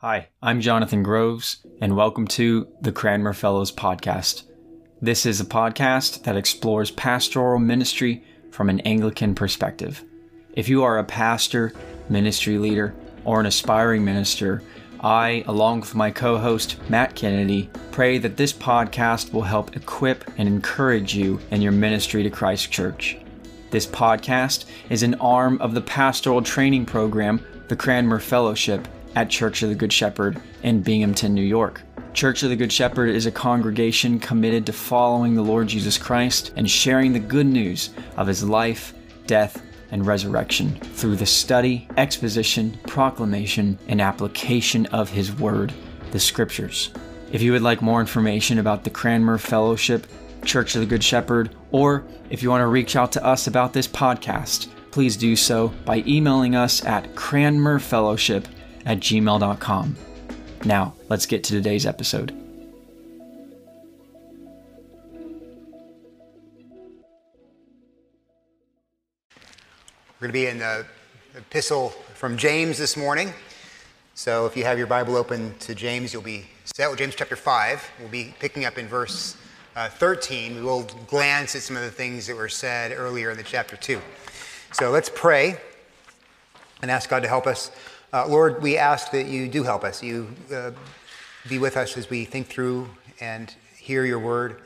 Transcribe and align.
Hi, 0.00 0.28
I'm 0.40 0.60
Jonathan 0.60 1.02
Groves, 1.02 1.66
and 1.80 1.96
welcome 1.96 2.28
to 2.28 2.68
the 2.80 2.92
Cranmer 2.92 3.32
Fellows 3.32 3.72
Podcast. 3.72 4.44
This 5.02 5.26
is 5.26 5.40
a 5.40 5.44
podcast 5.44 6.22
that 6.22 6.36
explores 6.36 6.92
pastoral 6.92 7.58
ministry 7.58 8.22
from 8.52 8.70
an 8.70 8.78
Anglican 8.82 9.34
perspective. 9.34 10.04
If 10.52 10.68
you 10.68 10.84
are 10.84 10.98
a 10.98 11.04
pastor, 11.04 11.72
ministry 12.08 12.58
leader, 12.58 12.94
or 13.24 13.40
an 13.40 13.46
aspiring 13.46 14.04
minister, 14.04 14.62
I, 15.00 15.42
along 15.48 15.80
with 15.80 15.96
my 15.96 16.12
co 16.12 16.38
host 16.38 16.76
Matt 16.88 17.16
Kennedy, 17.16 17.68
pray 17.90 18.18
that 18.18 18.36
this 18.36 18.52
podcast 18.52 19.32
will 19.32 19.42
help 19.42 19.74
equip 19.74 20.30
and 20.38 20.46
encourage 20.46 21.16
you 21.16 21.40
in 21.50 21.60
your 21.60 21.72
ministry 21.72 22.22
to 22.22 22.30
Christ 22.30 22.70
Church. 22.70 23.16
This 23.72 23.84
podcast 23.88 24.66
is 24.90 25.02
an 25.02 25.14
arm 25.16 25.60
of 25.60 25.74
the 25.74 25.82
pastoral 25.82 26.40
training 26.40 26.86
program, 26.86 27.44
the 27.66 27.74
Cranmer 27.74 28.20
Fellowship, 28.20 28.86
at 29.14 29.30
Church 29.30 29.62
of 29.62 29.68
the 29.68 29.74
Good 29.74 29.92
Shepherd 29.92 30.40
in 30.62 30.82
Binghamton, 30.82 31.34
New 31.34 31.42
York. 31.42 31.82
Church 32.14 32.42
of 32.42 32.50
the 32.50 32.56
Good 32.56 32.72
Shepherd 32.72 33.10
is 33.10 33.26
a 33.26 33.30
congregation 33.30 34.18
committed 34.18 34.66
to 34.66 34.72
following 34.72 35.34
the 35.34 35.42
Lord 35.42 35.68
Jesus 35.68 35.98
Christ 35.98 36.52
and 36.56 36.68
sharing 36.68 37.12
the 37.12 37.18
good 37.18 37.46
news 37.46 37.90
of 38.16 38.26
his 38.26 38.42
life, 38.42 38.94
death, 39.26 39.62
and 39.90 40.06
resurrection 40.06 40.74
through 40.74 41.16
the 41.16 41.26
study, 41.26 41.88
exposition, 41.96 42.78
proclamation, 42.86 43.78
and 43.88 44.00
application 44.00 44.86
of 44.86 45.08
His 45.08 45.32
Word, 45.32 45.72
the 46.10 46.20
Scriptures. 46.20 46.90
If 47.32 47.42
you 47.42 47.52
would 47.52 47.62
like 47.62 47.82
more 47.82 48.00
information 48.00 48.58
about 48.58 48.84
the 48.84 48.90
Cranmer 48.90 49.38
Fellowship, 49.38 50.06
Church 50.44 50.74
of 50.74 50.80
the 50.80 50.86
Good 50.86 51.04
Shepherd, 51.04 51.54
or 51.70 52.04
if 52.30 52.42
you 52.42 52.50
want 52.50 52.62
to 52.62 52.66
reach 52.66 52.96
out 52.96 53.12
to 53.12 53.24
us 53.24 53.46
about 53.46 53.72
this 53.72 53.88
podcast, 53.88 54.68
please 54.90 55.16
do 55.16 55.36
so 55.36 55.68
by 55.84 56.02
emailing 56.06 56.54
us 56.54 56.84
at 56.84 57.14
cranmerfellowship 57.14 58.44
at 58.86 58.98
gmail.com. 58.98 59.96
Now, 60.64 60.94
let's 61.08 61.26
get 61.26 61.44
to 61.44 61.52
today's 61.52 61.86
episode. 61.86 62.32
We're 70.20 70.26
going 70.26 70.30
to 70.30 70.32
be 70.32 70.46
in 70.46 70.58
the 70.58 70.84
epistle 71.36 71.90
from 72.14 72.36
James 72.36 72.76
this 72.76 72.96
morning. 72.96 73.32
So 74.14 74.46
if 74.46 74.56
you 74.56 74.64
have 74.64 74.76
your 74.76 74.88
Bible 74.88 75.14
open 75.14 75.54
to 75.60 75.76
James, 75.76 76.12
you'll 76.12 76.22
be 76.22 76.46
set 76.64 76.90
with 76.90 76.98
James 76.98 77.14
chapter 77.14 77.36
5. 77.36 77.90
We'll 78.00 78.08
be 78.08 78.34
picking 78.40 78.64
up 78.64 78.78
in 78.78 78.88
verse 78.88 79.36
uh, 79.76 79.88
13. 79.88 80.56
We 80.56 80.62
will 80.62 80.82
glance 81.06 81.54
at 81.54 81.62
some 81.62 81.76
of 81.76 81.82
the 81.82 81.90
things 81.92 82.26
that 82.26 82.34
were 82.34 82.48
said 82.48 82.90
earlier 82.90 83.30
in 83.30 83.36
the 83.36 83.44
chapter 83.44 83.76
2. 83.76 84.00
So 84.72 84.90
let's 84.90 85.08
pray 85.08 85.56
and 86.82 86.90
ask 86.90 87.08
God 87.08 87.22
to 87.22 87.28
help 87.28 87.46
us. 87.46 87.70
Uh, 88.10 88.26
Lord, 88.26 88.62
we 88.62 88.78
ask 88.78 89.10
that 89.10 89.26
you 89.26 89.48
do 89.48 89.62
help 89.62 89.84
us. 89.84 90.02
You 90.02 90.28
uh, 90.50 90.70
be 91.46 91.58
with 91.58 91.76
us 91.76 91.94
as 91.98 92.08
we 92.08 92.24
think 92.24 92.46
through 92.46 92.88
and 93.20 93.54
hear 93.76 94.06
your 94.06 94.18
word. 94.18 94.62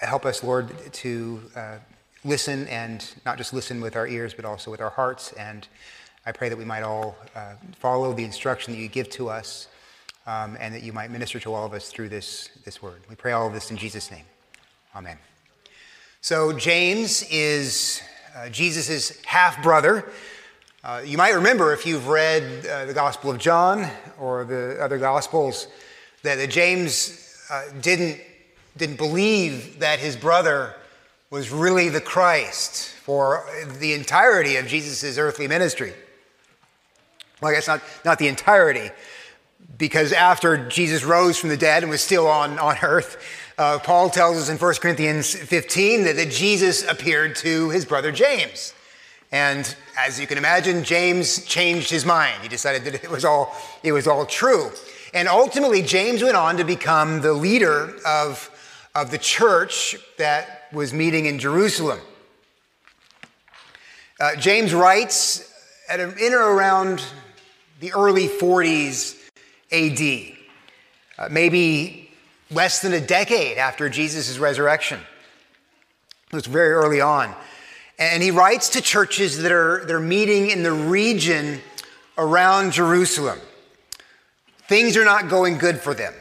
Help 0.00 0.24
us, 0.24 0.42
Lord, 0.42 0.72
to 0.94 1.42
uh, 1.54 1.76
listen 2.24 2.66
and 2.68 3.06
not 3.26 3.36
just 3.36 3.52
listen 3.52 3.82
with 3.82 3.96
our 3.96 4.06
ears, 4.06 4.32
but 4.32 4.46
also 4.46 4.70
with 4.70 4.80
our 4.80 4.88
hearts. 4.88 5.32
And 5.32 5.68
I 6.24 6.32
pray 6.32 6.48
that 6.48 6.56
we 6.56 6.64
might 6.64 6.82
all 6.82 7.18
uh, 7.36 7.56
follow 7.76 8.14
the 8.14 8.24
instruction 8.24 8.72
that 8.72 8.80
you 8.80 8.88
give 8.88 9.10
to 9.10 9.28
us 9.28 9.68
um, 10.26 10.56
and 10.58 10.74
that 10.74 10.82
you 10.82 10.94
might 10.94 11.10
minister 11.10 11.38
to 11.40 11.52
all 11.52 11.66
of 11.66 11.74
us 11.74 11.90
through 11.90 12.08
this, 12.08 12.48
this 12.64 12.80
word. 12.80 13.02
We 13.10 13.14
pray 13.14 13.32
all 13.32 13.46
of 13.46 13.52
this 13.52 13.70
in 13.70 13.76
Jesus' 13.76 14.10
name. 14.10 14.24
Amen. 14.96 15.18
So, 16.22 16.54
James 16.54 17.26
is 17.30 18.00
uh, 18.34 18.48
Jesus' 18.48 19.22
half 19.26 19.62
brother. 19.62 20.10
Uh, 20.82 21.02
you 21.04 21.18
might 21.18 21.34
remember 21.34 21.74
if 21.74 21.84
you've 21.84 22.08
read 22.08 22.64
uh, 22.66 22.86
the 22.86 22.94
Gospel 22.94 23.30
of 23.30 23.36
John 23.36 23.86
or 24.18 24.46
the 24.46 24.82
other 24.82 24.96
Gospels 24.96 25.68
that, 26.22 26.36
that 26.36 26.48
James 26.48 27.36
uh, 27.50 27.64
didn't, 27.82 28.18
didn't 28.78 28.96
believe 28.96 29.80
that 29.80 29.98
his 29.98 30.16
brother 30.16 30.74
was 31.28 31.50
really 31.50 31.90
the 31.90 32.00
Christ 32.00 32.94
for 32.94 33.44
the 33.78 33.92
entirety 33.92 34.56
of 34.56 34.66
Jesus' 34.66 35.18
earthly 35.18 35.46
ministry. 35.46 35.92
Well, 37.42 37.50
I 37.50 37.54
guess 37.56 37.66
not, 37.66 37.82
not 38.06 38.18
the 38.18 38.28
entirety, 38.28 38.88
because 39.76 40.14
after 40.14 40.66
Jesus 40.70 41.04
rose 41.04 41.36
from 41.36 41.50
the 41.50 41.58
dead 41.58 41.82
and 41.82 41.90
was 41.90 42.00
still 42.00 42.26
on, 42.26 42.58
on 42.58 42.76
earth, 42.82 43.22
uh, 43.58 43.80
Paul 43.80 44.08
tells 44.08 44.38
us 44.38 44.48
in 44.48 44.56
1 44.56 44.74
Corinthians 44.76 45.34
15 45.34 46.04
that, 46.04 46.16
that 46.16 46.30
Jesus 46.30 46.88
appeared 46.88 47.36
to 47.36 47.68
his 47.68 47.84
brother 47.84 48.10
James. 48.10 48.72
And 49.32 49.74
as 49.96 50.18
you 50.18 50.26
can 50.26 50.38
imagine, 50.38 50.82
James 50.82 51.44
changed 51.44 51.90
his 51.90 52.04
mind. 52.04 52.42
He 52.42 52.48
decided 52.48 52.84
that 52.84 53.04
it 53.04 53.10
was 53.10 53.24
all, 53.24 53.54
it 53.82 53.92
was 53.92 54.06
all 54.06 54.26
true. 54.26 54.70
And 55.14 55.28
ultimately, 55.28 55.82
James 55.82 56.22
went 56.22 56.36
on 56.36 56.56
to 56.56 56.64
become 56.64 57.20
the 57.20 57.32
leader 57.32 57.94
of, 58.06 58.50
of 58.94 59.10
the 59.10 59.18
church 59.18 59.96
that 60.18 60.68
was 60.72 60.92
meeting 60.92 61.26
in 61.26 61.38
Jerusalem. 61.38 62.00
Uh, 64.18 64.36
James 64.36 64.74
writes 64.74 65.52
at 65.88 66.00
in 66.00 66.34
or 66.34 66.54
around 66.54 67.02
the 67.80 67.92
early 67.92 68.28
40s 68.28 69.16
AD, 69.72 70.36
uh, 71.18 71.28
maybe 71.30 72.10
less 72.50 72.80
than 72.82 72.92
a 72.92 73.00
decade 73.00 73.58
after 73.58 73.88
Jesus' 73.88 74.38
resurrection. 74.38 75.00
It 76.30 76.34
was 76.34 76.46
very 76.46 76.70
early 76.70 77.00
on. 77.00 77.34
And 78.00 78.22
he 78.22 78.30
writes 78.30 78.70
to 78.70 78.80
churches 78.80 79.42
that 79.42 79.52
are, 79.52 79.84
that 79.84 79.94
are 79.94 80.00
meeting 80.00 80.50
in 80.50 80.62
the 80.62 80.72
region 80.72 81.60
around 82.16 82.72
Jerusalem. 82.72 83.38
Things 84.68 84.96
are 84.96 85.04
not 85.04 85.28
going 85.28 85.58
good 85.58 85.78
for 85.78 85.92
them. 85.92 86.14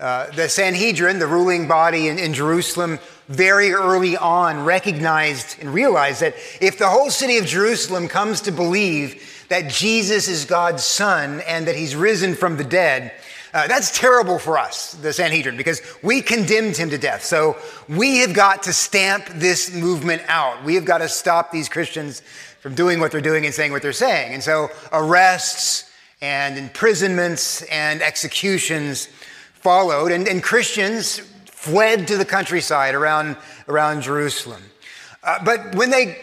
Uh, 0.00 0.30
the 0.30 0.48
Sanhedrin, 0.48 1.18
the 1.18 1.26
ruling 1.26 1.68
body 1.68 2.08
in, 2.08 2.18
in 2.18 2.32
Jerusalem, 2.32 2.98
very 3.28 3.72
early 3.72 4.16
on 4.16 4.64
recognized 4.64 5.58
and 5.60 5.72
realized 5.72 6.22
that 6.22 6.34
if 6.62 6.78
the 6.78 6.88
whole 6.88 7.10
city 7.10 7.36
of 7.36 7.44
Jerusalem 7.44 8.08
comes 8.08 8.40
to 8.42 8.50
believe 8.50 9.46
that 9.50 9.70
Jesus 9.70 10.28
is 10.28 10.46
God's 10.46 10.82
son 10.82 11.42
and 11.42 11.66
that 11.66 11.76
he's 11.76 11.94
risen 11.94 12.34
from 12.34 12.56
the 12.56 12.64
dead, 12.64 13.12
uh, 13.54 13.68
that's 13.68 13.96
terrible 13.96 14.36
for 14.36 14.58
us, 14.58 14.94
the 14.94 15.12
Sanhedrin, 15.12 15.56
because 15.56 15.80
we 16.02 16.20
condemned 16.20 16.76
him 16.76 16.90
to 16.90 16.98
death. 16.98 17.24
So 17.24 17.56
we 17.88 18.18
have 18.18 18.34
got 18.34 18.64
to 18.64 18.72
stamp 18.72 19.26
this 19.26 19.72
movement 19.72 20.22
out. 20.26 20.64
We 20.64 20.74
have 20.74 20.84
got 20.84 20.98
to 20.98 21.08
stop 21.08 21.52
these 21.52 21.68
Christians 21.68 22.20
from 22.60 22.74
doing 22.74 22.98
what 22.98 23.12
they're 23.12 23.20
doing 23.20 23.46
and 23.46 23.54
saying 23.54 23.70
what 23.70 23.80
they're 23.80 23.92
saying. 23.92 24.34
And 24.34 24.42
so 24.42 24.70
arrests 24.92 25.88
and 26.20 26.58
imprisonments 26.58 27.62
and 27.62 28.02
executions 28.02 29.06
followed, 29.54 30.10
and, 30.10 30.26
and 30.26 30.42
Christians 30.42 31.20
fled 31.44 32.08
to 32.08 32.16
the 32.16 32.24
countryside 32.24 32.96
around, 32.96 33.36
around 33.68 34.02
Jerusalem. 34.02 34.62
Uh, 35.22 35.44
but 35.44 35.76
when 35.76 35.90
they, 35.90 36.18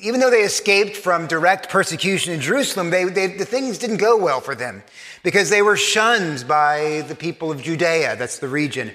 even 0.00 0.20
though 0.20 0.30
they 0.30 0.42
escaped 0.42 0.96
from 0.96 1.26
direct 1.26 1.68
persecution 1.68 2.32
in 2.32 2.40
Jerusalem, 2.40 2.90
they, 2.90 3.04
they, 3.04 3.26
the 3.26 3.44
things 3.44 3.76
didn't 3.76 3.96
go 3.96 4.16
well 4.16 4.40
for 4.40 4.54
them 4.54 4.84
because 5.26 5.50
they 5.50 5.60
were 5.60 5.76
shunned 5.76 6.46
by 6.46 7.04
the 7.08 7.14
people 7.16 7.50
of 7.50 7.60
Judea, 7.60 8.14
that's 8.14 8.38
the 8.38 8.46
region, 8.46 8.92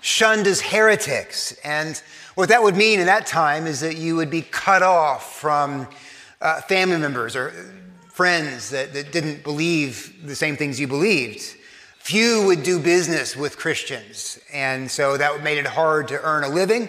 shunned 0.00 0.46
as 0.46 0.60
heretics. 0.60 1.58
And 1.64 2.00
what 2.36 2.50
that 2.50 2.62
would 2.62 2.76
mean 2.76 3.00
in 3.00 3.06
that 3.06 3.26
time 3.26 3.66
is 3.66 3.80
that 3.80 3.96
you 3.96 4.14
would 4.14 4.30
be 4.30 4.42
cut 4.42 4.84
off 4.84 5.40
from 5.40 5.88
uh, 6.40 6.60
family 6.60 6.98
members 6.98 7.34
or 7.34 7.50
friends 8.12 8.70
that, 8.70 8.92
that 8.92 9.10
didn't 9.10 9.42
believe 9.42 10.24
the 10.24 10.36
same 10.36 10.56
things 10.56 10.78
you 10.78 10.86
believed. 10.86 11.42
Few 11.98 12.46
would 12.46 12.62
do 12.62 12.78
business 12.78 13.36
with 13.36 13.58
Christians, 13.58 14.38
and 14.52 14.88
so 14.88 15.16
that 15.16 15.42
made 15.42 15.58
it 15.58 15.66
hard 15.66 16.06
to 16.08 16.22
earn 16.22 16.44
a 16.44 16.48
living. 16.48 16.88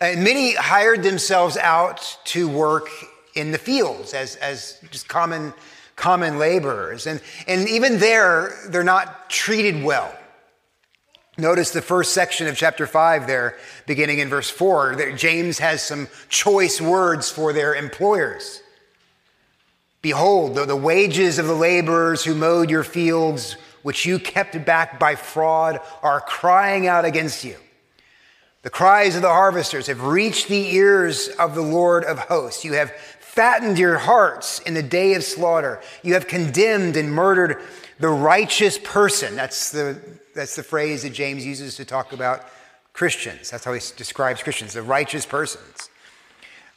And 0.00 0.24
many 0.24 0.54
hired 0.54 1.02
themselves 1.02 1.58
out 1.58 2.16
to 2.24 2.48
work 2.48 2.88
in 3.34 3.52
the 3.52 3.58
fields 3.58 4.14
as, 4.14 4.36
as 4.36 4.78
just 4.90 5.08
common, 5.08 5.52
common 6.00 6.38
laborers. 6.38 7.06
And, 7.06 7.20
and 7.46 7.68
even 7.68 7.98
there, 7.98 8.56
they're 8.68 8.82
not 8.82 9.28
treated 9.30 9.84
well. 9.84 10.12
Notice 11.38 11.70
the 11.70 11.82
first 11.82 12.12
section 12.12 12.48
of 12.48 12.56
chapter 12.56 12.86
5 12.86 13.26
there, 13.26 13.56
beginning 13.86 14.18
in 14.18 14.28
verse 14.28 14.50
4, 14.50 14.96
that 14.96 15.16
James 15.16 15.58
has 15.58 15.82
some 15.82 16.08
choice 16.28 16.80
words 16.80 17.30
for 17.30 17.52
their 17.52 17.74
employers. 17.74 18.62
Behold, 20.02 20.54
the, 20.54 20.64
the 20.64 20.74
wages 20.74 21.38
of 21.38 21.46
the 21.46 21.54
laborers 21.54 22.24
who 22.24 22.34
mowed 22.34 22.70
your 22.70 22.84
fields 22.84 23.56
which 23.82 24.04
you 24.04 24.18
kept 24.18 24.64
back 24.64 24.98
by 24.98 25.14
fraud 25.14 25.80
are 26.02 26.20
crying 26.20 26.86
out 26.86 27.04
against 27.04 27.44
you. 27.44 27.56
The 28.62 28.70
cries 28.70 29.16
of 29.16 29.22
the 29.22 29.28
harvesters 29.28 29.86
have 29.86 30.02
reached 30.02 30.48
the 30.48 30.74
ears 30.74 31.28
of 31.38 31.54
the 31.54 31.62
Lord 31.62 32.04
of 32.04 32.18
hosts. 32.18 32.64
You 32.64 32.74
have 32.74 32.92
fattened 33.30 33.78
your 33.78 33.96
hearts 33.96 34.58
in 34.60 34.74
the 34.74 34.82
day 34.82 35.14
of 35.14 35.22
slaughter. 35.22 35.80
You 36.02 36.14
have 36.14 36.26
condemned 36.26 36.96
and 36.96 37.12
murdered 37.12 37.62
the 38.00 38.08
righteous 38.08 38.76
person. 38.76 39.36
That's 39.36 39.70
the, 39.70 40.00
that's 40.34 40.56
the 40.56 40.64
phrase 40.64 41.04
that 41.04 41.12
James 41.12 41.46
uses 41.46 41.76
to 41.76 41.84
talk 41.84 42.12
about 42.12 42.44
Christians. 42.92 43.50
That's 43.50 43.64
how 43.64 43.72
he 43.72 43.80
describes 43.96 44.42
Christians, 44.42 44.72
the 44.72 44.82
righteous 44.82 45.26
persons. 45.26 45.90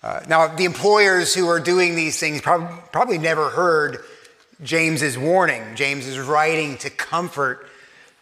Uh, 0.04 0.22
now, 0.28 0.48
the 0.48 0.66
employers 0.66 1.34
who 1.34 1.48
are 1.50 1.60
doing 1.60 1.96
these 1.96 2.20
things 2.20 2.40
probably, 2.40 2.78
probably 2.92 3.18
never 3.18 3.50
heard 3.50 4.04
James's 4.62 5.18
warning. 5.18 5.64
James 5.76 6.06
is 6.06 6.20
writing 6.20 6.78
to 6.78 6.92
comfort 6.92 7.68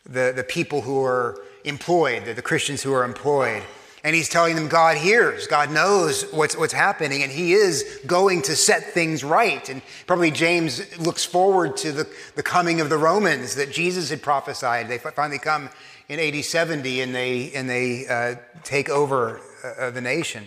the, 0.05 0.31
the 0.33 0.43
people 0.43 0.81
who 0.81 1.03
are 1.03 1.37
employed, 1.65 2.23
the, 2.23 2.33
the 2.33 2.41
Christians 2.41 2.81
who 2.81 2.93
are 2.93 3.03
employed. 3.03 3.63
And 4.03 4.15
he's 4.15 4.29
telling 4.29 4.55
them 4.55 4.67
God 4.67 4.97
hears, 4.97 5.45
God 5.45 5.69
knows 5.69 6.23
what's, 6.31 6.57
what's 6.57 6.73
happening, 6.73 7.21
and 7.21 7.31
he 7.31 7.53
is 7.53 7.99
going 8.07 8.41
to 8.43 8.55
set 8.55 8.93
things 8.93 9.23
right. 9.23 9.67
And 9.69 9.81
probably 10.07 10.31
James 10.31 10.97
looks 10.97 11.23
forward 11.23 11.77
to 11.77 11.91
the, 11.91 12.09
the 12.35 12.41
coming 12.41 12.81
of 12.81 12.89
the 12.89 12.97
Romans 12.97 13.55
that 13.55 13.71
Jesus 13.71 14.09
had 14.09 14.23
prophesied. 14.23 14.87
They 14.87 14.97
finally 14.97 15.37
come 15.37 15.69
in 16.09 16.19
AD 16.19 16.43
70 16.43 17.01
and 17.01 17.13
they, 17.13 17.51
and 17.53 17.69
they 17.69 18.07
uh, 18.07 18.35
take 18.63 18.89
over 18.89 19.39
uh, 19.63 19.91
the 19.91 20.01
nation. 20.01 20.45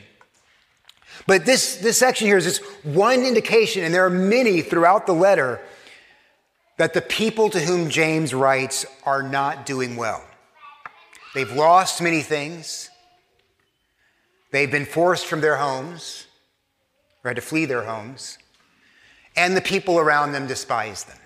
But 1.27 1.47
this, 1.47 1.77
this 1.77 1.97
section 1.97 2.27
here 2.27 2.37
is 2.37 2.45
just 2.45 2.63
one 2.85 3.23
indication, 3.23 3.85
and 3.85 3.95
there 3.95 4.05
are 4.05 4.11
many 4.11 4.63
throughout 4.63 5.07
the 5.07 5.15
letter, 5.15 5.61
that 6.77 6.93
the 6.93 7.01
people 7.01 7.51
to 7.51 7.61
whom 7.61 7.89
James 7.89 8.35
writes 8.35 8.85
are 9.05 9.23
not 9.23 9.65
doing 9.65 9.95
well. 9.95 10.25
They've 11.35 11.53
lost 11.53 12.03
many 12.03 12.21
things. 12.21 12.91
They've 14.55 14.71
been 14.71 14.87
forced 14.87 15.27
from 15.27 15.41
their 15.41 15.57
homes, 15.57 16.29
or 17.25 17.31
had 17.31 17.35
to 17.35 17.43
flee 17.43 17.65
their 17.65 17.83
homes, 17.83 18.39
and 19.35 19.57
the 19.57 19.61
people 19.61 19.99
around 19.99 20.31
them 20.31 20.47
despise 20.47 21.03
them. 21.03 21.19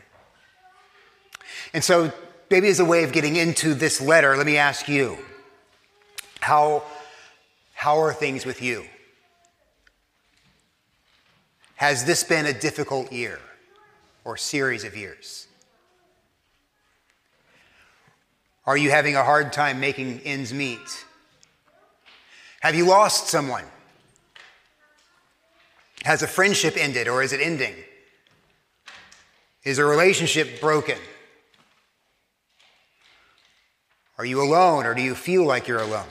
And 1.74 1.84
so, 1.84 2.10
maybe 2.50 2.68
as 2.68 2.80
a 2.80 2.86
way 2.86 3.04
of 3.04 3.12
getting 3.12 3.36
into 3.36 3.74
this 3.74 4.00
letter, 4.00 4.34
let 4.34 4.46
me 4.46 4.56
ask 4.56 4.88
you 4.88 5.18
how, 6.40 6.84
how 7.74 7.98
are 7.98 8.14
things 8.14 8.46
with 8.46 8.62
you? 8.62 8.86
Has 11.74 12.06
this 12.06 12.24
been 12.24 12.46
a 12.46 12.54
difficult 12.54 13.12
year 13.12 13.40
or 14.24 14.38
series 14.38 14.84
of 14.84 14.96
years? 14.96 15.48
Are 18.64 18.78
you 18.78 18.88
having 18.88 19.16
a 19.16 19.22
hard 19.22 19.52
time 19.52 19.80
making 19.80 20.22
ends 20.24 20.54
meet? 20.54 21.04
Have 22.60 22.74
you 22.74 22.86
lost 22.86 23.28
someone? 23.28 23.64
Has 26.04 26.22
a 26.22 26.26
friendship 26.26 26.76
ended 26.76 27.08
or 27.08 27.22
is 27.22 27.32
it 27.32 27.40
ending? 27.40 27.74
Is 29.64 29.78
a 29.78 29.84
relationship 29.84 30.60
broken? 30.60 30.98
Are 34.16 34.24
you 34.24 34.42
alone 34.42 34.86
or 34.86 34.94
do 34.94 35.02
you 35.02 35.14
feel 35.14 35.44
like 35.44 35.68
you're 35.68 35.80
alone? 35.80 36.08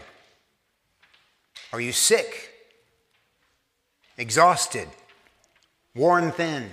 Are 1.74 1.82
you 1.82 1.92
sick? 1.92 2.54
Exhausted? 4.18 4.88
Worn 5.96 6.32
thin? 6.32 6.70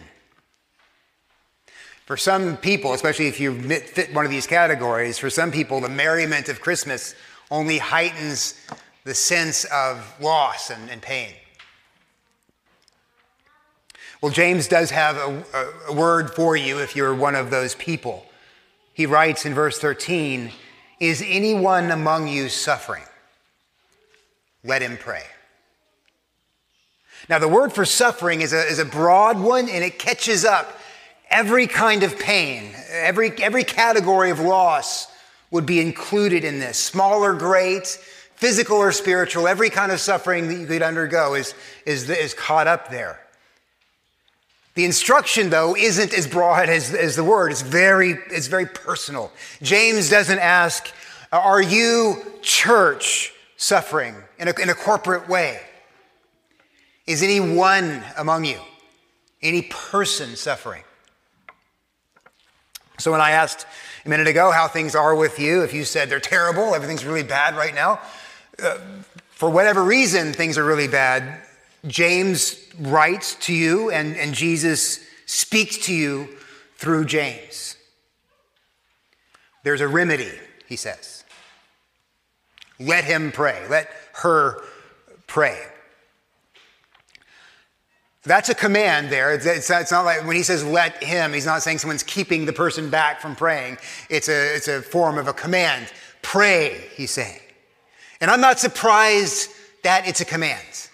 For 2.06 2.16
some 2.16 2.58
people, 2.58 2.92
especially 2.92 3.28
if 3.28 3.40
you 3.40 3.60
fit 3.80 4.14
one 4.14 4.26
of 4.26 4.30
these 4.30 4.46
categories, 4.46 5.18
for 5.18 5.30
some 5.30 5.50
people, 5.50 5.80
the 5.80 5.88
merriment 5.88 6.48
of 6.48 6.60
Christmas 6.60 7.14
only 7.50 7.78
heightens 7.78 8.54
the 9.04 9.14
sense 9.14 9.64
of 9.64 10.14
loss 10.20 10.70
and, 10.70 10.90
and 10.90 11.00
pain. 11.00 11.30
Well, 14.20 14.32
James 14.32 14.68
does 14.68 14.90
have 14.90 15.16
a, 15.16 15.44
a, 15.88 15.92
word 15.92 16.30
for 16.30 16.56
you 16.56 16.78
if 16.78 16.96
you're 16.96 17.14
one 17.14 17.34
of 17.34 17.50
those 17.50 17.74
people. 17.74 18.24
He 18.94 19.04
writes 19.04 19.44
in 19.44 19.52
verse 19.52 19.78
13 19.78 20.50
Is 20.98 21.22
anyone 21.26 21.90
among 21.90 22.28
you 22.28 22.48
suffering? 22.48 23.04
Let 24.64 24.80
him 24.80 24.96
pray. 24.96 25.24
Now, 27.28 27.38
the 27.38 27.48
word 27.48 27.72
for 27.72 27.84
suffering 27.84 28.40
is 28.40 28.54
a, 28.54 28.66
is 28.66 28.78
a 28.78 28.84
broad 28.84 29.38
one 29.38 29.68
and 29.68 29.84
it 29.84 29.98
catches 29.98 30.46
up 30.46 30.78
every 31.28 31.66
kind 31.66 32.02
of 32.02 32.18
pain, 32.18 32.72
every, 32.90 33.30
every 33.42 33.64
category 33.64 34.30
of 34.30 34.40
loss 34.40 35.08
would 35.50 35.66
be 35.66 35.80
included 35.80 36.44
in 36.44 36.60
this, 36.60 36.78
small 36.78 37.22
or 37.22 37.34
great, 37.34 37.98
physical 38.44 38.76
or 38.76 38.92
spiritual, 38.92 39.48
every 39.48 39.70
kind 39.70 39.90
of 39.90 39.98
suffering 39.98 40.48
that 40.48 40.54
you 40.54 40.66
could 40.66 40.82
undergo 40.82 41.32
is, 41.32 41.54
is, 41.86 42.10
is 42.10 42.34
caught 42.34 42.66
up 42.66 42.90
there. 42.90 43.18
The 44.74 44.84
instruction, 44.84 45.48
though, 45.48 45.74
isn't 45.74 46.12
as 46.12 46.26
broad 46.26 46.68
as, 46.68 46.92
as 46.92 47.16
the 47.16 47.24
word. 47.24 47.52
It's 47.52 47.62
very, 47.62 48.18
it's 48.30 48.48
very 48.48 48.66
personal. 48.66 49.32
James 49.62 50.10
doesn't 50.10 50.38
ask, 50.40 50.92
Are 51.32 51.62
you, 51.62 52.16
church, 52.42 53.32
suffering 53.56 54.14
in 54.38 54.48
a, 54.48 54.60
in 54.60 54.68
a 54.68 54.74
corporate 54.74 55.26
way? 55.26 55.58
Is 57.06 57.22
any 57.22 57.40
one 57.40 58.04
among 58.18 58.44
you, 58.44 58.60
any 59.40 59.62
person 59.62 60.36
suffering? 60.36 60.82
So 62.98 63.10
when 63.10 63.22
I 63.22 63.30
asked 63.30 63.64
a 64.04 64.08
minute 64.10 64.26
ago 64.26 64.50
how 64.50 64.68
things 64.68 64.94
are 64.94 65.14
with 65.14 65.38
you, 65.38 65.62
if 65.62 65.72
you 65.72 65.84
said 65.84 66.10
they're 66.10 66.20
terrible, 66.20 66.74
everything's 66.74 67.06
really 67.06 67.22
bad 67.22 67.56
right 67.56 67.74
now, 67.74 68.00
for 69.30 69.50
whatever 69.50 69.82
reason 69.82 70.32
things 70.32 70.58
are 70.58 70.64
really 70.64 70.88
bad, 70.88 71.42
James 71.86 72.56
writes 72.78 73.34
to 73.36 73.54
you 73.54 73.90
and, 73.90 74.16
and 74.16 74.34
Jesus 74.34 75.04
speaks 75.26 75.78
to 75.86 75.94
you 75.94 76.28
through 76.76 77.04
James. 77.04 77.76
There's 79.62 79.80
a 79.80 79.88
remedy, 79.88 80.32
he 80.66 80.76
says. 80.76 81.24
Let 82.78 83.04
him 83.04 83.32
pray. 83.32 83.66
Let 83.68 83.88
her 84.14 84.60
pray. 85.26 85.58
That's 88.24 88.48
a 88.48 88.54
command 88.54 89.10
there. 89.10 89.34
It's, 89.34 89.44
it's, 89.44 89.70
it's, 89.70 89.90
not 89.90 90.06
like 90.06 90.26
when 90.26 90.36
he 90.36 90.42
says 90.42 90.64
let 90.64 91.02
him, 91.02 91.34
he's 91.34 91.44
not 91.44 91.62
saying 91.62 91.78
someone's 91.78 92.02
keeping 92.02 92.46
the 92.46 92.52
person 92.52 92.88
back 92.88 93.20
from 93.20 93.36
praying. 93.36 93.76
It's 94.08 94.28
a, 94.28 94.56
it's 94.56 94.68
a 94.68 94.80
form 94.80 95.18
of 95.18 95.28
a 95.28 95.34
command. 95.34 95.92
Pray, 96.22 96.88
he's 96.94 97.10
saying. 97.10 97.40
And 98.24 98.30
I'm 98.30 98.40
not 98.40 98.58
surprised 98.58 99.50
that 99.82 100.08
it's 100.08 100.22
a 100.22 100.24
command. 100.24 100.88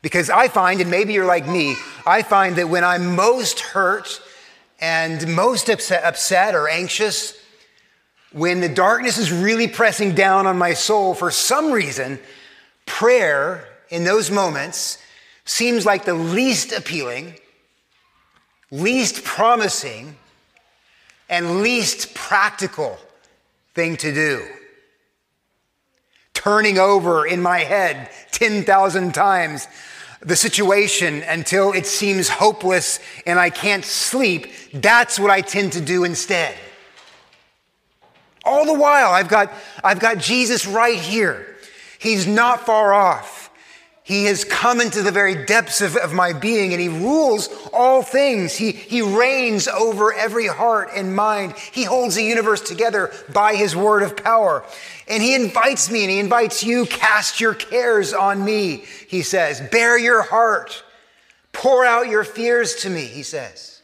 Because 0.00 0.30
I 0.30 0.48
find, 0.48 0.80
and 0.80 0.90
maybe 0.90 1.12
you're 1.12 1.26
like 1.26 1.46
me, 1.46 1.76
I 2.06 2.22
find 2.22 2.56
that 2.56 2.70
when 2.70 2.84
I'm 2.84 3.14
most 3.14 3.60
hurt 3.60 4.18
and 4.80 5.36
most 5.36 5.68
upset, 5.68 6.54
or 6.54 6.70
anxious, 6.70 7.38
when 8.32 8.60
the 8.60 8.68
darkness 8.70 9.18
is 9.18 9.30
really 9.30 9.68
pressing 9.68 10.14
down 10.14 10.46
on 10.46 10.56
my 10.56 10.72
soul, 10.72 11.12
for 11.12 11.30
some 11.30 11.70
reason, 11.70 12.18
prayer 12.86 13.68
in 13.90 14.04
those 14.04 14.30
moments 14.30 14.96
seems 15.44 15.84
like 15.84 16.06
the 16.06 16.14
least 16.14 16.72
appealing, 16.72 17.34
least 18.70 19.22
promising, 19.22 20.16
and 21.28 21.60
least 21.60 22.14
practical 22.14 22.96
thing 23.74 23.98
to 23.98 24.14
do 24.14 24.48
turning 26.48 26.78
over 26.78 27.26
in 27.26 27.42
my 27.42 27.58
head 27.58 28.08
10,000 28.32 29.12
times 29.12 29.68
the 30.22 30.34
situation 30.34 31.22
until 31.24 31.74
it 31.74 31.84
seems 31.84 32.26
hopeless 32.26 33.00
and 33.26 33.38
I 33.38 33.50
can't 33.50 33.84
sleep, 33.84 34.46
that's 34.72 35.18
what 35.20 35.30
I 35.30 35.42
tend 35.42 35.74
to 35.74 35.82
do 35.82 36.04
instead. 36.04 36.54
All 38.46 38.64
the 38.64 38.72
while, 38.72 39.12
I've 39.12 39.28
got, 39.28 39.52
I've 39.84 40.00
got 40.00 40.16
Jesus 40.16 40.66
right 40.66 40.98
here. 40.98 41.54
He's 41.98 42.26
not 42.26 42.64
far 42.64 42.94
off. 42.94 43.48
He 44.08 44.24
has 44.24 44.42
come 44.42 44.80
into 44.80 45.02
the 45.02 45.12
very 45.12 45.44
depths 45.44 45.82
of, 45.82 45.94
of 45.98 46.14
my 46.14 46.32
being 46.32 46.72
and 46.72 46.80
he 46.80 46.88
rules 46.88 47.50
all 47.74 48.00
things. 48.00 48.56
He, 48.56 48.72
he 48.72 49.02
reigns 49.02 49.68
over 49.68 50.14
every 50.14 50.46
heart 50.46 50.88
and 50.96 51.14
mind. 51.14 51.58
He 51.58 51.84
holds 51.84 52.14
the 52.14 52.22
universe 52.22 52.62
together 52.62 53.12
by 53.34 53.54
his 53.54 53.76
word 53.76 54.02
of 54.02 54.16
power. 54.16 54.64
And 55.08 55.22
he 55.22 55.34
invites 55.34 55.90
me 55.90 56.02
and 56.02 56.10
he 56.10 56.18
invites 56.18 56.62
you, 56.62 56.84
cast 56.84 57.40
your 57.40 57.54
cares 57.54 58.12
on 58.12 58.44
me, 58.44 58.84
he 59.08 59.22
says. 59.22 59.60
Bare 59.72 59.98
your 59.98 60.22
heart. 60.22 60.84
Pour 61.52 61.84
out 61.84 62.08
your 62.08 62.24
fears 62.24 62.76
to 62.82 62.90
me, 62.90 63.04
he 63.04 63.22
says. 63.22 63.80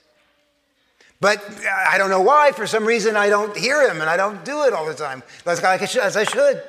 But 1.21 1.43
I 1.88 1.97
don't 1.97 2.11
know 2.11 2.21
why. 2.21 2.52
For 2.52 2.66
some 2.66 2.85
reason, 2.85 3.16
I 3.16 3.31
don't 3.31 3.57
hear 3.57 3.88
him 3.88 4.02
and 4.02 4.11
I 4.11 4.19
don't 4.19 4.45
do 4.45 4.64
it 4.64 4.75
all 4.75 4.85
the 4.87 4.95
time 4.95 5.23
as 5.47 5.64
I 5.64 6.25
should. 6.25 6.62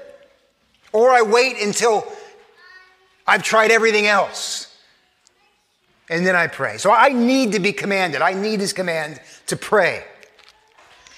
Or 0.94 1.10
I 1.10 1.22
wait 1.22 1.62
until 1.62 2.08
I've 3.28 3.44
tried 3.44 3.72
everything 3.72 4.08
else. 4.08 4.74
And 6.10 6.26
then 6.26 6.36
I 6.36 6.48
pray. 6.48 6.78
So 6.78 6.92
I 6.92 7.10
need 7.10 7.52
to 7.54 7.60
be 7.60 7.74
commanded. 7.74 8.22
I 8.22 8.34
need 8.34 8.62
his 8.62 8.72
command 8.72 9.20
to 9.48 9.58
pray. 9.58 10.06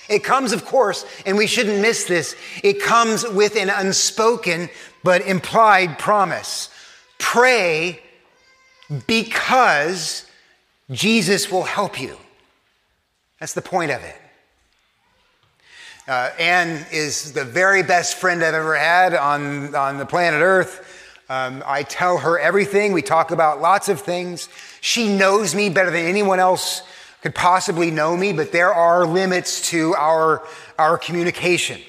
It 0.09 0.23
comes, 0.23 0.53
of 0.53 0.65
course, 0.65 1.05
and 1.25 1.37
we 1.37 1.47
shouldn't 1.47 1.81
miss 1.81 2.05
this, 2.05 2.35
it 2.63 2.81
comes 2.81 3.27
with 3.27 3.55
an 3.55 3.69
unspoken 3.69 4.69
but 5.03 5.21
implied 5.21 5.99
promise. 5.99 6.69
Pray 7.19 8.01
because 9.05 10.25
Jesus 10.91 11.51
will 11.51 11.63
help 11.63 11.99
you. 11.99 12.17
That's 13.39 13.53
the 13.53 13.61
point 13.61 13.91
of 13.91 14.03
it. 14.03 14.15
Uh, 16.07 16.29
Anne 16.39 16.85
is 16.91 17.33
the 17.33 17.43
very 17.43 17.83
best 17.83 18.15
friend 18.15 18.41
I've 18.41 18.53
ever 18.53 18.77
had 18.77 19.13
on, 19.13 19.75
on 19.75 19.97
the 19.97 20.05
planet 20.05 20.41
Earth. 20.41 20.93
Um, 21.29 21.61
I 21.65 21.83
tell 21.83 22.19
her 22.19 22.39
everything. 22.39 22.93
We 22.93 23.01
talk 23.01 23.31
about 23.31 23.59
lots 23.59 23.89
of 23.89 23.99
things. 23.99 24.47
She 24.79 25.13
knows 25.13 25.53
me 25.53 25.69
better 25.69 25.91
than 25.91 26.05
anyone 26.05 26.39
else 26.39 26.81
could 27.21 27.33
possibly 27.33 27.91
know 27.91 28.15
me, 28.15 28.33
but 28.33 28.51
there 28.51 28.73
are 28.73 29.05
limits 29.05 29.69
to 29.69 29.95
our, 29.95 30.45
our 30.77 30.97
communication. 30.97 31.81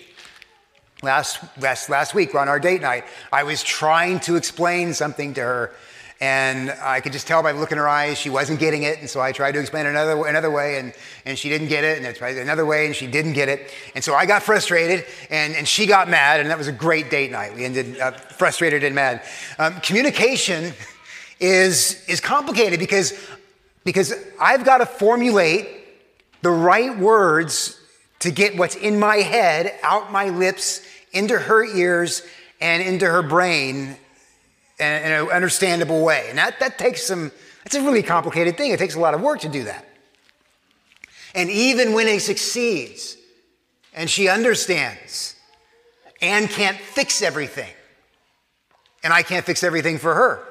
Last, 1.03 1.39
last, 1.61 1.91
last 1.91 2.15
week 2.15 2.35
on 2.35 2.49
our 2.49 2.59
date 2.59 2.81
night, 2.81 3.05
I 3.33 3.45
was 3.45 3.63
trying 3.63 4.21
to 4.21 4.37
explain 4.37 4.95
something 4.95 5.35
to 5.35 5.41
her, 5.43 5.73
and 6.21 6.71
I 6.83 7.01
could 7.01 7.13
just 7.13 7.29
tell 7.29 7.41
by 7.45 7.53
the 7.53 7.61
look 7.61 7.71
in 7.71 7.79
her 7.79 7.89
eyes 7.89 8.19
she 8.19 8.31
wasn't 8.31 8.59
getting 8.59 8.83
it. 8.83 8.99
And 8.99 9.09
so 9.09 9.21
I 9.21 9.31
tried 9.31 9.53
to 9.53 9.61
explain 9.61 9.87
another, 9.87 10.27
another 10.27 10.51
way, 10.51 10.81
and, 10.81 10.93
and 11.25 11.39
she 11.39 11.49
didn't 11.49 11.69
get 11.69 11.85
it. 11.85 11.99
And 11.99 12.07
I 12.07 12.13
tried 12.13 12.37
another 12.37 12.67
way, 12.67 12.87
and 12.87 12.97
she 12.97 13.07
didn't 13.07 13.35
get 13.35 13.49
it. 13.49 13.71
And 13.95 14.03
so 14.03 14.15
I 14.15 14.27
got 14.27 14.43
frustrated, 14.43 15.05
and, 15.31 15.55
and 15.55 15.69
she 15.69 15.87
got 15.87 16.09
mad, 16.09 16.41
and 16.41 16.51
that 16.51 16.59
was 16.59 16.67
a 16.67 16.73
great 16.73 17.11
date 17.11 17.31
night. 17.31 17.55
We 17.55 17.65
ended 17.65 18.01
up 18.01 18.33
frustrated 18.33 18.83
and 18.83 18.95
mad. 18.97 19.23
Um, 19.61 19.81
communication 19.81 20.73
is, 21.41 22.05
is 22.09 22.21
complicated 22.21 22.81
because, 22.81 23.13
because 23.89 24.13
I've 24.39 24.67
got 24.67 24.79
to 24.79 24.87
formulate 24.87 25.67
the 26.43 26.51
right 26.51 26.99
words 26.99 27.81
to 28.19 28.31
get 28.31 28.55
what's 28.59 28.75
in 28.75 28.99
my 28.99 29.17
head 29.17 29.79
out 29.83 30.13
my 30.13 30.29
lips 30.29 30.83
into 31.13 31.39
her 31.39 31.65
ears 31.65 32.21
and 32.61 32.83
into 32.83 33.07
her 33.07 33.23
brain 33.23 33.97
in 34.79 34.87
an 34.87 35.31
understandable 35.31 36.05
way. 36.05 36.27
And 36.29 36.37
that, 36.37 36.61
that 36.61 36.77
takes 36.77 37.03
some, 37.07 37.33
that's 37.65 37.77
a 37.77 37.83
really 37.83 38.03
complicated 38.03 38.59
thing. 38.59 38.73
It 38.73 38.79
takes 38.79 38.95
a 38.95 39.01
lot 39.01 39.15
of 39.15 39.23
work 39.23 39.41
to 39.41 39.49
do 39.49 39.65
that. 39.65 39.89
And 41.35 41.49
even 41.49 41.95
when 41.95 42.09
he 42.09 42.19
succeeds 42.19 43.17
and 43.95 44.11
she 44.11 44.29
understands, 44.29 45.35
Anne 46.21 46.47
can't 46.47 46.77
fix 46.77 47.23
everything. 47.23 47.73
And 49.03 49.15
I 49.15 49.23
can't 49.23 49.47
fix 49.47 49.63
everything 49.63 49.97
for 49.97 50.15
her. 50.15 50.48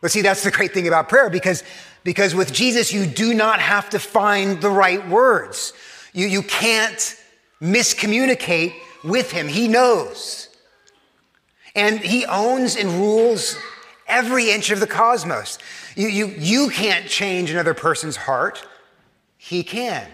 But 0.00 0.10
see, 0.10 0.22
that's 0.22 0.42
the 0.42 0.50
great 0.50 0.72
thing 0.72 0.88
about 0.88 1.08
prayer 1.08 1.30
because, 1.30 1.62
because 2.04 2.34
with 2.34 2.52
Jesus, 2.52 2.92
you 2.92 3.06
do 3.06 3.34
not 3.34 3.60
have 3.60 3.90
to 3.90 3.98
find 3.98 4.60
the 4.60 4.70
right 4.70 5.06
words. 5.08 5.72
You, 6.12 6.26
you 6.26 6.42
can't 6.42 7.16
miscommunicate 7.60 8.74
with 9.04 9.30
him. 9.30 9.48
He 9.48 9.68
knows. 9.68 10.48
And 11.74 12.00
he 12.00 12.24
owns 12.26 12.76
and 12.76 12.90
rules 12.90 13.56
every 14.06 14.50
inch 14.50 14.70
of 14.70 14.80
the 14.80 14.86
cosmos. 14.86 15.58
You, 15.94 16.08
you, 16.08 16.26
you 16.38 16.70
can't 16.70 17.06
change 17.06 17.50
another 17.50 17.74
person's 17.74 18.16
heart, 18.16 18.66
he 19.36 19.62
can. 19.62 20.08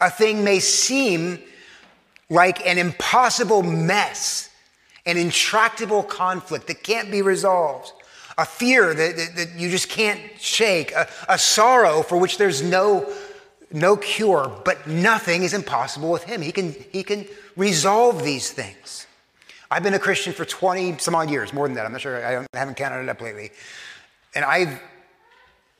A 0.00 0.10
thing 0.10 0.44
may 0.44 0.60
seem 0.60 1.40
like 2.30 2.64
an 2.66 2.78
impossible 2.78 3.62
mess, 3.62 4.50
an 5.06 5.16
intractable 5.16 6.02
conflict 6.02 6.66
that 6.68 6.82
can't 6.82 7.10
be 7.10 7.22
resolved, 7.22 7.92
a 8.38 8.44
fear 8.44 8.94
that, 8.94 9.16
that, 9.16 9.36
that 9.36 9.48
you 9.58 9.68
just 9.68 9.88
can't 9.88 10.20
shake, 10.38 10.92
a, 10.92 11.08
a 11.28 11.36
sorrow 11.36 12.02
for 12.02 12.16
which 12.16 12.38
there's 12.38 12.62
no, 12.62 13.12
no 13.72 13.96
cure, 13.96 14.50
but 14.64 14.86
nothing 14.86 15.42
is 15.42 15.52
impossible 15.52 16.10
with 16.10 16.22
him. 16.22 16.40
He 16.40 16.52
can, 16.52 16.74
he 16.92 17.02
can 17.02 17.26
resolve 17.56 18.22
these 18.22 18.52
things. 18.52 19.06
I've 19.70 19.82
been 19.82 19.94
a 19.94 19.98
Christian 19.98 20.32
for 20.32 20.44
20 20.44 20.98
some 20.98 21.16
odd 21.16 21.28
years, 21.28 21.52
more 21.52 21.66
than 21.66 21.74
that. 21.74 21.84
I'm 21.84 21.92
not 21.92 22.00
sure, 22.00 22.24
I, 22.24 22.38
I 22.38 22.58
haven't 22.58 22.76
counted 22.76 23.02
it 23.02 23.08
up 23.08 23.20
lately. 23.20 23.50
And 24.36 24.44
I've, 24.44 24.80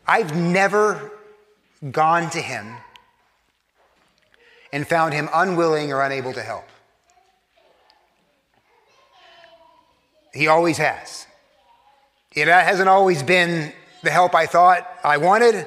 I've 0.05 0.37
never 0.37 1.13
gone 1.93 2.29
to 2.31 2.41
him 2.41 2.75
and 4.73 4.87
found 4.87 5.15
him 5.15 5.29
unwilling 5.33 5.93
or 5.93 6.03
unable 6.03 6.33
to 6.33 6.43
help. 6.43 6.69
He 10.35 10.49
always 10.49 10.77
has. 10.79 11.28
It 12.41 12.49
hasn't 12.49 12.89
always 12.89 13.23
been 13.23 13.73
the 14.03 14.11
help 14.11 14.35
I 14.35 14.47
thought 14.47 14.89
I 15.05 15.17
wanted 15.17 15.67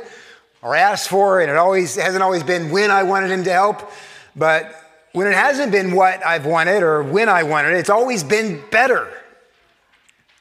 or 0.62 0.76
asked 0.76 1.10
for, 1.10 1.42
and 1.42 1.50
it 1.50 1.58
always 1.58 1.96
hasn't 1.96 2.24
always 2.24 2.44
been 2.44 2.72
when 2.72 2.92
I 2.92 3.04
wanted 3.04 3.32
him 3.32 3.44
to 3.44 3.52
help. 3.52 3.92
But 4.36 4.76
when 5.14 5.28
it 5.28 5.34
hasn't 5.34 5.72
been 5.72 5.94
what 5.94 6.26
I've 6.26 6.46
wanted 6.46 6.84
or 6.84 7.04
when 7.04 7.30
I 7.30 7.44
wanted 7.44 7.74
it, 7.74 7.78
it's 7.78 7.90
always 7.90 8.24
been 8.24 8.64
better 8.72 9.12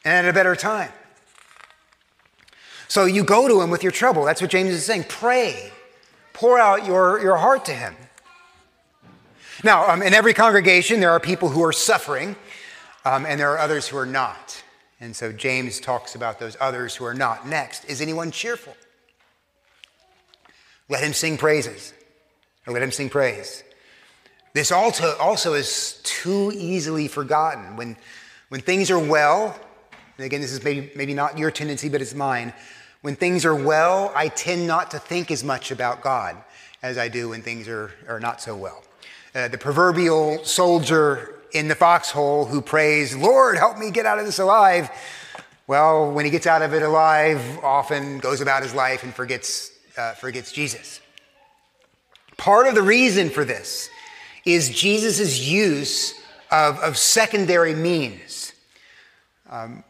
and 0.04 0.26
at 0.26 0.30
a 0.30 0.32
better 0.32 0.54
time. 0.54 0.92
So 2.88 3.04
you 3.04 3.24
go 3.24 3.48
to 3.48 3.60
him 3.60 3.70
with 3.70 3.82
your 3.82 3.92
trouble. 3.92 4.24
That's 4.24 4.40
what 4.40 4.50
James 4.50 4.70
is 4.70 4.84
saying. 4.84 5.04
Pray, 5.08 5.72
pour 6.32 6.58
out 6.58 6.86
your, 6.86 7.20
your 7.22 7.36
heart 7.36 7.64
to 7.66 7.72
him. 7.72 7.94
Now, 9.62 9.88
um, 9.90 10.02
in 10.02 10.14
every 10.14 10.34
congregation, 10.34 11.00
there 11.00 11.10
are 11.10 11.20
people 11.20 11.50
who 11.50 11.62
are 11.62 11.72
suffering, 11.72 12.34
um, 13.04 13.26
and 13.26 13.38
there 13.38 13.50
are 13.50 13.58
others 13.58 13.88
who 13.88 13.96
are 13.96 14.06
not. 14.06 14.62
And 15.00 15.16
so 15.16 15.32
James 15.32 15.80
talks 15.80 16.14
about 16.14 16.38
those 16.38 16.56
others 16.60 16.94
who 16.94 17.04
are 17.06 17.14
not. 17.14 17.48
Next, 17.48 17.84
is 17.86 18.00
anyone 18.00 18.30
cheerful? 18.30 18.76
Let 20.90 21.02
him 21.02 21.14
sing 21.14 21.38
praises, 21.38 21.94
or 22.66 22.72
let 22.74 22.82
him 22.82 22.90
sing 22.92 23.08
praise. 23.08 23.64
This 24.52 24.72
also, 24.72 25.16
also 25.18 25.54
is 25.54 26.00
too 26.02 26.52
easily 26.54 27.08
forgotten. 27.08 27.76
When, 27.76 27.96
when 28.48 28.60
things 28.60 28.90
are 28.90 28.98
well, 28.98 29.58
and 30.18 30.26
again, 30.26 30.40
this 30.40 30.52
is 30.52 30.62
maybe, 30.62 30.90
maybe 30.94 31.14
not 31.14 31.38
your 31.38 31.50
tendency, 31.50 31.88
but 31.88 32.02
it's 32.02 32.14
mine. 32.14 32.52
When 33.00 33.16
things 33.16 33.46
are 33.46 33.54
well, 33.54 34.12
I 34.14 34.28
tend 34.28 34.66
not 34.66 34.90
to 34.90 34.98
think 34.98 35.30
as 35.30 35.42
much 35.42 35.70
about 35.70 36.02
God 36.02 36.36
as 36.82 36.98
I 36.98 37.08
do 37.08 37.30
when 37.30 37.40
things 37.40 37.68
are, 37.68 37.92
are 38.06 38.20
not 38.20 38.42
so 38.42 38.54
well. 38.54 38.82
Uh, 39.34 39.48
the 39.48 39.56
proverbial 39.56 40.44
soldier 40.44 41.39
in 41.52 41.68
the 41.68 41.74
foxhole 41.74 42.44
who 42.46 42.60
prays, 42.60 43.16
Lord, 43.16 43.56
help 43.56 43.78
me 43.78 43.90
get 43.90 44.06
out 44.06 44.18
of 44.18 44.26
this 44.26 44.38
alive. 44.38 44.90
Well, 45.66 46.10
when 46.12 46.24
he 46.24 46.30
gets 46.30 46.46
out 46.46 46.62
of 46.62 46.74
it 46.74 46.82
alive, 46.82 47.40
often 47.62 48.18
goes 48.18 48.40
about 48.40 48.62
his 48.62 48.74
life 48.74 49.02
and 49.02 49.14
forgets, 49.14 49.72
uh, 49.96 50.14
forgets 50.14 50.52
Jesus. 50.52 51.00
Part 52.36 52.66
of 52.66 52.74
the 52.74 52.82
reason 52.82 53.30
for 53.30 53.44
this 53.44 53.88
is 54.44 54.70
Jesus' 54.70 55.38
use 55.40 56.14
of, 56.50 56.78
of 56.80 56.96
secondary 56.96 57.74
means. 57.74 58.52
Um, 59.48 59.84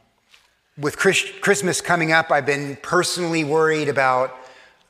with 0.76 0.96
Christmas 0.96 1.80
coming 1.80 2.12
up, 2.12 2.30
I've 2.30 2.46
been 2.46 2.76
personally 2.82 3.44
worried 3.44 3.88
about, 3.88 4.34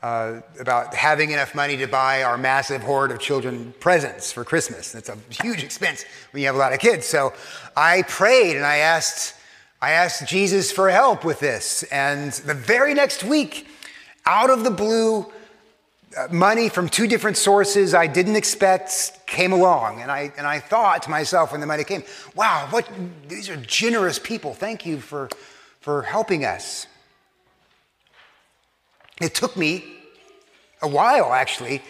uh, 0.03 0.41
about 0.59 0.95
having 0.95 1.31
enough 1.31 1.55
money 1.55 1.77
to 1.77 1.87
buy 1.87 2.23
our 2.23 2.39
massive 2.39 2.83
hoard 2.83 3.11
of 3.11 3.19
children 3.19 3.75
presents 3.81 4.33
for 4.33 4.45
Christmas. 4.45 4.93
That's 4.93 5.09
a 5.09 5.19
huge 5.43 5.63
expense 5.63 6.05
when 6.33 6.41
you 6.41 6.47
have 6.47 6.55
a 6.55 6.59
lot 6.59 6.73
of 6.73 6.79
kids. 6.79 7.07
So 7.07 7.33
I 7.77 8.03
prayed 8.03 8.57
and 8.57 8.65
I 8.65 8.79
asked, 8.79 9.35
I 9.83 9.93
asked 9.93 10.27
Jesus 10.27 10.73
for 10.73 10.89
help 10.91 11.25
with 11.25 11.41
this. 11.41 11.83
And 11.85 12.33
the 12.33 12.55
very 12.55 12.95
next 12.95 13.25
week, 13.25 13.69
out 14.25 14.51
of 14.51 14.65
the 14.65 14.71
blue, 14.71 15.27
uh, 16.17 16.29
money 16.33 16.69
from 16.69 16.89
two 16.89 17.07
different 17.07 17.37
sources 17.37 17.95
I 17.95 18.07
didn't 18.07 18.37
expect 18.37 19.13
came 19.27 19.53
along. 19.53 20.01
And 20.01 20.11
I, 20.11 20.33
and 20.37 20.47
I 20.47 20.61
thought 20.61 21.03
to 21.05 21.11
myself 21.11 21.53
when 21.53 21.61
the 21.61 21.67
money 21.67 21.85
came, 21.85 22.05
wow, 22.35 22.67
what, 22.71 22.89
these 23.29 23.49
are 23.49 23.57
generous 23.57 24.19
people. 24.19 24.55
Thank 24.55 24.87
you 24.87 24.99
for, 24.99 25.29
for 25.81 26.03
helping 26.03 26.45
us. 26.45 26.87
It 29.21 29.35
took 29.35 29.57
me 29.57 29.85
a 30.83 30.89
while, 30.89 31.33
actually, 31.33 31.83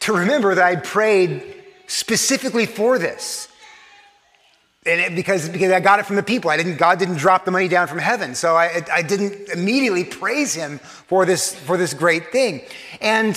to 0.00 0.12
remember 0.12 0.54
that 0.54 0.64
I'd 0.64 0.84
prayed 0.84 1.54
specifically 1.86 2.66
for 2.66 2.98
this. 2.98 3.48
And 4.86 5.00
it, 5.00 5.14
because, 5.14 5.48
because 5.48 5.70
I 5.70 5.80
got 5.80 5.98
it 5.98 6.06
from 6.06 6.16
the 6.16 6.22
people. 6.22 6.50
I 6.50 6.56
didn't, 6.56 6.76
God 6.76 6.98
didn't 6.98 7.16
drop 7.16 7.44
the 7.44 7.50
money 7.50 7.68
down 7.68 7.88
from 7.88 7.98
heaven. 7.98 8.34
So 8.34 8.56
I, 8.56 8.82
I 8.90 9.02
didn't 9.02 9.50
immediately 9.50 10.04
praise 10.04 10.54
him 10.54 10.78
for 10.78 11.26
this, 11.26 11.54
for 11.54 11.76
this 11.76 11.92
great 11.92 12.32
thing. 12.32 12.62
And 13.00 13.30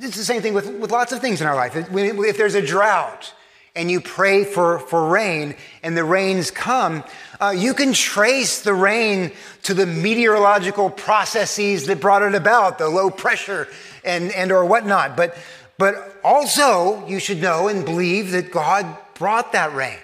it's 0.00 0.16
the 0.16 0.24
same 0.24 0.42
thing 0.42 0.52
with, 0.52 0.68
with 0.78 0.90
lots 0.90 1.12
of 1.12 1.20
things 1.20 1.40
in 1.40 1.46
our 1.46 1.54
life. 1.54 1.74
If 1.74 2.36
there's 2.36 2.54
a 2.54 2.66
drought 2.66 3.32
and 3.74 3.90
you 3.90 4.00
pray 4.00 4.44
for, 4.44 4.78
for 4.78 5.08
rain 5.08 5.54
and 5.82 5.96
the 5.96 6.04
rains 6.04 6.50
come, 6.50 7.04
uh, 7.40 7.54
you 7.56 7.74
can 7.74 7.92
trace 7.92 8.62
the 8.62 8.74
rain 8.74 9.32
to 9.62 9.74
the 9.74 9.86
meteorological 9.86 10.90
processes 10.90 11.86
that 11.86 12.00
brought 12.00 12.22
it 12.22 12.34
about, 12.34 12.78
the 12.78 12.88
low 12.88 13.10
pressure 13.10 13.68
and, 14.04 14.32
and 14.32 14.50
or 14.52 14.64
whatnot. 14.64 15.16
But, 15.16 15.36
but 15.78 16.16
also 16.24 17.06
you 17.06 17.20
should 17.20 17.40
know 17.40 17.68
and 17.68 17.84
believe 17.84 18.32
that 18.32 18.50
God 18.50 18.86
brought 19.14 19.52
that 19.52 19.74
rain. 19.74 19.98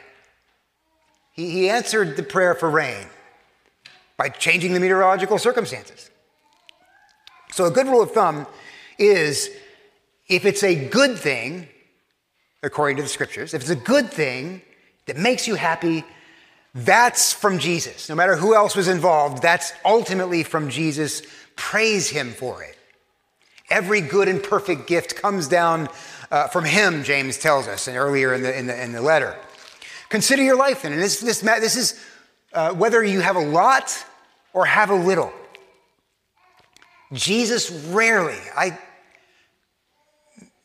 He, 1.32 1.50
he 1.50 1.68
answered 1.68 2.16
the 2.16 2.22
prayer 2.22 2.54
for 2.54 2.70
rain 2.70 3.06
by 4.16 4.28
changing 4.28 4.72
the 4.72 4.80
meteorological 4.80 5.38
circumstances. 5.38 6.10
So 7.52 7.64
a 7.64 7.70
good 7.70 7.86
rule 7.86 8.02
of 8.02 8.12
thumb 8.12 8.46
is 8.98 9.50
if 10.28 10.44
it's 10.44 10.62
a 10.62 10.88
good 10.88 11.18
thing, 11.18 11.68
according 12.66 12.96
to 12.98 13.02
the 13.02 13.08
scriptures, 13.08 13.54
if 13.54 13.62
it's 13.62 13.70
a 13.70 13.76
good 13.76 14.10
thing 14.10 14.60
that 15.06 15.16
makes 15.16 15.46
you 15.46 15.54
happy, 15.54 16.04
that's 16.74 17.32
from 17.32 17.58
Jesus. 17.58 18.08
No 18.08 18.14
matter 18.14 18.36
who 18.36 18.54
else 18.54 18.76
was 18.76 18.88
involved, 18.88 19.40
that's 19.40 19.72
ultimately 19.84 20.42
from 20.42 20.68
Jesus. 20.68 21.22
Praise 21.54 22.10
him 22.10 22.32
for 22.32 22.62
it. 22.62 22.76
Every 23.70 24.00
good 24.00 24.28
and 24.28 24.42
perfect 24.42 24.86
gift 24.86 25.16
comes 25.16 25.48
down 25.48 25.88
uh, 26.30 26.48
from 26.48 26.64
him, 26.64 27.02
James 27.04 27.38
tells 27.38 27.68
us 27.68 27.88
and 27.88 27.96
earlier 27.96 28.34
in 28.34 28.42
the, 28.42 28.58
in, 28.58 28.66
the, 28.66 28.82
in 28.82 28.92
the 28.92 29.00
letter. 29.00 29.36
Consider 30.08 30.42
your 30.42 30.56
life 30.56 30.82
then. 30.82 30.92
And 30.92 31.00
this, 31.00 31.20
this, 31.20 31.40
this 31.40 31.76
is 31.76 32.00
uh, 32.52 32.72
whether 32.74 33.02
you 33.02 33.20
have 33.20 33.36
a 33.36 33.44
lot 33.44 34.04
or 34.52 34.66
have 34.66 34.90
a 34.90 34.94
little. 34.94 35.32
Jesus 37.12 37.70
rarely, 37.70 38.38
I, 38.56 38.76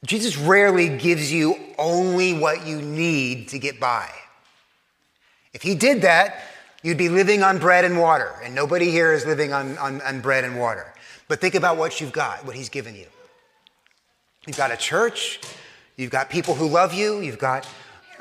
Jesus 0.06 0.38
rarely 0.38 0.98
gives 0.98 1.32
you 1.32 1.56
only 1.78 2.34
what 2.34 2.66
you 2.66 2.82
need 2.82 3.50
to 3.50 3.60
get 3.60 3.80
by. 3.80 4.10
If 5.54 5.62
he 5.62 5.76
did 5.76 6.02
that, 6.02 6.42
you'd 6.82 6.98
be 6.98 7.10
living 7.10 7.44
on 7.44 7.60
bread 7.60 7.86
and 7.86 8.00
water, 8.00 8.34
and 8.44 8.56
nobody 8.56 8.90
here 8.90 9.14
is 9.14 9.26
living 9.26 9.54
on, 9.54 9.78
on, 9.78 10.02
on 10.02 10.22
bread 10.22 10.44
and 10.44 10.60
water. 10.60 10.92
But 11.28 11.40
think 11.40 11.56
about 11.56 11.78
what 11.78 12.02
you've 12.02 12.12
got, 12.12 12.46
what 12.46 12.56
he's 12.56 12.70
given 12.70 12.96
you. 12.96 13.06
You've 14.48 14.58
got 14.58 14.72
a 14.72 14.78
church, 14.78 15.40
you've 15.98 16.10
got 16.10 16.30
people 16.30 16.56
who 16.56 16.68
love 16.68 16.94
you, 16.94 17.22
you've 17.22 17.38
got 17.38 17.68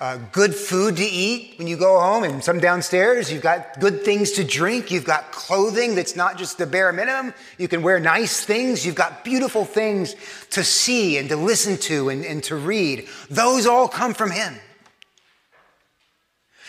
uh, 0.01 0.17
good 0.33 0.55
food 0.55 0.97
to 0.97 1.05
eat 1.05 1.55
when 1.59 1.67
you 1.67 1.77
go 1.77 2.01
home 2.01 2.25
and 2.25 2.43
some 2.43 2.59
downstairs. 2.59 3.31
You've 3.31 3.43
got 3.43 3.79
good 3.81 4.03
things 4.03 4.33
to 4.33 4.45
drink. 4.45 4.91
You've 4.91 5.05
got 5.05 5.31
clothing 5.31 5.95
that's 5.95 6.17
not 6.17 6.39
just 6.39 6.57
the 6.57 6.67
bare 6.67 6.91
minimum. 6.91 7.35
You 7.59 7.69
can 7.69 7.83
wear 7.83 8.01
nice 8.01 8.43
things. 8.43 8.87
You've 8.87 8.95
got 8.95 9.25
beautiful 9.25 9.67
things 9.67 10.17
to 10.51 10.65
see 10.65 11.19
and 11.19 11.29
to 11.29 11.37
listen 11.37 11.77
to 11.79 12.09
and, 12.09 12.25
and 12.25 12.43
to 12.45 12.57
read. 12.57 13.09
Those 13.29 13.67
all 13.67 13.89
come 13.89 14.15
from 14.15 14.31
Him. 14.31 14.55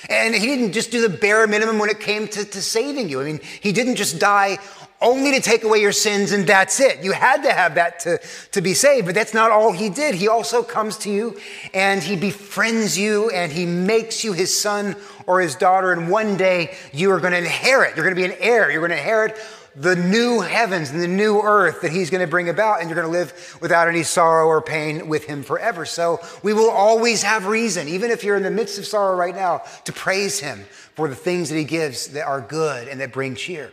And 0.10 0.36
He 0.36 0.48
didn't 0.48 0.74
just 0.74 0.92
do 0.92 1.08
the 1.08 1.18
bare 1.18 1.48
minimum 1.48 1.80
when 1.80 1.90
it 1.90 2.02
came 2.02 2.28
to, 2.28 2.44
to 2.44 2.62
saving 2.62 3.08
you. 3.08 3.22
I 3.22 3.24
mean, 3.24 3.40
He 3.62 3.72
didn't 3.72 3.96
just 3.96 4.20
die 4.20 4.58
only 5.02 5.32
to 5.32 5.42
take 5.42 5.64
away 5.64 5.80
your 5.80 5.92
sins 5.92 6.32
and 6.32 6.46
that's 6.46 6.80
it. 6.80 7.04
You 7.04 7.12
had 7.12 7.44
to 7.44 7.52
have 7.52 7.76
that 7.76 8.00
to, 8.02 8.20
to 8.52 8.62
be 8.62 8.74
saved, 8.74 9.06
but 9.08 9.16
that's 9.16 9.34
not 9.34 9.52
all 9.52 9.72
he 9.72 9.90
did. 9.90 10.16
He 10.16 10.28
also 10.28 10.64
comes 10.64 10.98
to 11.00 11.12
you 11.12 11.40
and 11.74 12.02
he 12.02 12.16
befriends 12.16 12.98
you 12.98 13.30
and 13.32 13.52
he 13.52 13.66
makes 13.66 14.24
you 14.24 14.34
his 14.34 14.58
son 14.58 14.96
or 15.26 15.42
his 15.42 15.56
daughter. 15.56 15.92
And 15.92 16.10
one 16.10 16.38
day 16.38 16.76
you 16.94 17.12
are 17.12 17.20
going 17.20 17.34
to 17.34 17.40
inherit. 17.40 17.96
You're 17.96 18.06
going 18.06 18.16
to 18.16 18.22
be 18.22 18.32
an 18.32 18.38
heir. 18.40 18.70
You're 18.72 18.82
going 18.82 18.92
to 18.92 18.98
inherit 18.98 19.38
the 19.76 19.96
new 19.96 20.42
heavens 20.42 20.90
and 20.92 21.02
the 21.02 21.08
new 21.08 21.40
earth 21.42 21.82
that 21.82 21.92
he's 21.92 22.10
going 22.10 22.20
to 22.20 22.30
bring 22.30 22.50
about, 22.50 22.82
and 22.82 22.90
you're 22.90 22.96
going 22.96 23.08
to 23.08 23.18
live 23.18 23.58
without 23.62 23.88
any 23.88 24.04
sorrow 24.04 24.46
or 24.46 24.62
pain 24.62 25.08
with 25.08 25.24
him 25.24 25.44
forever. 25.44 25.86
So 25.86 26.20
we 26.44 26.54
will 26.54 26.70
always 26.70 27.24
have 27.24 27.46
reason, 27.46 27.88
even 27.88 28.12
if 28.12 28.24
you're 28.24 28.36
in 28.36 28.44
the 28.44 28.52
midst 28.52 28.78
of 28.78 28.86
sorrow 28.86 29.16
right 29.16 29.34
now, 29.34 29.62
to 29.86 29.94
praise 29.94 30.40
him 30.40 30.66
for 30.96 31.08
the 31.08 31.16
things 31.16 31.50
that 31.50 31.56
he 31.56 31.64
gives 31.64 32.08
that 32.08 32.28
are 32.28 32.42
good 32.42 32.90
and 32.90 33.00
that 33.00 33.14
bring 33.14 33.34
cheer. 33.34 33.72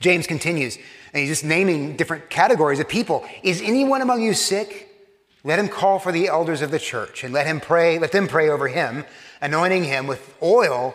James 0.00 0.26
continues, 0.26 0.76
and 1.12 1.20
he's 1.20 1.28
just 1.28 1.44
naming 1.44 1.96
different 1.96 2.30
categories 2.30 2.80
of 2.80 2.88
people. 2.88 3.24
Is 3.42 3.60
anyone 3.62 4.00
among 4.00 4.22
you 4.22 4.34
sick? 4.34 4.88
Let 5.44 5.58
him 5.58 5.68
call 5.68 5.98
for 5.98 6.12
the 6.12 6.28
elders 6.28 6.62
of 6.62 6.70
the 6.70 6.78
church 6.78 7.24
and 7.24 7.32
let 7.32 7.46
him 7.46 7.60
pray, 7.60 7.98
let 7.98 8.12
them 8.12 8.28
pray 8.28 8.48
over 8.48 8.68
him, 8.68 9.04
anointing 9.40 9.84
him 9.84 10.06
with 10.06 10.34
oil 10.42 10.94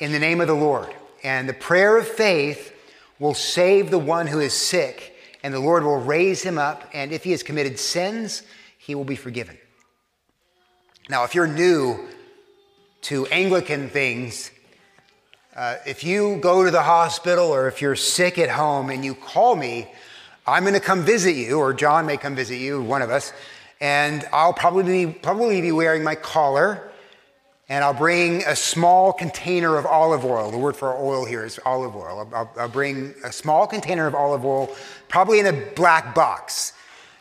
in 0.00 0.12
the 0.12 0.18
name 0.18 0.40
of 0.40 0.46
the 0.46 0.54
Lord. 0.54 0.94
And 1.22 1.48
the 1.48 1.54
prayer 1.54 1.96
of 1.96 2.06
faith 2.06 2.74
will 3.18 3.34
save 3.34 3.90
the 3.90 3.98
one 3.98 4.26
who 4.26 4.40
is 4.40 4.52
sick, 4.52 5.14
and 5.42 5.52
the 5.52 5.60
Lord 5.60 5.84
will 5.84 6.00
raise 6.00 6.42
him 6.42 6.58
up, 6.58 6.88
and 6.92 7.12
if 7.12 7.24
he 7.24 7.30
has 7.32 7.42
committed 7.42 7.78
sins, 7.78 8.42
he 8.78 8.94
will 8.94 9.04
be 9.04 9.16
forgiven. 9.16 9.58
Now, 11.08 11.24
if 11.24 11.34
you're 11.34 11.46
new 11.46 12.08
to 13.02 13.26
Anglican 13.26 13.88
things, 13.88 14.50
uh, 15.58 15.76
if 15.84 16.04
you 16.04 16.36
go 16.36 16.64
to 16.64 16.70
the 16.70 16.82
hospital 16.82 17.52
or 17.52 17.66
if 17.66 17.82
you're 17.82 17.96
sick 17.96 18.38
at 18.38 18.48
home 18.48 18.90
and 18.90 19.04
you 19.04 19.12
call 19.12 19.56
me, 19.56 19.88
I'm 20.46 20.62
going 20.62 20.74
to 20.74 20.80
come 20.80 21.02
visit 21.02 21.34
you, 21.34 21.58
or 21.58 21.74
John 21.74 22.06
may 22.06 22.16
come 22.16 22.36
visit 22.36 22.58
you, 22.58 22.80
one 22.80 23.02
of 23.02 23.10
us, 23.10 23.32
and 23.80 24.24
I'll 24.32 24.52
probably 24.52 25.06
be, 25.06 25.12
probably 25.12 25.60
be 25.60 25.72
wearing 25.72 26.04
my 26.04 26.14
collar, 26.14 26.88
and 27.68 27.82
I'll 27.82 27.92
bring 27.92 28.44
a 28.44 28.54
small 28.54 29.12
container 29.12 29.76
of 29.76 29.84
olive 29.84 30.24
oil. 30.24 30.52
The 30.52 30.58
word 30.58 30.76
for 30.76 30.96
oil 30.96 31.24
here 31.24 31.44
is 31.44 31.58
olive 31.66 31.96
oil. 31.96 32.30
I'll, 32.32 32.52
I'll 32.56 32.68
bring 32.68 33.12
a 33.24 33.32
small 33.32 33.66
container 33.66 34.06
of 34.06 34.14
olive 34.14 34.44
oil, 34.44 34.72
probably 35.08 35.40
in 35.40 35.46
a 35.46 35.52
black 35.74 36.14
box, 36.14 36.72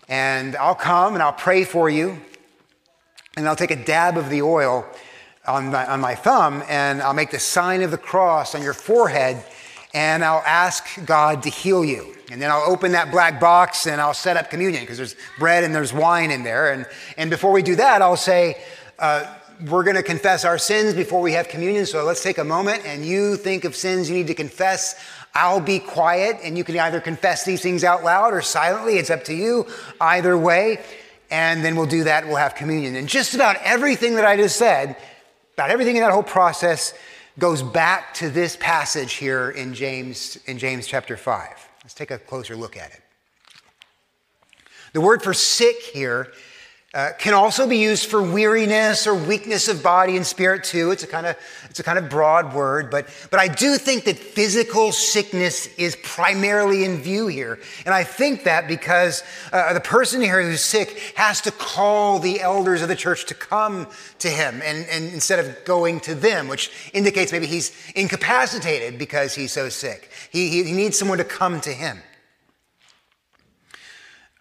and 0.07 0.55
I'll 0.57 0.75
come 0.75 1.15
and 1.15 1.23
I'll 1.23 1.33
pray 1.33 1.63
for 1.63 1.89
you, 1.89 2.21
and 3.35 3.47
I'll 3.47 3.55
take 3.55 3.71
a 3.71 3.83
dab 3.83 4.15
of 4.15 4.29
the 4.29 4.43
oil 4.43 4.85
on 5.47 5.71
my, 5.71 5.85
on 5.85 6.01
my 6.01 6.15
thumb 6.15 6.63
and 6.67 7.01
I'll 7.01 7.13
make 7.13 7.31
the 7.31 7.39
sign 7.39 7.81
of 7.81 7.91
the 7.91 7.97
cross 7.97 8.53
on 8.53 8.61
your 8.61 8.73
forehead 8.73 9.43
and 9.93 10.23
I'll 10.23 10.43
ask 10.45 11.03
God 11.05 11.43
to 11.43 11.49
heal 11.49 11.83
you. 11.83 12.13
And 12.29 12.41
then 12.41 12.51
I'll 12.51 12.69
open 12.69 12.91
that 12.91 13.09
black 13.09 13.39
box 13.39 13.87
and 13.87 14.01
I'll 14.01 14.13
set 14.13 14.35
up 14.35 14.49
communion 14.49 14.83
because 14.83 14.97
there's 14.97 15.15
bread 15.39 15.63
and 15.63 15.73
there's 15.73 15.93
wine 15.93 16.29
in 16.29 16.43
there. 16.43 16.73
And, 16.73 16.85
and 17.15 17.29
before 17.29 17.53
we 17.53 17.61
do 17.61 17.75
that, 17.77 18.01
I'll 18.01 18.17
say, 18.17 18.57
uh, 18.99 19.33
we're 19.65 19.83
going 19.83 19.95
to 19.95 20.03
confess 20.03 20.45
our 20.45 20.57
sins 20.57 20.93
before 20.93 21.21
we 21.21 21.31
have 21.31 21.47
communion. 21.47 21.85
So 21.85 22.03
let's 22.03 22.21
take 22.21 22.37
a 22.37 22.43
moment 22.43 22.85
and 22.85 23.05
you 23.05 23.37
think 23.37 23.63
of 23.63 23.75
sins 23.75 24.09
you 24.09 24.15
need 24.15 24.27
to 24.27 24.35
confess. 24.35 25.01
I'll 25.33 25.61
be 25.61 25.79
quiet 25.79 26.37
and 26.43 26.57
you 26.57 26.63
can 26.63 26.77
either 26.77 26.99
confess 26.99 27.45
these 27.45 27.61
things 27.61 27.83
out 27.83 28.03
loud 28.03 28.33
or 28.33 28.41
silently. 28.41 28.97
It's 28.97 29.09
up 29.09 29.23
to 29.25 29.33
you. 29.33 29.65
Either 30.01 30.37
way. 30.37 30.81
And 31.31 31.63
then 31.63 31.75
we'll 31.75 31.87
do 31.87 32.03
that. 32.03 32.27
We'll 32.27 32.35
have 32.35 32.55
communion. 32.55 32.95
And 32.95 33.07
just 33.07 33.33
about 33.33 33.55
everything 33.63 34.15
that 34.15 34.25
I 34.25 34.37
just 34.37 34.57
said 34.57 34.95
about 35.57 35.71
everything 35.71 35.95
in 35.95 36.03
that 36.03 36.11
whole 36.11 36.21
process 36.21 36.93
goes 37.39 37.63
back 37.63 38.13
to 38.13 38.29
this 38.29 38.55
passage 38.57 39.13
here 39.13 39.49
in 39.49 39.73
James, 39.73 40.37
in 40.45 40.59
James 40.59 40.85
chapter 40.85 41.17
5. 41.17 41.69
Let's 41.83 41.95
take 41.95 42.11
a 42.11 42.19
closer 42.19 42.55
look 42.55 42.77
at 42.77 42.91
it. 42.91 43.01
The 44.93 45.01
word 45.01 45.23
for 45.23 45.33
sick 45.33 45.77
here 45.81 46.31
uh, 46.93 47.11
can 47.19 47.33
also 47.33 47.67
be 47.67 47.77
used 47.77 48.05
for 48.05 48.21
weariness 48.21 49.05
or 49.05 49.13
weakness 49.13 49.67
of 49.67 49.83
body 49.83 50.15
and 50.15 50.25
spirit 50.25 50.63
too. 50.63 50.91
It's 50.91 51.03
a 51.03 51.07
kind 51.07 51.27
of 51.27 51.35
it's 51.69 51.81
a 51.81 51.83
kind 51.83 51.99
of 51.99 52.09
broad 52.09 52.53
word, 52.53 52.89
but 52.89 53.07
but 53.29 53.41
I 53.41 53.49
do 53.49 53.75
think 53.77 54.05
that 54.05 54.17
physical 54.17 54.93
sickness 54.93 55.67
is 55.75 55.97
primarily 56.01 56.85
in 56.85 56.97
view 57.01 57.27
here, 57.27 57.59
and 57.85 57.93
I 57.93 58.05
think 58.05 58.45
that 58.45 58.69
because 58.69 59.21
uh, 59.51 59.73
the 59.73 59.81
person 59.81 60.21
here 60.21 60.41
who's 60.41 60.63
sick 60.63 61.13
has 61.15 61.41
to 61.41 61.51
call 61.51 62.19
the 62.19 62.39
elders 62.39 62.81
of 62.81 62.87
the 62.87 62.95
church 62.95 63.25
to 63.25 63.33
come 63.33 63.87
to 64.19 64.29
him, 64.29 64.61
and, 64.63 64.87
and 64.89 65.13
instead 65.13 65.39
of 65.39 65.65
going 65.65 65.99
to 65.99 66.15
them, 66.15 66.47
which 66.47 66.71
indicates 66.93 67.33
maybe 67.33 67.47
he's 67.47 67.73
incapacitated 67.95 68.97
because 68.97 69.35
he's 69.35 69.51
so 69.51 69.67
sick. 69.67 70.09
He, 70.31 70.49
he, 70.49 70.63
he 70.63 70.71
needs 70.71 70.97
someone 70.97 71.17
to 71.17 71.25
come 71.25 71.59
to 71.61 71.71
him. 71.71 71.99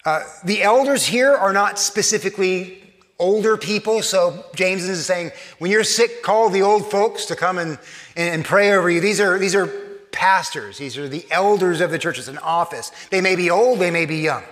Uh, 0.07 0.23
the 0.45 0.63
elders 0.63 1.05
here 1.05 1.35
are 1.35 1.53
not 1.53 1.81
specifically 1.81 2.81
older 3.19 3.57
people, 3.57 4.03
so 4.03 4.45
James 4.55 4.85
is 4.85 5.05
saying, 5.05 5.33
when 5.59 5.69
you're 5.69 5.83
sick, 5.83 6.23
call 6.23 6.49
the 6.49 6.63
old 6.63 6.89
folks 6.89 7.27
to 7.27 7.35
come 7.35 7.59
and, 7.59 7.77
and 8.17 8.45
pray 8.45 8.73
over 8.73 8.89
you. 8.89 9.01
These 9.01 9.21
are, 9.21 9.37
these 9.37 9.57
are 9.57 9.67
pastors, 10.13 10.79
these 10.79 10.97
are 10.97 11.09
the 11.09 11.27
elders 11.33 11.81
of 11.81 11.91
the 11.91 11.99
church. 11.99 12.21
It's 12.21 12.29
an 12.29 12.39
office. 12.39 12.93
They 13.11 13.21
may 13.21 13.35
be 13.35 13.51
old, 13.51 13.81
they 13.81 13.91
may 13.91 14.07
be 14.07 14.19
young. 14.19 14.45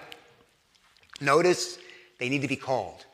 Notice 1.20 1.78
they 2.18 2.28
need 2.28 2.42
to 2.42 2.48
be 2.48 2.56
called. 2.56 3.06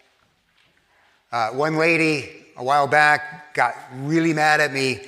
Uh, 1.30 1.50
one 1.50 1.76
lady 1.76 2.30
a 2.56 2.64
while 2.64 2.86
back 2.86 3.52
got 3.52 3.74
really 3.96 4.32
mad 4.32 4.60
at 4.60 4.72
me 4.72 5.02